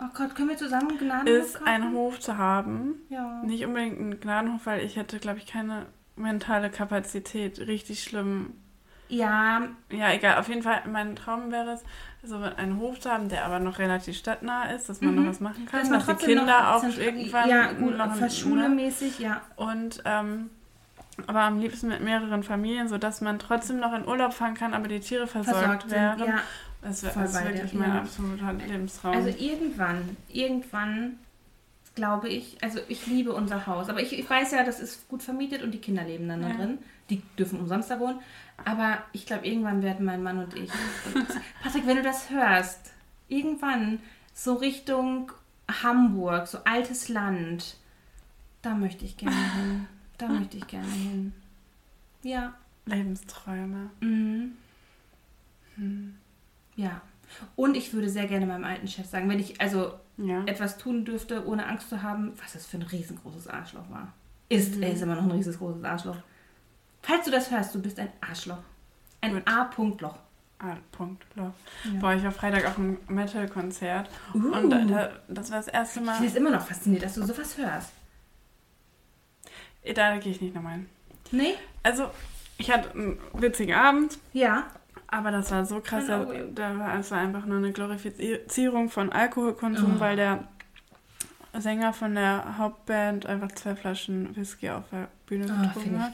[0.00, 1.66] Oh Gott, können wir zusammen einen Gnadenhof ist, kaufen?
[1.68, 2.94] einen Hof zu haben.
[3.08, 3.42] Ja.
[3.44, 7.58] Nicht unbedingt einen Gnadenhof, weil ich hätte, glaube ich, keine mentale Kapazität.
[7.58, 8.52] Richtig schlimm.
[9.08, 10.38] Ja, Ja, egal.
[10.38, 11.82] Auf jeden Fall, mein Traum wäre es,
[12.22, 15.22] so einen Hof zu haben, der aber noch relativ stadtnah ist, dass man Mhm.
[15.22, 19.18] noch was machen kann, dass dass die Kinder auch irgendwann Ja, gut, noch für schulemäßig,
[19.18, 19.40] ja.
[19.56, 20.50] Und ähm,
[21.26, 24.88] aber am liebsten mit mehreren Familien, sodass man trotzdem noch in Urlaub fahren kann, aber
[24.88, 26.24] die Tiere versorgt, Versorgt werden.
[26.26, 26.40] ja.
[26.80, 27.98] Das, das ist wirklich mein ja.
[27.98, 29.12] absoluter Lebensraum.
[29.12, 31.18] Also irgendwann, irgendwann
[31.96, 35.20] glaube ich, also ich liebe unser Haus, aber ich, ich weiß ja, das ist gut
[35.22, 36.54] vermietet und die Kinder leben dann da Ja.
[36.54, 36.78] drin.
[37.10, 38.20] Die dürfen umsonst da wohnen.
[38.64, 40.70] Aber ich glaube, irgendwann werden mein Mann und ich.
[41.62, 42.92] Patrick, wenn du das hörst,
[43.28, 43.98] irgendwann
[44.34, 45.32] so Richtung
[45.82, 47.76] Hamburg, so altes Land,
[48.62, 49.86] da möchte ich gerne hin.
[50.18, 51.32] Da möchte ich gerne hin.
[52.22, 52.54] Ja.
[52.86, 53.90] Lebensträume.
[54.00, 54.52] Mhm.
[55.76, 56.14] Hm.
[56.76, 57.00] Ja.
[57.56, 60.42] Und ich würde sehr gerne meinem alten Chef sagen, wenn ich also Ja.
[60.44, 64.12] etwas tun dürfte, ohne Angst zu haben, was das für ein riesengroßes Arschloch war.
[64.48, 64.82] Ist, Mhm.
[64.82, 66.16] er ist immer noch ein riesengroßes Arschloch.
[67.02, 68.58] Falls du das hörst, du bist ein Arschloch.
[69.20, 69.46] Ein.
[69.46, 70.16] A-Punkt-Loch.
[70.60, 71.24] Ah, Punkt.
[71.36, 71.52] Loch.
[71.84, 72.00] Ja.
[72.00, 74.38] Boah, ich war Freitag auf einem Metal-Konzert Uh.
[74.52, 76.14] und da, da, das war das erste Ich Mal.
[76.14, 77.90] finde es immer noch faszinierend, dass du sowas hörst.
[79.94, 80.86] Da gehe ich nicht nochmal hin.
[81.30, 81.54] Nee?
[81.82, 82.10] Also,
[82.58, 84.66] ich hatte einen witzigen Abend, Ja.
[85.06, 86.06] aber das war so krass.
[86.06, 90.00] Da, da war, es war einfach nur eine Glorifizierung von Alkoholkonsum, Oh.
[90.00, 90.44] weil der
[91.58, 96.12] Sänger von der Hauptband einfach zwei Flaschen Whisky auf der Bühne Oh, getrunken hat.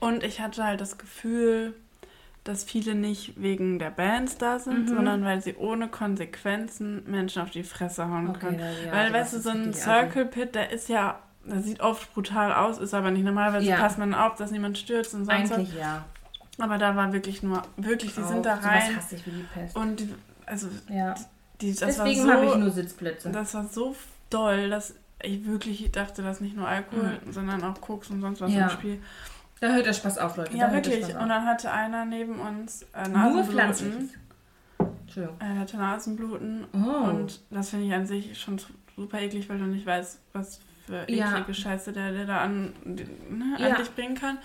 [0.00, 1.74] Und ich hatte halt das Gefühl,
[2.44, 4.88] dass viele nicht wegen der Bands da sind, Mhm.
[4.88, 8.60] sondern weil sie ohne Konsequenzen Menschen auf die Fresse hauen Okay, können.
[8.60, 9.74] ja, weil, weißt du, so ein.
[9.74, 13.24] Circle Pit, der ist ja, der sieht oft brutal aus, ist aber nicht.
[13.24, 13.76] Normalerweise Ja.
[13.76, 15.58] passt man auf, dass niemand stürzt und sonst was.
[15.58, 16.04] Eigentlich ja.
[16.58, 18.96] Aber da war wirklich nur, wirklich, die sind da rein.
[18.96, 19.74] hasse ich wie die Pest.
[19.76, 20.14] Und die,
[20.46, 21.14] also, ja.
[21.60, 23.30] die, das Deswegen war habe ich so, nur Sitzplätze.
[23.30, 23.96] das war so
[24.28, 28.52] doll, dass ich wirklich dachte, dass nicht nur Alkohol, sondern auch Koks und sonst was
[28.52, 28.64] Ja.
[28.64, 29.02] im Spiel.
[29.60, 30.56] Da hört der Spaß auf, Leute.
[30.56, 31.04] Ja, da wirklich.
[31.06, 33.50] Und dann hatte einer neben uns äh, Nur Nasenbluten.
[33.52, 34.10] pflanzliches.
[35.02, 35.36] Entschuldigung.
[35.40, 36.66] Er hatte Nasenbluten.
[36.72, 37.08] Oh.
[37.08, 38.60] Und das finde ich an sich schon
[38.96, 40.60] super eklig, weil du nicht weißt, was
[40.90, 41.30] für Ja.
[41.32, 43.76] eklige Scheiße der, der da an, ne, an Ja.
[43.76, 44.38] dich bringen kann.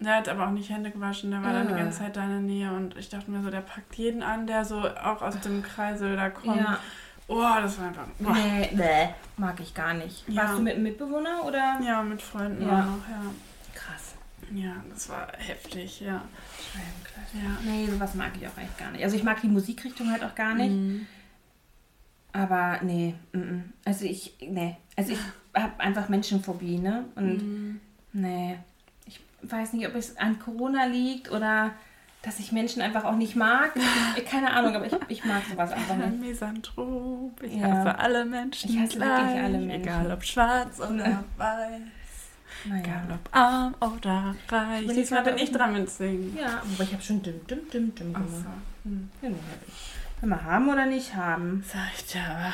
[0.00, 1.78] Der hat aber auch nicht Hände gewaschen, der war dann die Ah.
[1.78, 4.46] ganze Zeit da in der Nähe und ich dachte mir so, der packt jeden an,
[4.46, 6.60] der so auch aus dem Kreisel da kommt.
[6.60, 6.78] Ja.
[7.26, 8.06] Oh, das war einfach.
[8.20, 8.32] Boah.
[8.32, 10.26] Nee, nee, mag ich gar nicht.
[10.28, 10.42] Ja.
[10.44, 11.80] Warst du mit einem Mitbewohner oder?
[11.84, 12.80] Ja, mit Freunden Ja.
[12.80, 13.22] auch noch, ja.
[13.74, 14.14] Krass.
[14.52, 16.22] Ja, das war heftig, ja.
[17.34, 17.58] Ja.
[17.64, 19.02] Nee, sowas mag ich auch echt gar nicht.
[19.04, 20.70] Also ich mag die Musikrichtung halt auch gar nicht.
[20.70, 21.06] Mhm.
[22.32, 23.72] Aber nee, mm, mm.
[23.84, 24.76] also ich, nee.
[24.96, 25.18] Also ich
[25.62, 27.04] habe einfach Menschenphobie, ne?
[27.14, 27.80] Und Mhm.
[28.12, 28.58] nee.
[29.06, 31.70] Ich weiß nicht, ob es an Corona liegt oder
[32.22, 33.72] dass ich Menschen einfach auch nicht mag.
[34.16, 36.20] Ich- Keine Ahnung, aber ich, ich mag sowas einfach Ich nicht.
[36.20, 37.40] Misanthrop.
[37.42, 37.68] Ich Ja.
[37.68, 38.70] hasse alle Menschen.
[38.70, 39.82] Ich hasse wirklich gleich, alle Menschen.
[39.82, 41.80] Egal ob schwarz oder weiß.
[42.64, 42.80] Naja.
[42.82, 44.86] Egal ob arm oder reich.
[44.86, 46.36] bin Diesmal bin ich dran mit Singen.
[46.36, 48.46] Ja, aber ich habe schon dim, dim, dim, dim Ach gemacht.
[48.84, 48.90] so.
[48.90, 49.08] Hm.
[49.22, 49.94] Ich.
[50.20, 51.62] Wenn wir haben oder nicht haben.
[51.72, 52.52] Sag ich dir aber.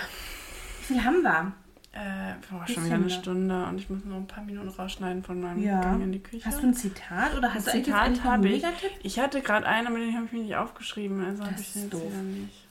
[0.80, 1.52] Wie viel haben wir?
[1.94, 3.10] Äh, boah, schon wieder eine ne?
[3.10, 5.80] Stunde und ich muss noch ein paar Minuten rausschneiden von meinem Ja.
[5.80, 6.44] Gang in die Küche.
[6.44, 8.62] Hast du ein Zitat oder hast Ein du Zitat eigentlich jetzt habe einen ich.
[8.62, 8.90] Megatipp?
[9.04, 11.24] Ich hatte gerade einen, aber den habe ich mir nicht aufgeschrieben.
[11.24, 12.02] Also habe Das ich ist den jetzt doof.
[12.02, 12.66] wieder nicht.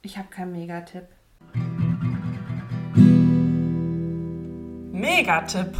[0.00, 1.04] Ich habe keinen Megatipp.
[4.92, 5.74] Megatipp.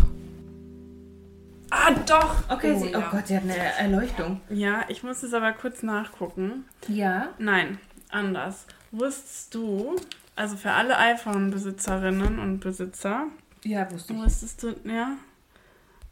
[1.71, 2.49] Ah, doch.
[2.51, 3.09] Okay, oh, sie, oh ja.
[3.11, 4.41] Gott, sie hat eine Erleuchtung.
[4.51, 6.65] Ja, ich muss es aber kurz nachgucken.
[6.89, 7.29] Ja.
[7.39, 7.79] Nein,
[8.11, 8.67] anders.
[8.93, 9.97] Wusstest du,
[10.37, 13.27] also für alle iPhone-Besitzerinnen und Besitzer,
[13.65, 14.19] Ja, wusste ich.
[14.19, 15.17] wusstest du, ja,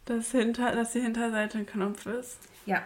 [0.04, 2.38] dass, hinter, dass die Hinterseite ein Knopf ist?
[2.66, 2.82] Ja.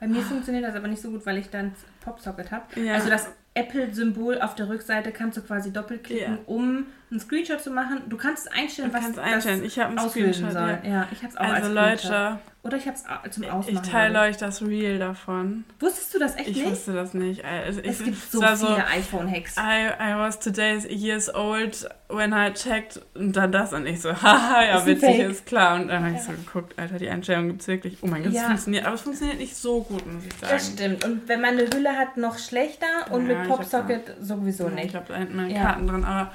[0.00, 2.80] Bei mir funktioniert das aber nicht so gut, weil ich dann Popsocket habe.
[2.80, 2.94] Ja.
[2.94, 6.38] Also das Apple-Symbol auf der Rückseite kannst du quasi doppelklicken, Ja.
[6.46, 8.02] um einen Screenshot zu machen.
[8.08, 9.58] Du kannst einstellen, Du was kannst einstellen.
[9.60, 10.52] das Ich einen auslösen Screenshot.
[10.52, 10.78] soll.
[10.84, 10.90] Ja.
[10.90, 12.10] Ja, ich habe es auch Also als Screenshot.
[12.10, 13.82] Leute, Oder ich habe es zum ich Ausmachen.
[13.90, 15.64] teile glaube euch das Reel davon.
[15.76, 15.82] ich.
[15.82, 16.70] Wusstest du das echt Ich nicht?
[16.70, 17.44] wusste das nicht.
[17.44, 19.56] Also ich, es gibt so war viele iPhone-Hacks.
[19.58, 24.10] I, I was today years old when I checked und dann das und ich so,
[24.22, 25.74] haha, ja, Ist witzig, ist klar.
[25.80, 27.98] Und dann habe ich so geguckt, Alter, die Einstellung gibt es wirklich.
[28.00, 28.46] Oh mein Gott, es Ja.
[28.46, 28.86] funktioniert.
[28.86, 30.52] Aber es funktioniert nicht so gut, muss ich sagen.
[30.52, 31.04] Das stimmt.
[31.04, 34.70] Und wenn man eine Hülle hat, noch schlechter und Ja, mit ich Popsocket sowieso Ja,
[34.70, 34.86] nicht.
[34.86, 35.62] Ich habe da hinten meine Ja.
[35.64, 36.32] Karten drin, aber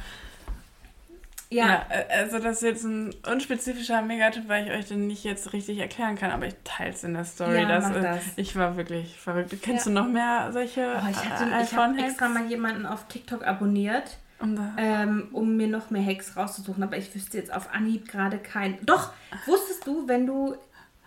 [1.52, 1.86] Ja, ja.
[1.90, 5.80] äh, also das ist jetzt ein unspezifischer Megatipp, weil ich euch den nicht jetzt richtig
[5.80, 7.62] erklären kann, aber ich teile es in der Story.
[7.62, 8.22] Ja, dass, das.
[8.36, 9.56] Ich war wirklich verrückt.
[9.62, 9.92] Kennst Ja.
[9.92, 12.04] du noch mehr solche Oh, ich hatte, äh, habe iPhone-Hacks?
[12.10, 16.98] extra mal jemanden auf TikTok abonniert, da- ähm, um mir noch mehr Hacks rauszusuchen, aber
[16.98, 18.78] ich wüsste jetzt auf Anhieb gerade keinen.
[18.86, 19.12] Doch,
[19.48, 20.56] wusstest du, wenn du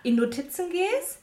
[0.02, 1.20] in Notizen gehst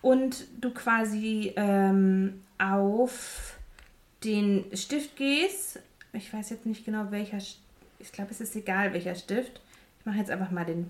[0.00, 3.58] und du quasi ähm, auf
[4.24, 5.78] den Stift gehst,
[6.14, 7.56] ich weiß jetzt nicht genau welcher, St-
[8.02, 9.60] ich glaube es ist egal welcher Stift,
[10.00, 10.88] ich mache jetzt einfach mal den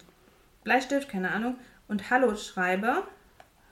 [0.64, 1.56] Bleistift, keine Ahnung,
[1.88, 3.02] und Hallo schreibe.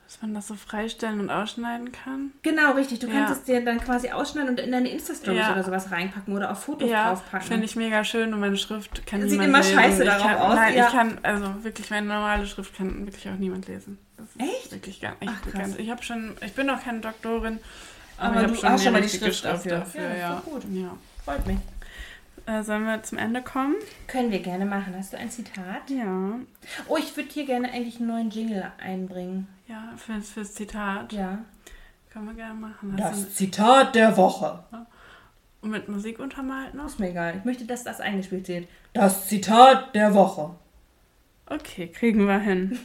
[0.05, 2.33] dass man das so freistellen und ausschneiden kann.
[2.43, 2.99] Genau, richtig.
[2.99, 3.13] Du Ja.
[3.13, 5.53] kannst es dir dann quasi ausschneiden und in deine Insta-Stories Ja.
[5.53, 7.47] oder sowas reinpacken oder auf Fotos Ja, draufpacken.
[7.47, 9.73] finde ich mega schön und meine Schrift kann Sieht niemand immer lesen.
[9.73, 10.85] scheiße ich darauf kann, aus, Nein, ja.
[10.87, 13.97] ich kann, also wirklich, meine normale Schrift kann wirklich auch niemand lesen.
[14.17, 14.71] Das ist Echt?
[14.73, 15.31] Wirklich gar nicht.
[15.33, 15.75] Ach, krass.
[15.77, 17.59] ich habe schon, ich bin noch keine Doktorin,
[18.17, 19.77] aber, Aber ich du habe hast schon schon mal die Schrift Schrift dafür.
[19.79, 20.01] dafür.
[20.01, 20.63] Ja, ja, ist doch gut.
[20.73, 20.97] Ja.
[21.23, 21.57] Freut mich.
[22.45, 23.75] Äh, sollen wir zum Ende kommen?
[24.07, 24.93] Können wir gerne machen.
[24.97, 25.89] Hast du ein Zitat?
[25.89, 26.39] Ja.
[26.87, 29.47] Oh, ich würde hier gerne eigentlich einen neuen Jingle einbringen.
[29.67, 31.13] Ja, fürs, fürs Zitat.
[31.13, 31.39] Ja.
[32.11, 32.97] Können wir gerne machen.
[32.99, 34.63] Hast Das Zitat der Woche.
[35.61, 36.87] du mit Musik untermalt noch?
[36.87, 37.35] Ist mir egal.
[37.37, 38.67] Ich möchte, dass das eingespielt wird.
[38.93, 40.51] Das Zitat der Woche.
[41.45, 42.79] Okay, kriegen wir hin.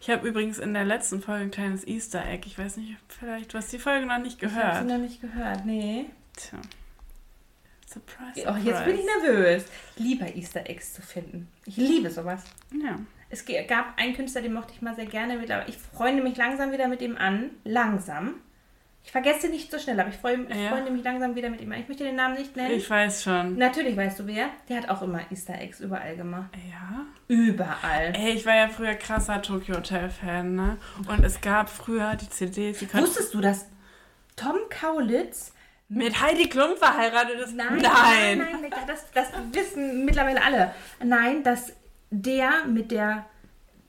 [0.00, 2.46] Ich habe übrigens in der letzten Folge ein kleines Easter Egg.
[2.46, 4.78] Ich weiß nicht, vielleicht, du hast die Folge noch nicht Ich habe gehört.
[4.88, 5.66] sie noch nicht gehört.
[5.66, 6.06] Nee.
[6.36, 6.58] Tja.
[7.92, 8.68] Surprise, Oh, surprise.
[8.68, 9.64] jetzt bin ich nervös.
[9.96, 11.48] Ich liebe Easter Eggs zu finden.
[11.66, 12.44] Ich liebe sowas.
[12.72, 12.98] Ja.
[13.30, 16.36] Es gab einen Künstler, den mochte ich mal sehr gerne mit, aber ich freunde mich
[16.36, 17.50] langsam wieder mit ihm an.
[17.64, 18.34] Langsam.
[19.04, 20.70] Ich vergesse nicht so schnell, aber ich freue, Ja.
[20.70, 21.80] freunde mich langsam wieder mit ihm an.
[21.80, 22.70] Ich möchte den Namen nicht nennen.
[22.74, 23.56] Ich weiß schon.
[23.58, 24.50] Natürlich weißt du wer.
[24.68, 26.50] Der hat auch immer Easter Eggs überall gemacht.
[26.70, 27.06] Ja.
[27.26, 28.12] Überall.
[28.14, 30.76] Ey, ich war ja früher krasser Tokyo Hotel Fan, ne?
[31.08, 32.94] Und es gab früher die CDs, die.
[32.94, 33.66] Wusstest du, dass
[34.36, 35.51] Tom Kaulitz
[35.94, 37.54] Mit Heidi Klum verheiratet ist?
[37.54, 40.74] Nein, nein, nein, nein das, das wissen mittlerweile alle.
[41.04, 41.72] Nein, dass
[42.10, 43.26] der mit der,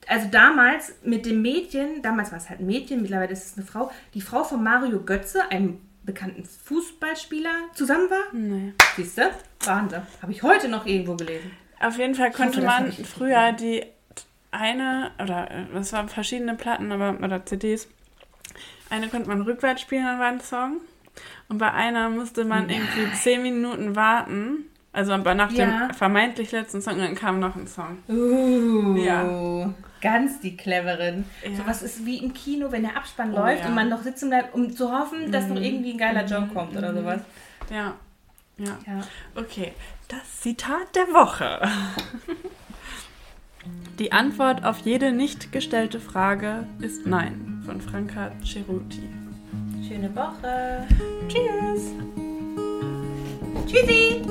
[0.06, 3.66] also damals mit dem Mädchen, damals war es halt ein Mädchen, mittlerweile ist es eine
[3.66, 8.32] Frau, die Frau von Mario Götze, einem bekannten Fußballspieler, zusammen war.
[8.32, 8.74] Nee.
[8.96, 9.30] Siehst du?
[9.60, 10.02] Wahnsinn.
[10.20, 11.50] Habe ich heute noch irgendwo gelesen.
[11.80, 13.82] Auf jeden Fall konnte hoffe, man früher die
[14.50, 17.88] eine, oder äh, es waren verschiedene Platten aber, oder CDs,
[18.90, 20.80] eine konnte man rückwärts spielen, dann war ein Song.
[21.48, 24.66] Und bei einer musste man irgendwie zehn Minuten warten.
[24.92, 25.88] Also nach Ja.
[25.88, 27.98] dem vermeintlich letzten Song, dann kam noch ein Song.
[28.08, 29.70] Uh, Ja.
[30.00, 31.24] Ganz die cleveren.
[31.42, 31.56] Ja.
[31.56, 33.68] So was ist wie im Kino, wenn der Abspann Oh, läuft ja.
[33.68, 36.76] und man noch sitzen bleibt, um zu hoffen, dass noch irgendwie ein geiler Joke kommt
[36.76, 37.20] oder sowas.
[37.70, 37.94] Ja.
[38.58, 38.78] Ja.
[38.86, 39.00] Ja.
[39.34, 39.72] Okay.
[40.08, 41.60] Das Zitat der Woche.
[43.98, 49.08] Die Antwort auf jede nicht gestellte Frage ist Nein von Franka Ceruti.
[49.94, 50.88] Schöne Woche.
[51.28, 51.92] Tschüss!
[53.64, 54.22] Tschüssi.